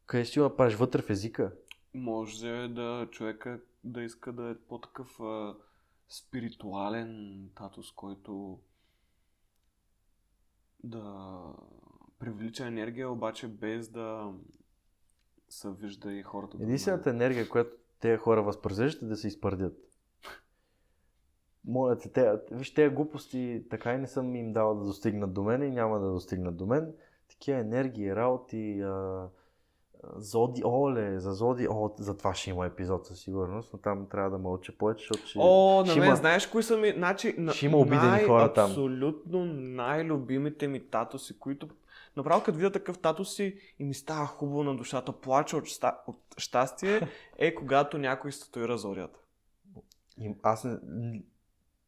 къде 0.06 0.26
си 0.26 0.40
го 0.40 0.44
направиш 0.44 0.76
вътре 0.76 1.02
в 1.02 1.10
езика? 1.10 1.52
Може 1.94 2.68
да 2.68 3.08
човека 3.12 3.60
да 3.84 4.04
иска 4.04 4.34
да 4.34 4.50
е 4.50 4.56
по-такъв 4.56 5.20
а, 5.20 5.56
спиритуален 6.10 7.50
татус, 7.56 7.92
който 7.92 8.60
да 10.84 11.44
привлича 12.20 12.68
енергия, 12.68 13.10
обаче 13.10 13.48
без 13.48 13.90
да 13.90 14.34
се 15.50 15.70
вижда 15.72 16.14
и 16.14 16.24
хората. 16.24 16.58
Единствената 16.62 17.10
енергия, 17.10 17.50
която 17.50 17.72
тези 18.00 18.18
хора 18.18 18.44
възпроизвеждат 18.44 19.04
е 19.04 19.06
да 19.06 19.16
се 19.16 19.28
изпърдят. 19.28 19.89
Моля 21.66 21.98
те, 21.98 22.12
те, 22.12 22.32
виж, 22.52 22.74
тези 22.74 22.96
глупости 22.96 23.64
така 23.70 23.94
и 23.94 23.98
не 23.98 24.08
съм 24.08 24.36
им 24.36 24.54
дал 24.54 24.76
да 24.76 24.86
достигнат 24.86 25.34
до 25.34 25.44
мен 25.44 25.64
и 25.64 25.72
няма 25.72 26.00
да 26.00 26.12
достигнат 26.12 26.58
до 26.58 26.66
мен. 26.66 26.94
Такива 27.30 27.60
енергии, 27.60 28.16
работи, 28.16 28.82
а, 28.82 29.28
Зоди, 30.16 30.62
оле, 30.66 31.20
за 31.20 31.34
Зоди, 31.34 31.68
о, 31.70 31.92
за 31.98 32.18
това 32.18 32.36
ще 32.36 32.50
има 32.50 32.66
епизод 32.66 33.06
със 33.06 33.20
сигурност, 33.20 33.74
но 33.74 33.80
там 33.80 34.08
трябва 34.12 34.30
да 34.30 34.38
мълча 34.38 34.78
повече, 34.78 35.08
защото 35.08 35.28
ще... 35.28 35.40
О, 35.42 35.84
на 35.88 35.96
мен 35.96 36.06
има- 36.06 36.16
знаеш 36.16 36.48
кои 36.48 36.64
са 36.64 36.78
ми, 36.78 36.94
значи, 36.98 37.36
на, 37.38 37.54
Ще 37.54 37.66
има 37.66 37.78
обидени 37.78 38.24
хора 38.24 38.54
там. 38.54 38.66
Абсолютно 38.70 39.46
най-любимите 39.46 40.68
ми 40.68 40.90
татуси, 40.90 41.40
които 41.40 41.68
направо 42.18 42.44
като 42.44 42.58
видя 42.58 42.72
такъв 42.72 43.00
татуси 43.00 43.56
и 43.80 43.84
ми 43.84 43.94
става 43.94 44.26
хубаво 44.26 44.64
на 44.64 44.78
душата, 44.78 45.12
плача 45.12 45.58
от, 45.58 45.66
ща, 45.66 45.98
от 46.08 46.18
щастие, 46.38 47.02
е 47.38 47.56
когато 47.56 47.98
някой 47.98 48.32
се 48.32 48.46
татуира 48.46 48.78
зорята. 48.78 49.20
И 50.22 50.34
аз 50.44 50.64
не, 50.64 50.78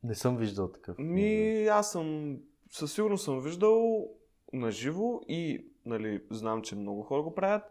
Не 0.03 0.15
съм 0.15 0.37
виждал 0.37 0.71
такъв. 0.71 0.97
Ми, 0.99 1.65
аз 1.65 1.91
съм, 1.91 2.37
със 2.71 2.93
сигурност 2.93 3.23
съм 3.23 3.41
виждал 3.41 4.07
на 4.53 4.71
живо 4.71 5.21
и 5.27 5.65
нали, 5.85 6.23
знам, 6.31 6.61
че 6.61 6.75
много 6.75 7.03
хора 7.03 7.21
го 7.21 7.35
правят. 7.35 7.63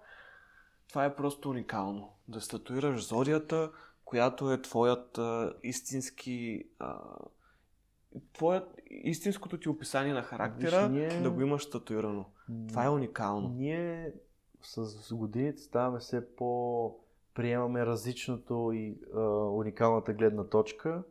Това 0.88 1.04
е 1.04 1.14
просто 1.14 1.50
уникално. 1.50 2.12
Да 2.28 2.40
статуираш 2.40 3.06
зодията, 3.06 3.70
която 4.04 4.52
е 4.52 4.62
твоят 4.62 5.18
а, 5.18 5.54
истински 5.62 6.64
а, 6.78 6.98
твоят, 8.32 8.80
истинското 8.90 9.58
ти 9.60 9.68
описание 9.68 10.12
на 10.12 10.22
характера, 10.22 10.88
Виж, 10.88 10.98
ние- 10.98 11.20
да 11.22 11.30
го 11.30 11.40
имаш 11.40 11.70
татуирано. 11.70 12.24
Това 12.68 12.84
е 12.84 12.88
уникално. 12.88 13.48
Ние 13.48 14.12
с 14.62 15.14
годините 15.14 15.62
ставаме 15.62 15.98
все 15.98 16.36
по... 16.36 16.96
приемаме 17.34 17.86
различното 17.86 18.70
и 18.74 18.98
а, 19.14 19.20
уникалната 19.30 20.12
гледна 20.12 20.44
точка, 20.44 21.02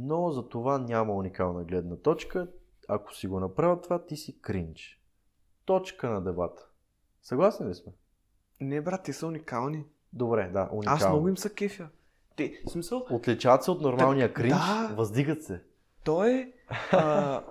но 0.00 0.30
за 0.30 0.48
това 0.48 0.78
няма 0.78 1.14
уникална 1.14 1.64
гледна 1.64 1.96
точка. 1.96 2.48
Ако 2.88 3.14
си 3.14 3.26
го 3.26 3.40
направил 3.40 3.80
това, 3.80 4.06
ти 4.06 4.16
си 4.16 4.40
кринч. 4.40 5.02
Точка 5.64 6.10
на 6.10 6.24
дебата. 6.24 6.68
Съгласни 7.22 7.68
ли 7.68 7.74
сме? 7.74 7.92
Не, 8.60 8.80
брат, 8.80 9.02
те 9.04 9.12
са 9.12 9.26
уникални. 9.26 9.84
Добре, 10.12 10.50
да, 10.52 10.68
уникално. 10.72 10.96
Аз 10.96 11.08
много 11.08 11.28
им 11.28 11.36
са 11.36 11.50
кефя. 11.50 11.88
Те, 12.36 12.62
в 12.66 12.70
смисъл, 12.70 13.06
Отличават 13.10 13.64
се 13.64 13.70
от 13.70 13.80
нормалния 13.80 14.28
Так, 14.28 14.36
кринч, 14.36 14.54
да. 14.54 14.94
въздигат 14.96 15.42
се. 15.44 15.62
той 16.04 16.30
е 16.30 16.52
а, 16.92 17.44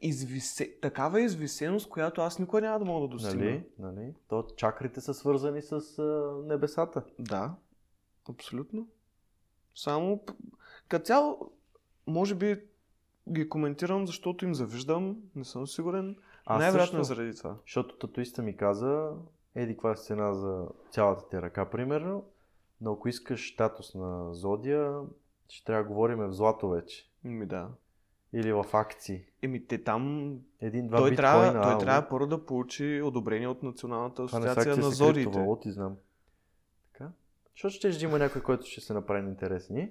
извисе, 0.00 0.76
такава 0.82 1.20
извисеност, 1.20 1.88
която 1.88 2.20
аз 2.20 2.38
никога 2.38 2.60
няма 2.60 2.78
да 2.78 2.84
мога 2.84 3.08
да 3.08 3.08
достигна. 3.08 3.44
Нали? 3.44 3.64
нали? 3.78 4.14
То 4.28 4.46
чакрите 4.56 5.00
са 5.00 5.14
свързани 5.14 5.62
с 5.62 5.98
а, 5.98 6.34
небесата. 6.46 7.02
Да, 7.18 7.54
абсолютно. 8.30 8.88
Само 9.74 10.20
като 10.88 11.04
цяло, 11.04 11.52
може 12.06 12.34
би 12.34 12.60
ги 13.28 13.48
коментирам, 13.48 14.06
защото 14.06 14.44
им 14.44 14.54
завиждам, 14.54 15.16
не 15.36 15.44
съм 15.44 15.66
сигурен. 15.66 16.16
Най-вероятно 16.48 17.00
е 17.00 17.04
заради 17.04 17.36
това. 17.36 17.56
Защото 17.66 17.98
татуиста 17.98 18.42
ми 18.42 18.56
каза, 18.56 19.12
еди 19.54 19.72
каква 19.72 19.92
е 19.92 19.96
цена 19.96 20.34
за 20.34 20.66
цялата 20.90 21.28
ти 21.28 21.42
ръка, 21.42 21.70
примерно, 21.70 22.24
но 22.80 22.92
ако 22.92 23.08
искаш 23.08 23.52
статус 23.52 23.94
на 23.94 24.34
Зодия, 24.34 25.00
ще 25.48 25.64
трябва 25.64 25.82
да 25.82 25.88
говорим 25.88 26.18
в 26.18 26.32
злато 26.32 26.68
вече. 26.68 27.10
Ми 27.24 27.46
да. 27.46 27.68
Или 28.32 28.52
в 28.52 28.66
акции. 28.72 29.24
Еми 29.42 29.66
те 29.66 29.84
там, 29.84 30.34
Един-два 30.60 30.98
той 30.98 31.10
биткоина. 31.10 31.32
трябва, 31.32 31.62
той 31.62 31.72
ало. 31.72 31.80
трябва 31.80 32.08
първо 32.08 32.26
да 32.26 32.46
получи 32.46 33.02
одобрение 33.04 33.48
от 33.48 33.62
Националната 33.62 34.26
Това 34.26 34.38
не 34.38 34.46
са 34.46 34.50
асоциация 34.50 34.84
на 34.84 34.90
зодиите. 34.90 35.24
криптовалути, 35.24 35.70
знам. 35.72 35.96
Така? 36.92 37.10
Защото 37.54 37.92
ще 37.92 38.04
има 38.04 38.18
някой, 38.18 38.42
който 38.42 38.66
ще 38.66 38.80
се 38.80 38.94
направи 38.94 39.28
интересни. 39.28 39.90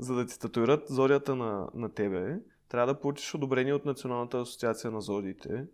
За 0.00 0.14
да 0.14 0.26
ти 0.26 0.32
статуират 0.34 0.88
зодията 0.88 1.36
на, 1.36 1.68
на 1.74 1.88
тебе, 1.88 2.38
трябва 2.68 2.94
да 2.94 3.00
получиш 3.00 3.34
одобрение 3.34 3.74
от 3.74 3.84
Националната 3.84 4.38
асоциация 4.38 4.90
на 4.90 5.00
зодиите. 5.00 5.64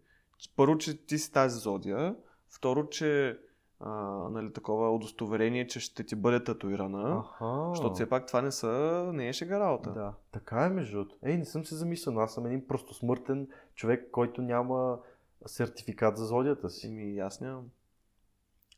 Първо, 0.57 0.79
че 0.79 1.07
ти 1.07 1.19
си 1.19 1.33
тази 1.33 1.59
зодия. 1.59 2.17
Второ, 2.49 2.89
че 2.89 3.39
а, 3.81 3.91
нали, 4.31 4.53
такова 4.53 4.95
удостоверение, 4.95 5.67
че 5.67 5.81
ще 5.81 6.05
ти 6.05 6.17
бъде 6.17 6.45
татуирана. 6.45 7.19
Аха. 7.19 7.69
Защото 7.69 7.95
все 7.95 8.09
пак 8.09 8.27
това 8.27 8.43
не 8.43 8.53
са, 8.53 8.71
не 9.15 9.29
е 9.29 9.33
шега 9.33 9.61
работа. 9.61 9.93
Да, 9.93 10.13
така 10.33 10.65
е 10.65 10.69
между 10.71 10.97
другото. 10.97 11.17
Ей, 11.23 11.37
не 11.37 11.45
съм 11.45 11.65
се 11.65 11.75
замислял, 11.75 12.21
аз 12.21 12.35
съм 12.35 12.47
един 12.47 12.67
просто 12.67 12.95
смъртен 12.95 13.49
човек, 13.75 14.09
който 14.13 14.43
няма 14.43 14.99
сертификат 15.47 16.17
за 16.17 16.25
зодията 16.25 16.71
си. 16.71 16.87
Еми, 16.87 17.19
аз 17.19 17.41
нямам. 17.41 17.65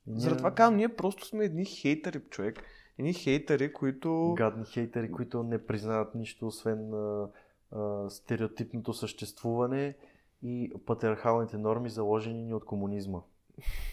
Ние- 0.07 0.21
Заради 0.21 0.39
това 0.39 0.55
казвам, 0.55 0.77
ние 0.77 0.97
просто 0.97 1.27
сме 1.27 1.45
едни 1.45 1.65
хейтери, 1.65 2.21
човек. 2.21 2.63
Едни 2.99 3.15
хейтери, 3.15 3.73
които... 3.73 4.35
гадни 4.37 4.65
хейтери, 4.65 5.13
които 5.13 5.43
не 5.43 5.67
признават 5.67 6.15
нищо, 6.15 6.47
освен 6.47 6.95
а, 6.95 7.29
а, 7.73 8.11
стереотипното 8.11 8.93
съществуване 8.93 9.97
и 10.43 10.73
патриархалните 10.87 11.59
норми, 11.59 11.91
заложени 11.91 12.43
ни 12.43 12.55
от 12.55 12.65
комунизма. 12.65 13.21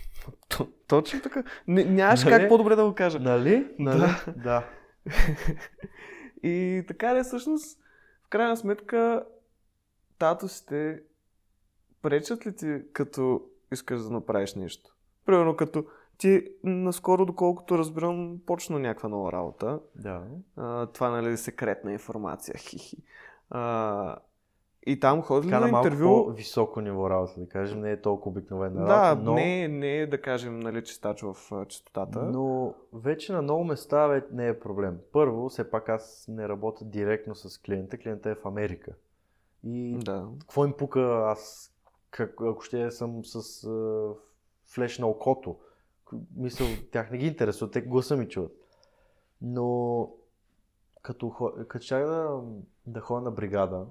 Точно 0.87 1.21
така. 1.21 1.43
Нямаш 1.67 2.23
Нали? 2.23 2.33
как 2.33 2.49
по-добре 2.49 2.75
да 2.75 2.85
го 2.85 2.95
кажа. 2.95 3.19
Нали? 3.19 3.67
Нали? 3.79 3.99
Да. 3.99 4.33
да. 4.37 4.67
И 6.43 6.83
така 6.87 7.13
де, 7.13 7.23
всъщност, 7.23 7.79
в 8.23 8.29
крайна 8.29 8.57
сметка, 8.57 9.25
татусите 10.19 11.01
пречат 12.01 12.47
ли 12.47 12.55
ти, 12.55 12.81
като 12.93 13.41
искаш 13.71 14.01
да 14.01 14.09
направиш 14.09 14.55
нещо? 14.55 14.95
Примерно, 15.25 15.55
като 15.55 15.85
ти 16.17 16.47
наскоро, 16.63 17.25
доколкото 17.25 17.77
разбирам, 17.77 18.39
почна 18.45 18.79
някаква 18.79 19.09
нова 19.09 19.31
работа. 19.31 19.79
Да. 19.95 20.23
А, 20.57 20.85
това, 20.85 21.09
нали, 21.09 21.31
е 21.31 21.37
секретна 21.37 21.91
информация. 21.91 22.55
Хихи. 22.59 22.97
А, 23.49 24.15
и 24.87 24.99
там 24.99 25.21
ходи 25.21 25.47
на 25.47 25.59
на 25.59 25.67
малко 25.67 25.87
интервю? 25.87 26.05
по-високо 26.25 26.81
ниво 26.81 27.09
работа, 27.09 27.33
да 27.39 27.47
кажем. 27.49 27.81
Не 27.81 27.91
е 27.91 28.01
толкова 28.01 28.31
обикновена 28.31 28.85
Да, 28.85 29.09
работа, 29.09 29.23
но, 29.25 29.33
не, 29.33 29.67
не 29.67 29.97
е, 29.97 30.07
да 30.07 30.21
кажем, 30.21 30.59
нали, 30.59 30.83
чистач 30.83 31.21
в 31.21 31.35
чистотата. 31.67 32.23
но 32.23 32.73
вече 32.93 33.33
на 33.33 33.41
много 33.41 33.63
места 33.63 34.21
не 34.31 34.47
е 34.47 34.59
проблем. 34.59 34.99
Първо, 35.11 35.49
все 35.49 35.69
пак 35.69 35.89
аз 35.89 36.25
не 36.27 36.47
работя 36.49 36.85
директно 36.85 37.35
с 37.35 37.61
клиента. 37.61 37.97
Клиента 37.97 38.29
е 38.29 38.35
в 38.35 38.45
Америка. 38.45 38.91
И 39.63 39.97
Да. 40.03 40.27
какво 40.39 40.65
им 40.65 40.73
пука 40.73 41.01
аз, 41.27 41.71
как, 42.09 42.41
ако 42.41 42.61
ще 42.61 42.91
съм 42.91 43.25
с 43.25 43.63
а, 43.63 44.09
флеш 44.65 44.99
на 44.99 45.07
окото. 45.07 45.55
Мисъл, 46.35 46.67
тях 46.91 47.11
не 47.11 47.17
ги 47.17 47.27
интересува, 47.27 47.71
те 47.71 47.81
гласа 47.81 48.17
ми 48.17 48.29
чуват. 48.29 48.51
Но 49.41 50.09
като, 51.01 51.31
като 51.67 51.85
чак 51.85 52.05
да, 52.05 52.41
да 52.87 52.99
ходя 52.99 53.21
на 53.21 53.31
бригада, 53.31 53.85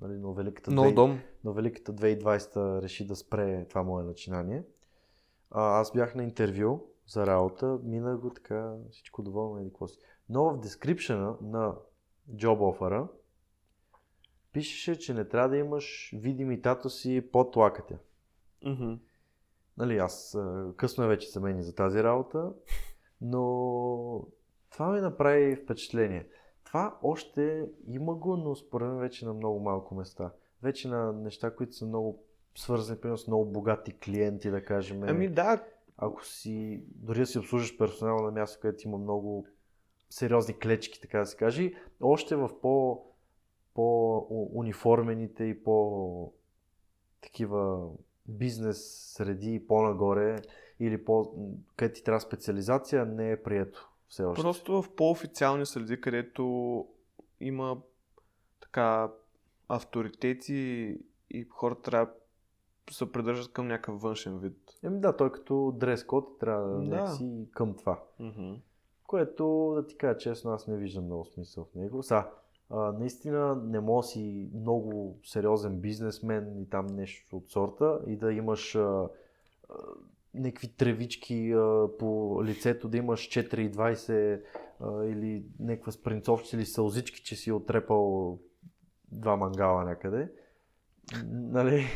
нали, 0.00 0.12
но, 0.12 0.32
великата 0.32 0.70
Нов 0.70 0.86
две- 0.86 0.94
дом. 0.94 1.20
но 1.44 1.52
великата 1.52 1.92
2020 1.92 2.82
реши 2.82 3.06
да 3.06 3.16
спре 3.16 3.66
това 3.68 3.82
мое 3.82 4.04
начинание. 4.04 4.64
А, 5.50 5.80
аз 5.80 5.92
бях 5.92 6.14
на 6.14 6.22
интервю 6.22 6.80
за 7.06 7.26
работа, 7.26 7.78
минах 7.84 8.18
го 8.18 8.30
така, 8.30 8.74
всичко 8.90 9.22
доволно 9.22 9.60
и 9.60 9.68
какво 9.68 9.88
си. 9.88 9.98
Но 10.28 10.50
в 10.50 10.60
дескрипшена 10.60 11.34
на 11.42 11.74
job 12.34 12.58
offer 12.58 13.08
пишеше, 14.52 14.98
че 14.98 15.14
не 15.14 15.24
трябва 15.24 15.48
да 15.48 15.56
имаш 15.56 16.14
видими 16.16 16.62
татуси 16.62 17.28
под 17.32 17.56
лакътя. 17.56 17.98
Мгм. 18.64 18.94
Нали, 19.78 19.98
аз 19.98 20.34
а, 20.34 20.72
късно 20.76 21.04
е 21.04 21.08
вече 21.08 21.30
за 21.30 21.40
мен 21.40 21.62
за 21.62 21.74
тази 21.74 22.02
работа, 22.02 22.52
но 23.20 24.26
това 24.70 24.92
ми 24.92 25.00
направи 25.00 25.56
впечатление. 25.56 26.28
Това 26.64 26.98
още 27.02 27.68
има 27.88 28.14
го, 28.14 28.36
но 28.36 28.54
според 28.54 28.88
мен 28.88 28.98
вече 28.98 29.26
на 29.26 29.34
много 29.34 29.60
малко 29.60 29.94
места. 29.94 30.32
Вече 30.62 30.88
на 30.88 31.12
неща, 31.12 31.54
които 31.54 31.72
са 31.72 31.86
много 31.86 32.22
свързани, 32.54 33.00
примерно 33.00 33.18
с 33.18 33.26
много 33.26 33.44
богати 33.44 33.98
клиенти, 33.98 34.50
да 34.50 34.64
кажем. 34.64 35.02
Ами 35.02 35.28
да, 35.28 35.64
Ако 35.96 36.24
си, 36.24 36.84
дори 36.94 37.18
да 37.18 37.26
си 37.26 37.38
обслужиш 37.38 37.78
персонал 37.78 38.16
на 38.16 38.30
място, 38.30 38.58
където 38.62 38.88
има 38.88 38.98
много 38.98 39.46
сериозни 40.10 40.58
клечки, 40.58 41.00
така 41.00 41.18
да 41.18 41.26
се 41.26 41.36
каже, 41.36 41.72
още 42.00 42.36
в 42.36 42.60
по, 42.60 43.04
по-униформените 43.74 45.44
и 45.44 45.62
по 45.64 46.32
такива 47.20 47.88
бизнес 48.28 49.12
среди 49.16 49.54
и 49.54 49.66
по-нагоре 49.66 50.42
или 50.80 51.04
по, 51.04 51.34
където 51.76 51.96
ти 51.96 52.04
трябва 52.04 52.20
специализация, 52.20 53.06
не 53.06 53.30
е 53.30 53.42
прието 53.42 53.90
все 54.08 54.24
още. 54.24 54.42
Просто 54.42 54.82
в 54.82 54.94
по-официални 54.94 55.66
среди, 55.66 56.00
където 56.00 56.84
има 57.40 57.78
така 58.60 59.12
авторитети 59.68 60.96
и 61.30 61.46
хората 61.50 61.82
трябва 61.82 62.12
се 62.90 63.12
придържат 63.12 63.52
към 63.52 63.66
някакъв 63.66 64.00
външен 64.00 64.38
вид. 64.38 64.56
Еми 64.82 65.00
да, 65.00 65.16
той 65.16 65.32
като 65.32 65.72
дрес 65.76 66.04
код 66.04 66.38
трябва 66.38 66.68
да, 66.68 66.78
Да. 66.78 66.96
някакси 66.96 67.48
към 67.52 67.74
това. 67.74 68.02
Мгм. 68.18 68.52
Което, 69.06 69.72
да 69.76 69.86
ти 69.86 69.96
кажа 69.96 70.18
честно, 70.18 70.50
аз 70.50 70.66
не 70.66 70.76
виждам 70.76 71.04
много 71.04 71.24
смисъл 71.24 71.64
в 71.64 71.74
него. 71.74 72.02
Са, 72.02 72.24
а, 72.70 72.92
наистина 72.92 73.54
не 73.64 73.80
може 73.80 74.06
да 74.06 74.08
си 74.08 74.50
много 74.54 75.18
сериозен 75.24 75.80
бизнесмен 75.80 76.62
и 76.62 76.68
там 76.68 76.86
нещо 76.86 77.36
от 77.36 77.50
сорта 77.50 78.00
и 78.06 78.16
да 78.16 78.32
имаш 78.32 78.74
а, 78.74 78.80
а, 78.80 79.08
някакви 80.34 80.68
тревички 80.68 81.52
а, 81.52 81.88
по 81.98 82.40
лицето, 82.44 82.88
да 82.88 82.96
имаш 82.96 83.28
4,20 83.28 84.42
а, 84.80 85.04
или 85.04 85.44
някаква 85.60 85.92
спринцовче 85.92 86.56
или 86.56 86.66
сълзички, 86.66 87.22
че 87.22 87.36
си 87.36 87.52
отрепал 87.52 88.38
два 89.12 89.36
мангала 89.36 89.84
някъде. 89.84 90.32
Нали? 91.26 91.86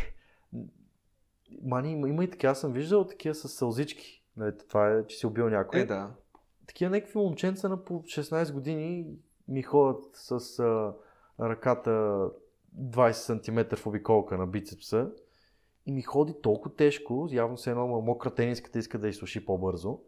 Мани, 1.63 1.93
има, 1.93 2.09
има 2.09 2.25
и 2.25 2.31
така, 2.31 2.49
аз 2.49 2.61
съм 2.61 2.73
виждал 2.73 3.07
такива 3.07 3.35
с 3.35 3.49
сълзички. 3.49 4.25
Нали, 4.37 4.53
това 4.69 4.93
е, 4.93 5.07
че 5.07 5.17
си 5.17 5.27
убил 5.27 5.49
някой 5.49 5.81
Е, 5.81 5.85
да. 5.85 6.11
такива 6.67 6.91
някакви 6.91 7.19
момченца 7.19 7.69
на 7.69 7.85
по 7.85 8.03
16 8.03 8.53
години 8.53 9.07
ми 9.51 9.63
ходят 9.63 10.05
с 10.13 10.59
а, 10.59 10.95
ръката 11.41 11.91
20 12.79 13.13
см 13.73 13.77
в 13.77 13.87
обиколка 13.87 14.39
на 14.39 14.47
бицепса 14.47 15.11
и 15.87 15.93
ми 15.93 16.03
ходи 16.03 16.35
толкова 16.43 16.75
тежко, 16.75 17.29
явно 17.31 17.59
се 17.59 17.71
едно 17.71 17.87
мокра 17.87 18.35
тениската 18.35 18.79
иска 18.79 18.99
да 18.99 19.09
изсуши 19.09 19.45
по-бързо 19.45 20.01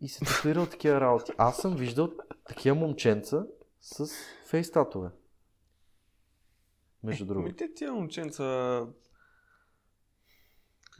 и 0.00 0.08
се 0.08 0.24
татуира 0.24 0.60
от 0.60 0.70
такива 0.70 1.00
работи. 1.00 1.32
Аз 1.38 1.56
съм 1.56 1.76
виждал 1.76 2.12
такива 2.48 2.76
момченца 2.76 3.46
с 3.80 4.06
фейстатове. 4.46 5.10
Между 7.02 7.24
Е, 7.24 7.26
другото. 7.26 7.48
Ми 7.48 7.56
те 7.56 7.74
тия 7.74 7.92
момченца... 7.92 8.86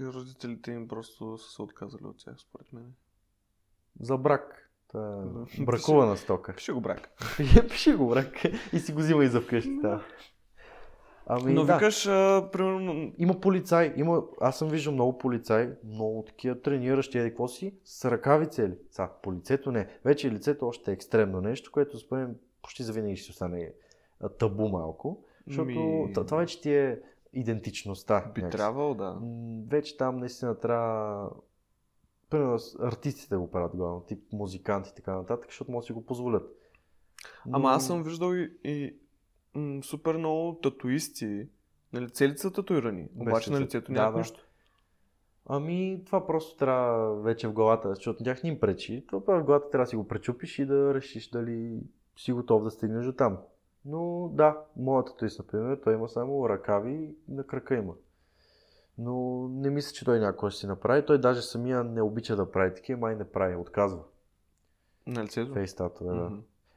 Родителите 0.00 0.72
им 0.72 0.88
просто 0.88 1.38
са 1.38 1.50
се 1.50 1.62
отказали 1.62 2.04
от 2.04 2.18
тях, 2.18 2.40
според 2.40 2.72
мен. 2.72 2.94
За 4.00 4.16
брак. 4.16 4.63
Та 4.94 5.24
е 5.60 5.64
бракувана 5.64 6.16
стока. 6.16 6.52
Пиши 6.56 6.72
го 6.72 6.80
брак. 6.80 7.10
Пиши 7.68 7.94
го 7.94 8.08
брак 8.08 8.44
и 8.72 8.78
си 8.78 8.92
го 8.92 8.98
взима 8.98 9.24
и 9.24 9.28
за 9.28 9.40
вкъщи. 9.40 9.76
Да. 9.82 10.02
Ами, 11.26 11.52
Но 11.52 11.64
да. 11.64 11.74
викаш, 11.74 12.06
а, 12.06 12.48
примерно... 12.52 13.12
Има 13.18 13.40
полицай, 13.40 13.92
има, 13.96 14.22
аз 14.40 14.58
съм 14.58 14.68
виждал 14.68 14.92
много 14.94 15.18
полицаи, 15.18 15.68
много 15.84 16.22
такива 16.26 16.60
трениращи, 16.60 17.18
еди 17.18 17.28
какво 17.28 17.48
си, 17.48 17.74
с 17.84 18.10
ръкави 18.10 18.46
цели. 18.46 18.74
Са, 18.90 19.08
по 19.22 19.32
лицето 19.32 19.72
не. 19.72 19.88
Вече 20.04 20.30
лицето 20.30 20.68
още 20.68 20.90
е 20.90 20.94
екстремно 20.94 21.40
нещо, 21.40 21.72
което 21.72 21.98
според 21.98 22.28
почти 22.62 22.82
завинаги 22.82 23.16
ще 23.16 23.30
остане 23.30 23.72
табу 24.38 24.68
малко. 24.68 25.24
Защото 25.46 25.66
Ми- 25.66 26.12
това 26.12 26.36
вече 26.36 26.60
ти 26.60 26.74
е 26.74 27.00
идентичността. 27.32 28.30
Би 28.34 28.40
някакси. 28.42 28.58
трябвало, 28.58 28.94
да. 28.94 29.18
Вече 29.68 29.96
там 29.96 30.18
наистина 30.18 30.60
трябва 30.60 31.30
Примерно 32.30 32.58
артистите 32.80 33.36
го 33.36 33.50
правят 33.50 33.76
главно, 33.76 34.00
тип 34.00 34.32
музиканти 34.32 34.90
и 34.92 34.94
така 34.96 35.14
нататък, 35.14 35.50
защото 35.50 35.70
могат 35.70 35.82
да 35.82 35.86
си 35.86 35.92
го 35.92 36.06
позволят. 36.06 36.56
Ама 37.46 37.58
Но- 37.58 37.68
аз 37.68 37.86
съм 37.86 38.02
виждал 38.02 38.34
и, 38.34 38.52
и 38.64 38.96
м, 39.54 39.82
супер 39.82 40.16
много 40.16 40.58
татуисти. 40.62 41.48
Нали, 41.92 42.10
целите 42.10 42.38
са 42.40 42.52
татуирани, 42.52 43.08
обаче 43.18 43.50
на 43.50 43.56
лице. 43.56 43.64
лицето 43.64 43.92
няма 43.92 44.12
да. 44.12 44.18
нищо. 44.18 44.46
Ами, 45.46 46.02
това 46.06 46.26
просто 46.26 46.56
трябва 46.56 47.14
вече 47.22 47.48
в 47.48 47.52
главата, 47.52 47.94
защото 47.94 48.24
тях 48.24 48.42
не 48.42 48.48
им 48.48 48.60
пречи. 48.60 49.04
Това 49.08 49.20
в 49.40 49.44
главата 49.44 49.70
трябва 49.70 49.84
да 49.84 49.90
си 49.90 49.96
го 49.96 50.08
пречупиш 50.08 50.58
и 50.58 50.66
да 50.66 50.94
решиш 50.94 51.30
дали 51.30 51.80
си 52.16 52.32
готов 52.32 52.64
да 52.64 52.70
стигнеш 52.70 53.06
до 53.06 53.12
там. 53.12 53.38
Но 53.84 54.30
да, 54.32 54.58
моята 54.76 55.16
туист, 55.16 55.38
например, 55.38 55.80
той 55.84 55.94
има 55.94 56.08
само 56.08 56.48
ръкави 56.48 57.14
и 57.28 57.32
на 57.32 57.44
крака 57.46 57.74
има. 57.74 57.94
Но 58.98 59.48
не 59.48 59.70
мисля, 59.70 59.92
че 59.92 60.04
той 60.04 60.20
някой 60.20 60.50
ще 60.50 60.60
си 60.60 60.66
направи. 60.66 61.06
Той 61.06 61.20
даже 61.20 61.42
самия 61.42 61.84
не 61.84 62.02
обича 62.02 62.36
да 62.36 62.50
прави 62.50 62.74
такива, 62.74 63.00
май 63.00 63.16
не 63.16 63.24
прави, 63.24 63.56
отказва. 63.56 64.02
На 65.06 65.24
лицето? 65.24 65.52
Фейстатове, 65.52 66.14
да. 66.14 66.30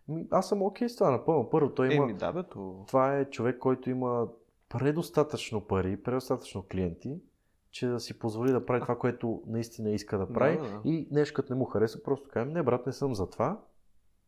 Ми, 0.07 0.27
Аз 0.31 0.49
съм 0.49 0.61
окей 0.61 0.89
с 0.89 0.95
това 0.95 1.11
напълно. 1.11 1.49
Първо, 1.49 1.69
той 1.69 1.93
има... 1.93 2.03
Еми, 2.03 2.13
да 2.13 2.31
бе, 2.31 2.43
то... 2.43 2.83
Това 2.87 3.17
е 3.17 3.25
човек, 3.25 3.59
който 3.59 3.89
има 3.89 4.27
предостатъчно 4.69 5.61
пари, 5.61 6.03
предостатъчно 6.03 6.65
клиенти, 6.71 7.21
че 7.71 7.87
да 7.87 7.99
си 7.99 8.19
позволи 8.19 8.51
да 8.51 8.65
прави 8.65 8.81
това, 8.81 8.97
което 8.97 9.43
наистина 9.47 9.89
иска 9.89 10.17
да 10.17 10.33
прави. 10.33 10.57
Да, 10.57 10.63
да. 10.63 10.81
И 10.85 11.07
нещо 11.11 11.33
като 11.33 11.53
не 11.53 11.59
му 11.59 11.65
хареса, 11.65 12.03
просто 12.03 12.29
кажем, 12.29 12.53
не 12.53 12.63
брат, 12.63 12.85
не 12.85 12.93
съм 12.93 13.15
за 13.15 13.29
това, 13.29 13.59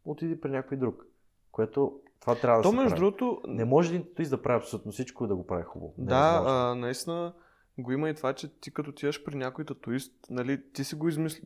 отиди 0.05 0.41
при 0.41 0.49
някой 0.49 0.77
друг. 0.77 1.05
Което 1.51 1.99
това 2.19 2.35
трябва 2.35 2.57
да 2.57 2.63
То 2.63 2.69
се 2.69 2.75
между 2.75 2.89
прави. 2.89 2.99
другото, 2.99 3.41
Не 3.47 3.65
може 3.65 3.95
един 3.95 4.29
да 4.29 4.41
прави 4.41 4.57
абсолютно 4.57 4.91
всичко 4.91 5.25
и 5.25 5.27
да 5.27 5.35
го 5.35 5.47
прави 5.47 5.63
хубаво. 5.63 5.93
Е 5.99 6.01
да, 6.01 6.43
а, 6.45 6.75
наистина 6.75 7.33
го 7.81 7.91
има 7.91 8.09
и 8.09 8.13
това, 8.13 8.33
че 8.33 8.59
ти 8.59 8.71
като 8.71 8.89
отиваш 8.89 9.23
при 9.23 9.35
някой 9.35 9.65
татуист, 9.65 10.13
нали, 10.29 10.71
ти 10.71 10.83
си 10.83 10.95
го 10.95 11.09
измисли... 11.09 11.43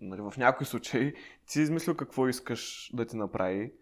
Нали, 0.00 0.20
в 0.20 0.34
някой 0.36 0.66
случай 0.66 1.12
ти 1.12 1.52
си 1.52 1.60
измислил 1.60 1.94
какво 1.94 2.28
искаш 2.28 2.90
да 2.94 3.06
ти 3.06 3.16
направи, 3.16 3.72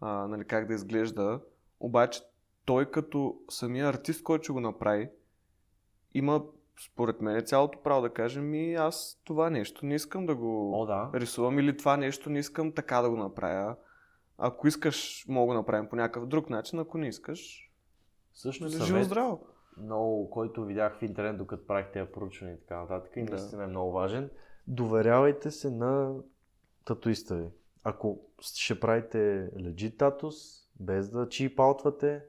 а, 0.00 0.26
нали, 0.26 0.44
как 0.44 0.66
да 0.66 0.74
изглежда, 0.74 1.40
обаче 1.80 2.22
той 2.64 2.90
като 2.90 3.40
самия 3.50 3.88
артист, 3.88 4.22
който 4.22 4.44
ще 4.44 4.52
го 4.52 4.60
направи, 4.60 5.08
има 6.14 6.42
според 6.86 7.20
мен 7.20 7.46
цялото 7.46 7.82
право 7.82 8.02
да 8.02 8.12
каже 8.12 8.40
ми 8.40 8.74
аз 8.74 9.20
това 9.24 9.50
нещо 9.50 9.86
не 9.86 9.94
искам 9.94 10.26
да 10.26 10.34
го 10.34 10.80
О, 10.82 10.86
да. 10.86 11.10
рисувам 11.14 11.58
или 11.58 11.76
това 11.76 11.96
нещо 11.96 12.30
не 12.30 12.38
искам 12.38 12.72
така 12.72 13.00
да 13.00 13.10
го 13.10 13.16
направя. 13.16 13.76
Ако 14.38 14.68
искаш, 14.68 15.24
мога 15.28 15.54
да 15.54 15.58
направим 15.58 15.88
по 15.88 15.96
някакъв 15.96 16.26
друг 16.26 16.50
начин, 16.50 16.78
ако 16.78 16.98
не 16.98 17.08
искаш, 17.08 17.70
Също 18.34 18.64
нали, 18.64 18.84
живо 18.84 19.02
здраво. 19.02 19.46
Много, 19.78 20.30
който 20.30 20.64
видях 20.64 20.98
в 20.98 21.02
интернет, 21.02 21.38
докато 21.38 21.66
правих 21.66 21.92
тези 21.92 22.10
проучвания 22.12 22.54
и 22.54 22.60
така 22.60 22.80
нататък, 22.80 23.12
и 23.16 23.24
Да. 23.24 23.30
наистина 23.32 23.64
е 23.64 23.66
много 23.66 23.92
важен. 23.92 24.30
Доверявайте 24.66 25.50
се 25.50 25.70
на 25.70 26.14
татуиста 26.84 27.36
ви. 27.36 27.48
Ако 27.84 28.20
ще 28.40 28.80
правите 28.80 29.50
legit 29.56 29.98
татус, 29.98 30.34
без 30.80 31.10
да 31.10 31.28
чипалтвате 31.28 32.24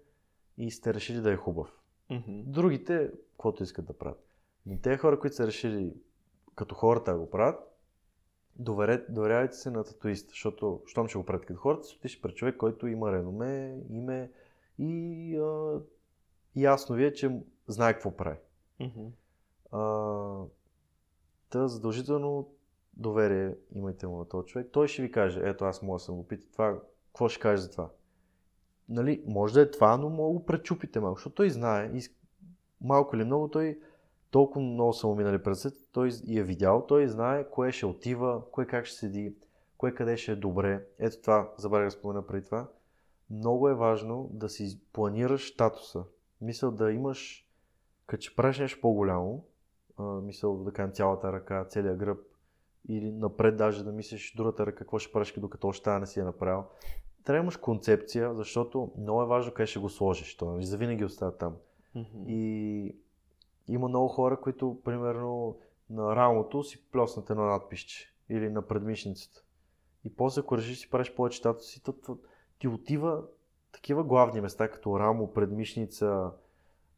и 0.58 0.72
сте 0.72 0.94
решили 0.94 1.22
да 1.22 1.32
е 1.32 1.36
хубав. 1.38 1.80
Мгм. 2.10 2.42
Другите, 2.46 3.12
каквото 3.32 3.64
искат 3.64 3.86
да 3.86 3.94
правят. 3.94 4.24
Но 4.66 4.78
те 4.82 4.98
хора, 4.98 5.20
които 5.20 5.36
са 5.36 5.48
решили 5.48 5.94
като 6.56 6.76
хората 6.76 7.12
да 7.12 7.20
го 7.20 7.30
правят, 7.30 7.60
доверявайте 9.10 9.56
се 9.56 9.72
на 9.72 9.84
татуиста, 9.84 10.30
защото 10.30 10.82
щом 10.86 11.08
ще 11.08 11.18
го 11.18 11.26
правят 11.26 11.46
като 11.46 11.60
хората, 11.60 11.84
си 11.84 11.96
отиш 12.00 12.22
пред 12.22 12.36
човек, 12.36 12.58
който 12.58 12.88
има 12.88 13.12
реноме, 13.12 13.80
име 13.90 14.32
и 14.80 15.38
а, 15.38 15.80
ясно 16.56 16.96
ви 16.96 17.06
е, 17.06 17.14
че 17.14 17.40
знае 17.68 17.94
какво 17.94 18.16
прави. 18.18 18.38
Мгм. 18.80 19.08
А, 19.72 19.80
та 21.50 21.68
задължително 21.68 22.50
доверие 22.94 23.56
имайте 23.76 24.08
му 24.08 24.18
на 24.18 24.26
този 24.26 24.48
човек. 24.48 24.70
Той 24.72 24.88
ще 24.88 25.02
ви 25.02 25.12
каже, 25.12 25.42
ето 25.44 25.66
аз 25.66 25.82
мога 25.82 25.96
да 25.96 26.00
съм 26.00 26.16
го 26.16 26.28
питал 26.28 26.50
това, 26.52 26.80
какво 27.08 27.30
ще 27.30 27.42
каже 27.42 27.62
за 27.62 27.72
това. 27.72 27.90
Нали, 28.90 29.24
може 29.28 29.54
да 29.54 29.62
е 29.62 29.72
това, 29.72 29.98
но 29.98 30.10
мога 30.10 30.40
го 30.40 30.46
пречупите 30.46 31.00
малко, 31.00 31.18
защото 31.18 31.36
той 31.36 31.50
знае, 31.50 31.92
и 31.94 32.02
малко 32.82 33.16
или 33.16 33.24
много, 33.24 33.48
той 33.48 33.80
толкова 34.32 34.62
много 34.62 34.94
са 34.94 35.08
му 35.08 35.16
минали 35.16 35.44
през 35.44 35.90
той 35.92 36.12
и 36.28 36.40
е 36.40 36.44
видял, 36.44 36.86
той 36.88 37.08
знае 37.08 37.50
кое 37.50 37.72
ще 37.72 37.86
отива, 37.86 38.52
кое 38.52 38.66
как 38.66 38.86
ще 38.86 38.98
седи, 38.98 39.36
кое 39.78 39.94
къде 39.94 40.18
ще 40.18 40.32
е 40.32 40.36
добре. 40.36 40.86
Ето 41.00 41.22
това, 41.22 41.54
забравях 41.58 41.88
да 41.88 41.92
спомена 41.92 42.28
преди 42.28 42.46
това. 42.46 42.68
Много 43.30 43.70
е 43.70 43.76
важно 43.76 44.30
да 44.34 44.50
си 44.50 44.80
планираш 44.94 45.54
статуса. 45.54 46.04
Мисля 46.42 46.72
да 46.72 46.92
имаш, 46.92 47.50
като 48.06 48.22
че 48.22 48.36
правиш 48.36 48.60
нещо 48.60 48.82
по-голямо, 48.82 49.46
а, 49.98 50.04
мисъл 50.04 50.64
да 50.64 50.72
кажем 50.72 50.92
цялата 50.94 51.34
ръка, 51.34 51.66
целият 51.66 51.98
гръб, 51.98 52.20
или 52.88 53.12
напред 53.12 53.58
даже 53.58 53.84
да 53.84 53.92
мислиш 53.92 54.34
другата 54.36 54.66
ръка, 54.66 54.78
какво 54.78 55.00
ще 55.00 55.12
правиш, 55.12 55.34
докато 55.38 55.68
още 55.68 55.84
тази 55.84 56.00
не 56.00 56.08
си 56.08 56.20
е 56.20 56.24
направил. 56.24 56.64
Трябва 57.24 57.40
да 57.40 57.44
имаш 57.44 57.58
концепция, 57.58 58.34
защото 58.34 58.92
много 58.98 59.22
е 59.22 59.26
важно 59.26 59.54
къде 59.54 59.68
ще 59.68 59.80
го 59.80 59.90
сложиш. 59.90 60.38
То 60.38 60.46
нали, 60.46 60.66
завинаги 60.66 61.06
остава 61.06 61.32
там. 61.32 61.56
Мгм. 61.96 62.24
И 62.28 62.96
има 63.68 63.88
много 63.88 64.08
хора, 64.08 64.42
които, 64.42 64.82
примерно, 64.84 65.58
на 65.90 66.16
рамото 66.16 66.64
си 66.64 66.86
плеснат 66.92 67.30
едно 67.30 67.46
надписче 67.46 68.14
или 68.30 68.50
на 68.50 68.62
предмишницата. 68.62 69.44
И 70.04 70.16
после, 70.16 70.42
ако 70.42 70.58
решиш 70.58 70.80
си 70.80 70.90
правиш 70.90 71.16
повече 71.16 71.42
си, 71.60 71.84
то, 71.84 71.94
то, 71.94 72.18
ти 72.60 72.68
отива 72.68 73.24
такива 73.76 74.04
главни 74.04 74.42
места, 74.42 74.68
като 74.68 75.00
рамо, 75.00 75.34
предмишница, 75.34 76.32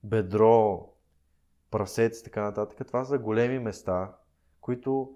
бедро, 0.03 0.89
прасец 1.71 2.19
и 2.19 2.23
така 2.23 2.41
нататък. 2.41 2.88
Това 2.88 3.05
са 3.05 3.17
големи 3.17 3.59
места, 3.59 4.15
които 4.61 5.13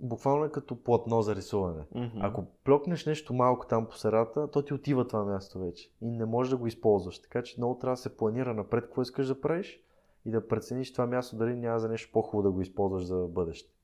буквално 0.00 0.44
е 0.44 0.52
като 0.52 0.82
платно 0.82 1.22
за 1.22 1.36
рисуване. 1.36 1.82
Мгм. 1.94 2.18
Ако 2.20 2.44
плюкнеш 2.64 3.06
нещо 3.06 3.34
малко 3.34 3.66
там 3.66 3.86
по 3.86 3.96
средата, 3.96 4.50
то 4.50 4.62
ти 4.62 4.74
отива 4.74 5.06
това 5.06 5.24
място 5.24 5.58
вече 5.58 5.90
и 6.00 6.10
не 6.10 6.24
можеш 6.24 6.50
да 6.50 6.56
го 6.56 6.66
използваш. 6.66 7.22
Така 7.22 7.42
че 7.42 7.54
много 7.58 7.78
трябва 7.78 7.92
да 7.92 8.00
се 8.00 8.16
планира 8.16 8.54
напред 8.54 8.84
какво 8.84 9.02
искаш 9.02 9.26
да 9.26 9.40
правиш 9.40 9.80
и 10.24 10.30
да 10.30 10.48
прецениш 10.48 10.92
това 10.92 11.06
място 11.06 11.36
дали 11.36 11.56
няма 11.56 11.78
за 11.78 11.88
нещо 11.88 12.10
по-хубаво 12.12 12.42
да 12.42 12.50
го 12.50 12.60
използваш 12.60 13.04
за 13.04 13.26
бъдеще. 13.28 13.75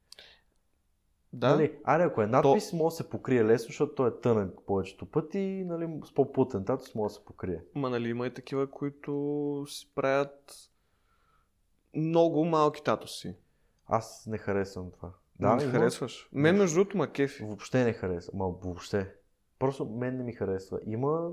Да, 1.33 1.51
Нали? 1.51 1.79
Аре, 1.85 2.03
ако 2.03 2.23
е 2.23 2.27
надпис, 2.27 2.71
То... 2.71 2.77
може 2.77 2.93
да 2.93 2.97
се 2.97 3.11
покрие 3.11 3.45
лесно, 3.45 3.67
защото 3.67 3.95
той 3.95 4.09
е 4.09 4.21
тънък 4.21 4.55
повечето 4.67 5.07
пъти 5.07 5.39
и 5.39 5.65
нали, 5.65 6.01
с 6.05 6.15
по-плътен 6.15 6.65
татус 6.65 6.95
може 6.95 7.13
да 7.13 7.19
се 7.19 7.25
покрие. 7.25 7.61
ма 7.75 7.91
нали 7.91 8.09
има 8.09 8.27
и 8.27 8.35
такива, 8.35 8.71
които 8.71 9.65
си 9.69 9.93
правят 9.95 10.55
много 11.97 12.45
малки 12.45 12.83
татуси. 12.83 13.37
Аз 13.87 14.27
не 14.27 14.39
харесвам 14.39 14.91
това. 14.91 15.13
Да, 15.41 15.57
не 15.57 15.63
има- 15.63 15.73
харесваш. 15.73 16.29
Мен 16.33 16.57
между 16.57 16.75
другото 16.75 16.97
ма 16.97 17.11
кефи. 17.11 17.45
Въобще 17.45 17.85
не 17.85 17.93
харесва. 17.93 18.33
Ма 18.37 18.49
въобще. 18.49 19.15
Просто 19.59 19.85
мен 19.87 20.17
не 20.17 20.23
ми 20.25 20.33
харесва. 20.33 20.81
Има 20.87 21.31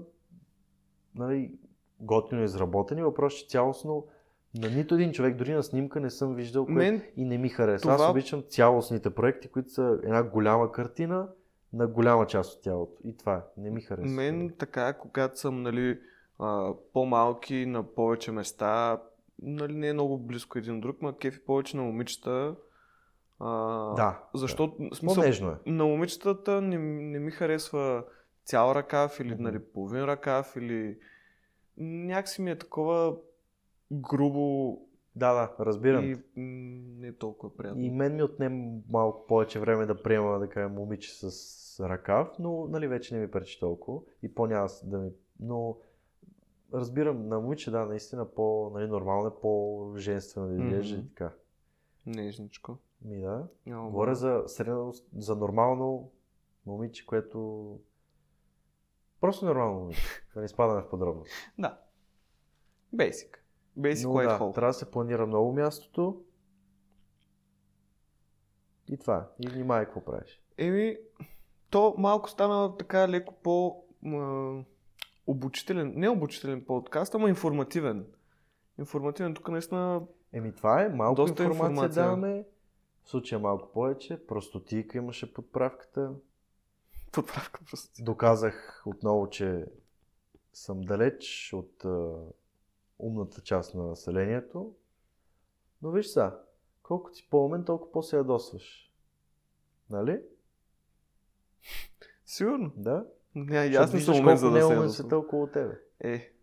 нали, 1.15 1.51
готино 1.99 2.43
изработени, 2.43 3.03
въпрос, 3.03 3.33
че 3.33 3.47
цялостно 3.47 4.07
на 4.55 4.69
нито 4.69 4.95
един 4.95 5.11
човек, 5.11 5.35
дори 5.35 5.53
на 5.53 5.63
снимка 5.63 5.99
не 5.99 6.09
съм 6.09 6.35
виждал 6.35 6.65
кое 6.65 6.73
Мен 6.75 7.01
и 7.17 7.25
не 7.25 7.37
ми 7.37 7.49
харесва. 7.49 7.91
това- 7.91 8.05
Аз 8.05 8.11
обичам 8.11 8.43
цялостните 8.43 9.09
проекти, 9.09 9.47
които 9.47 9.69
са 9.69 9.99
една 10.03 10.23
голяма 10.23 10.71
картина 10.71 11.27
на 11.73 11.87
голяма 11.87 12.27
част 12.27 12.53
от 12.53 12.63
тялото. 12.63 13.01
И 13.03 13.17
това 13.17 13.35
е. 13.35 13.61
Не 13.61 13.69
ми 13.69 13.81
харесва. 13.81 14.11
Мен 14.11 14.53
така, 14.57 14.93
когато 14.93 15.39
съм 15.39 15.61
нали, 15.61 15.99
а, 16.39 16.73
по-малки 16.93 17.65
на 17.65 17.83
повече 17.85 18.31
места, 18.31 19.01
нали, 19.41 19.73
не 19.73 19.87
е 19.87 19.93
много 19.93 20.17
близко 20.17 20.57
един 20.57 20.81
друг, 20.81 21.01
ма 21.01 21.17
кефи 21.17 21.39
повече 21.39 21.77
на 21.77 21.83
момичета. 21.83 22.55
А, 23.39 23.49
Да. 23.95 24.23
Защото, 24.33 24.75
Да. 24.79 24.95
смисъл, 24.95 25.23
е. 25.23 25.57
на 25.65 25.85
момичетата 25.85 26.61
не, 26.61 26.77
не 26.77 27.19
ми 27.19 27.31
харесва 27.31 28.03
цял 28.45 28.71
ръкав 28.75 29.19
или 29.19 29.35
нали, 29.35 29.59
половин 29.59 30.03
ръкав 30.03 30.55
или 30.55 30.97
някакси 31.77 32.41
ми 32.41 32.51
е 32.51 32.57
такова 32.57 33.15
грубо 33.91 34.71
Да, 35.15 35.33
да, 35.33 35.65
разбирам. 35.65 36.05
И 36.05 36.17
не 36.35 37.07
е 37.07 37.13
толкова 37.13 37.55
приятно. 37.55 37.81
И 37.81 37.89
мен 37.89 38.15
ми 38.15 38.23
отнем 38.23 38.83
малко 38.89 39.27
повече 39.27 39.59
време 39.59 39.85
да 39.85 40.03
приема, 40.03 40.39
да 40.39 40.49
кажем, 40.49 40.73
момиче 40.73 41.11
с 41.13 41.89
ръкав, 41.89 42.27
но 42.39 42.67
нали, 42.67 42.87
вече 42.87 43.15
не 43.15 43.21
ми 43.21 43.31
пречи 43.31 43.59
толкова 43.59 44.01
и 44.23 44.33
по-няма 44.33 44.69
да 44.83 44.97
ми... 44.97 45.11
Но 45.39 45.77
разбирам, 46.73 47.27
на 47.27 47.39
момиче, 47.39 47.71
да, 47.71 47.85
наистина 47.85 48.31
по, 48.31 48.71
нали, 48.73 48.87
нормално 48.87 49.27
е 49.27 49.41
по-женствено 49.41 50.47
да 50.47 50.53
изглежда 50.53 50.97
Мгм. 50.97 51.05
и 51.05 51.09
така. 51.09 51.33
Нежничко. 52.05 52.77
Ми 53.01 53.21
да. 53.21 53.47
Няма 53.65 53.89
Говоря 53.89 54.15
за 54.15 54.43
средно, 54.47 54.93
за 55.17 55.35
нормално 55.35 56.11
момиче, 56.65 57.05
което... 57.05 57.79
Просто 59.21 59.45
нормално 59.45 59.79
момиче. 59.79 60.01
Да 60.33 60.39
не 60.39 60.45
изпадаме 60.45 60.81
в 60.81 60.89
подробности. 60.89 61.35
Да. 61.57 61.79
Basic. 62.95 63.38
Basic 63.79 64.03
Но 64.03 64.09
white 64.09 64.27
да, 64.27 64.39
hole. 64.39 64.55
трябва 64.55 64.69
да 64.69 64.73
се 64.73 64.91
планира 64.91 65.27
много 65.27 65.53
мястото. 65.53 66.21
И 68.87 68.97
това. 68.97 69.17
е. 69.39 69.45
И 69.45 69.49
внимай 69.49 69.85
какво 69.85 70.05
правиш. 70.05 70.41
Еми, 70.57 70.97
то 71.69 71.95
малко 71.97 72.29
стана 72.29 72.77
така 72.77 73.09
леко 73.09 73.33
по 73.43 73.83
м, 74.01 74.63
обучителен, 75.27 75.93
не 75.95 76.09
обучителен 76.09 76.65
подкаст, 76.65 77.15
ама 77.15 77.29
информативен. 77.29 78.05
Информативен, 78.79 79.33
тук 79.33 79.49
наистина 79.49 80.01
Еми 80.33 80.55
това 80.55 80.83
е, 80.83 80.89
малко 80.89 81.15
Доста 81.15 81.43
информация, 81.43 81.69
информация. 81.71 82.03
даваме. 82.03 82.45
В 83.03 83.09
случая 83.09 83.39
малко 83.39 83.71
повече. 83.71 84.25
Простотика 84.27 84.97
имаше 84.97 85.33
подправката. 85.33 86.11
подправка 87.11 87.59
просто. 87.69 88.03
Доказах 88.03 88.83
отново, 88.85 89.29
че 89.29 89.65
съм 90.53 90.81
далеч 90.81 91.49
от 91.53 91.85
а, 91.85 92.15
умната 92.99 93.41
част 93.41 93.75
на 93.75 93.87
населението. 93.87 94.73
Но 95.81 95.91
виж 95.91 96.07
сега, 96.07 96.39
колкото 96.83 97.17
си 97.17 97.27
по-умен, 97.29 97.65
толкова 97.65 97.91
по-се 97.91 98.17
ядосваш. 98.17 98.93
Нали? 99.89 100.21
Сигурно. 102.25 102.71
Да? 102.75 103.05
Не, 103.35 103.65
и 103.65 103.75
аз 103.75 103.93
не 103.93 103.99
съм 103.99 104.15
умен 104.15 104.25
колко 104.25 104.37
за 104.37 104.51
да 104.51 104.61
се 104.61 104.73
ядосвам. 104.73 104.89
света 104.89 105.17
около 105.17 105.47
тебе. 105.47 105.79
Е. 105.99 106.33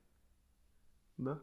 Да. 1.18 1.38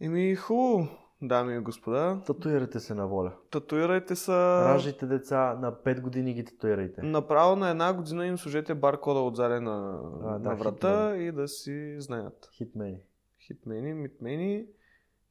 Еми, 0.00 0.34
хубаво, 0.34 0.88
дами 1.22 1.56
и 1.56 1.58
господа. 1.58 2.22
Татуирайте 2.26 2.80
се 2.80 2.94
на 2.94 3.06
воля. 3.06 3.32
Татуирайте 3.50 4.16
са... 4.16 4.64
Раждайте 4.64 5.06
деца, 5.06 5.58
на 5.60 5.72
5 5.72 6.00
години 6.00 6.34
ги 6.34 6.44
татуирайте. 6.44 7.02
Направо 7.02 7.56
на 7.56 7.70
една 7.70 7.94
година 7.94 8.26
им 8.26 8.38
сложете 8.38 8.74
баркода 8.74 9.20
отзаде 9.20 9.60
на, 9.60 10.00
А, 10.24 10.38
да, 10.38 10.48
на 10.48 10.56
врата 10.56 11.16
и 11.16 11.32
да 11.32 11.48
си 11.48 12.00
знаят. 12.00 12.50
Хитмени. 12.52 13.00
Хитмени, 13.46 13.94
митмени 13.94 14.66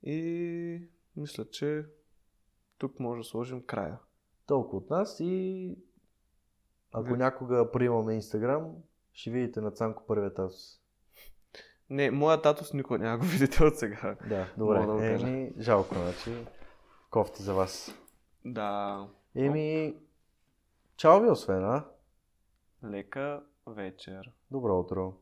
и 0.04 0.88
мисля, 1.16 1.46
че 1.46 1.86
тук 2.78 3.00
може 3.00 3.20
да 3.20 3.24
сложим 3.24 3.64
края. 3.66 4.00
Толкова 4.48 4.78
от 4.78 4.90
нас 4.90 5.18
и 5.20 5.76
ако 6.92 7.04
Ви- 7.12 7.18
някога 7.18 7.72
приемаме 7.72 8.14
Инстаграм, 8.14 8.76
ще 9.14 9.32
видите 9.32 9.62
на 9.62 9.72
Цанко 9.72 10.04
първият 10.08 10.36
татус. 10.36 10.80
Не, 11.90 12.12
моя 12.12 12.42
татус 12.42 12.74
никога 12.74 13.00
няма 13.00 13.18
го 13.18 13.26
видите 13.26 13.64
от 13.64 13.78
сега. 13.78 14.18
Да, 14.30 14.54
добре. 14.58 14.80
Мога 14.80 15.02
да. 15.02 15.06
Еми, 15.08 15.54
жалко, 15.60 15.96
значи. 15.96 16.46
Кофти 17.10 17.44
за 17.44 17.54
вас. 17.54 17.96
Да. 18.46 19.08
Еми, 19.36 19.96
чао 20.98 21.22
ви 21.22 21.30
освен, 21.30 21.64
а? 21.66 21.86
Лека 22.84 23.44
вечер. 23.68 24.32
Добро 24.52 24.80
утро. 24.80 25.14